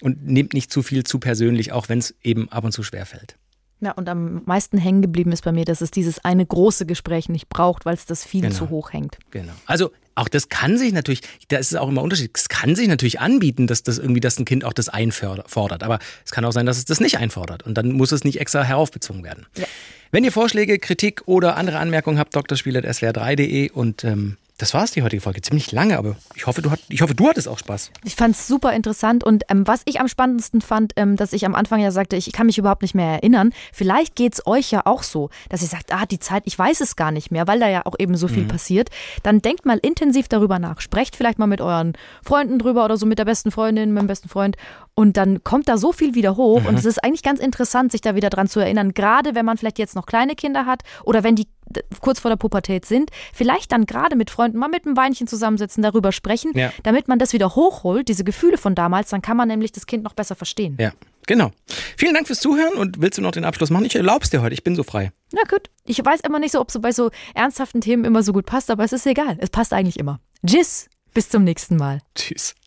und 0.00 0.26
nehmt 0.26 0.54
nicht 0.54 0.72
zu 0.72 0.82
viel 0.82 1.04
zu 1.04 1.18
persönlich, 1.18 1.72
auch 1.72 1.88
wenn 1.88 1.98
es 1.98 2.14
eben 2.22 2.50
ab 2.50 2.64
und 2.64 2.72
zu 2.72 2.82
schwerfällt. 2.82 3.36
Ja, 3.80 3.92
und 3.92 4.08
am 4.08 4.42
meisten 4.44 4.76
hängen 4.76 5.02
geblieben 5.02 5.30
ist 5.30 5.44
bei 5.44 5.52
mir, 5.52 5.64
dass 5.64 5.80
es 5.80 5.90
dieses 5.92 6.24
eine 6.24 6.44
große 6.44 6.84
Gespräch 6.84 7.28
nicht 7.28 7.48
braucht, 7.48 7.86
weil 7.86 7.94
es 7.94 8.06
das 8.06 8.24
viel 8.24 8.40
Genau. 8.42 8.54
zu 8.54 8.70
hoch 8.70 8.92
hängt. 8.92 9.18
Genau. 9.30 9.52
Also 9.66 9.92
auch 10.16 10.28
das 10.28 10.48
kann 10.48 10.76
sich 10.78 10.92
natürlich, 10.92 11.20
da 11.46 11.58
ist 11.58 11.70
es 11.70 11.78
auch 11.78 11.88
immer 11.88 12.02
Unterschied, 12.02 12.32
es 12.36 12.48
kann 12.48 12.74
sich 12.74 12.88
natürlich 12.88 13.20
anbieten, 13.20 13.68
dass 13.68 13.84
das 13.84 13.98
irgendwie, 13.98 14.18
dass 14.18 14.36
ein 14.38 14.44
Kind 14.44 14.64
auch 14.64 14.72
das 14.72 14.88
einfordert. 14.88 15.84
Aber 15.84 16.00
es 16.24 16.32
kann 16.32 16.44
auch 16.44 16.50
sein, 16.50 16.66
dass 16.66 16.76
es 16.78 16.86
das 16.86 16.98
nicht 16.98 17.18
einfordert. 17.18 17.62
Und 17.62 17.74
dann 17.78 17.92
muss 17.92 18.10
es 18.10 18.24
nicht 18.24 18.40
extra 18.40 18.64
heraufbezogen 18.64 19.22
werden. 19.22 19.46
Ja. 19.56 19.66
Wenn 20.10 20.24
ihr 20.24 20.32
Vorschläge, 20.32 20.80
Kritik 20.80 21.22
oder 21.26 21.56
andere 21.56 21.78
Anmerkungen 21.78 22.18
habt, 22.18 22.34
drspiel.swr3.de 22.34 23.70
und 23.70 24.02
ähm, 24.02 24.36
das 24.58 24.74
war's 24.74 24.90
die 24.90 25.02
heutige 25.02 25.22
Folge. 25.22 25.40
Ziemlich 25.40 25.70
lange, 25.70 25.96
aber 25.96 26.16
ich 26.34 26.46
hoffe, 26.46 26.62
du, 26.62 26.70
hat, 26.70 26.80
ich 26.88 27.00
hoffe, 27.00 27.14
du 27.14 27.28
hattest 27.28 27.46
auch 27.46 27.58
Spaß. 27.58 27.92
Ich 28.04 28.16
fand 28.16 28.34
es 28.34 28.48
super 28.48 28.72
interessant 28.72 29.22
und 29.22 29.44
ähm, 29.48 29.66
was 29.66 29.82
ich 29.84 30.00
am 30.00 30.08
spannendsten 30.08 30.60
fand, 30.60 30.92
ähm, 30.96 31.16
dass 31.16 31.32
ich 31.32 31.46
am 31.46 31.54
Anfang 31.54 31.80
ja 31.80 31.92
sagte, 31.92 32.16
ich 32.16 32.32
kann 32.32 32.46
mich 32.46 32.58
überhaupt 32.58 32.82
nicht 32.82 32.94
mehr 32.94 33.12
erinnern. 33.12 33.52
Vielleicht 33.72 34.16
geht's 34.16 34.44
euch 34.46 34.72
ja 34.72 34.82
auch 34.84 35.04
so, 35.04 35.30
dass 35.48 35.62
ihr 35.62 35.68
sagt, 35.68 35.94
ah, 35.94 36.06
die 36.06 36.18
Zeit, 36.18 36.42
ich 36.46 36.58
weiß 36.58 36.80
es 36.80 36.96
gar 36.96 37.12
nicht 37.12 37.30
mehr, 37.30 37.46
weil 37.46 37.60
da 37.60 37.68
ja 37.68 37.86
auch 37.86 37.94
eben 37.98 38.16
so 38.16 38.26
viel 38.26 38.44
passiert. 38.44 38.90
Dann 39.22 39.40
denkt 39.40 39.64
mal 39.64 39.78
intensiv 39.78 40.26
darüber 40.26 40.58
nach. 40.58 40.80
Sprecht 40.80 41.14
vielleicht 41.14 41.38
mal 41.38 41.46
mit 41.46 41.60
euren 41.60 41.92
Freunden 42.24 42.58
drüber 42.58 42.84
oder 42.84 42.96
so 42.96 43.06
mit 43.06 43.20
der 43.20 43.24
besten 43.24 43.52
Freundin, 43.52 43.92
mit 43.92 44.02
dem 44.02 44.06
besten 44.08 44.28
Freund. 44.28 44.56
Und 44.98 45.16
dann 45.16 45.44
kommt 45.44 45.68
da 45.68 45.78
so 45.78 45.92
viel 45.92 46.16
wieder 46.16 46.36
hoch. 46.36 46.64
Und 46.64 46.76
es 46.76 46.84
ist 46.84 47.04
eigentlich 47.04 47.22
ganz 47.22 47.38
interessant, 47.38 47.92
sich 47.92 48.00
da 48.00 48.16
wieder 48.16 48.30
dran 48.30 48.48
zu 48.48 48.58
erinnern. 48.58 48.94
Gerade 48.94 49.36
wenn 49.36 49.44
man 49.44 49.56
vielleicht 49.56 49.78
jetzt 49.78 49.94
noch 49.94 50.06
kleine 50.06 50.34
Kinder 50.34 50.66
hat 50.66 50.82
oder 51.04 51.22
wenn 51.22 51.36
die 51.36 51.46
kurz 52.00 52.18
vor 52.18 52.30
der 52.30 52.36
Pubertät 52.36 52.84
sind, 52.84 53.10
vielleicht 53.32 53.70
dann 53.70 53.86
gerade 53.86 54.16
mit 54.16 54.28
Freunden 54.28 54.58
mal 54.58 54.66
mit 54.66 54.86
einem 54.86 54.96
Weinchen 54.96 55.28
zusammensitzen, 55.28 55.84
darüber 55.84 56.10
sprechen, 56.10 56.50
Ja. 56.56 56.72
damit 56.82 57.06
man 57.06 57.20
das 57.20 57.32
wieder 57.32 57.54
hochholt, 57.54 58.08
diese 58.08 58.24
Gefühle 58.24 58.58
von 58.58 58.74
damals, 58.74 59.10
dann 59.10 59.22
kann 59.22 59.36
man 59.36 59.46
nämlich 59.46 59.70
das 59.70 59.86
Kind 59.86 60.02
noch 60.02 60.14
besser 60.14 60.34
verstehen. 60.34 60.76
Ja, 60.80 60.90
genau. 61.28 61.52
Vielen 61.96 62.14
Dank 62.14 62.26
fürs 62.26 62.40
Zuhören 62.40 62.74
und 62.74 63.00
willst 63.00 63.18
du 63.18 63.22
noch 63.22 63.30
den 63.30 63.44
Abschluss 63.44 63.70
machen? 63.70 63.84
Ich 63.84 63.94
erlaub's 63.94 64.30
dir 64.30 64.42
heute, 64.42 64.54
ich 64.54 64.64
bin 64.64 64.74
so 64.74 64.82
frei. 64.82 65.12
Na 65.30 65.42
gut. 65.48 65.70
Ich 65.84 66.04
weiß 66.04 66.22
immer 66.22 66.40
nicht 66.40 66.50
so, 66.50 66.60
ob 66.60 66.72
so 66.72 66.80
bei 66.80 66.90
so 66.90 67.10
ernsthaften 67.34 67.80
Themen 67.82 68.04
immer 68.04 68.24
so 68.24 68.32
gut 68.32 68.46
passt, 68.46 68.68
aber 68.68 68.82
es 68.82 68.92
ist 68.92 69.06
egal. 69.06 69.36
Es 69.38 69.50
passt 69.50 69.72
eigentlich 69.72 69.98
immer. 70.00 70.18
Tschüss. 70.44 70.88
Bis 71.14 71.28
zum 71.28 71.44
nächsten 71.44 71.76
Mal. 71.76 72.00
Tschüss. 72.16 72.56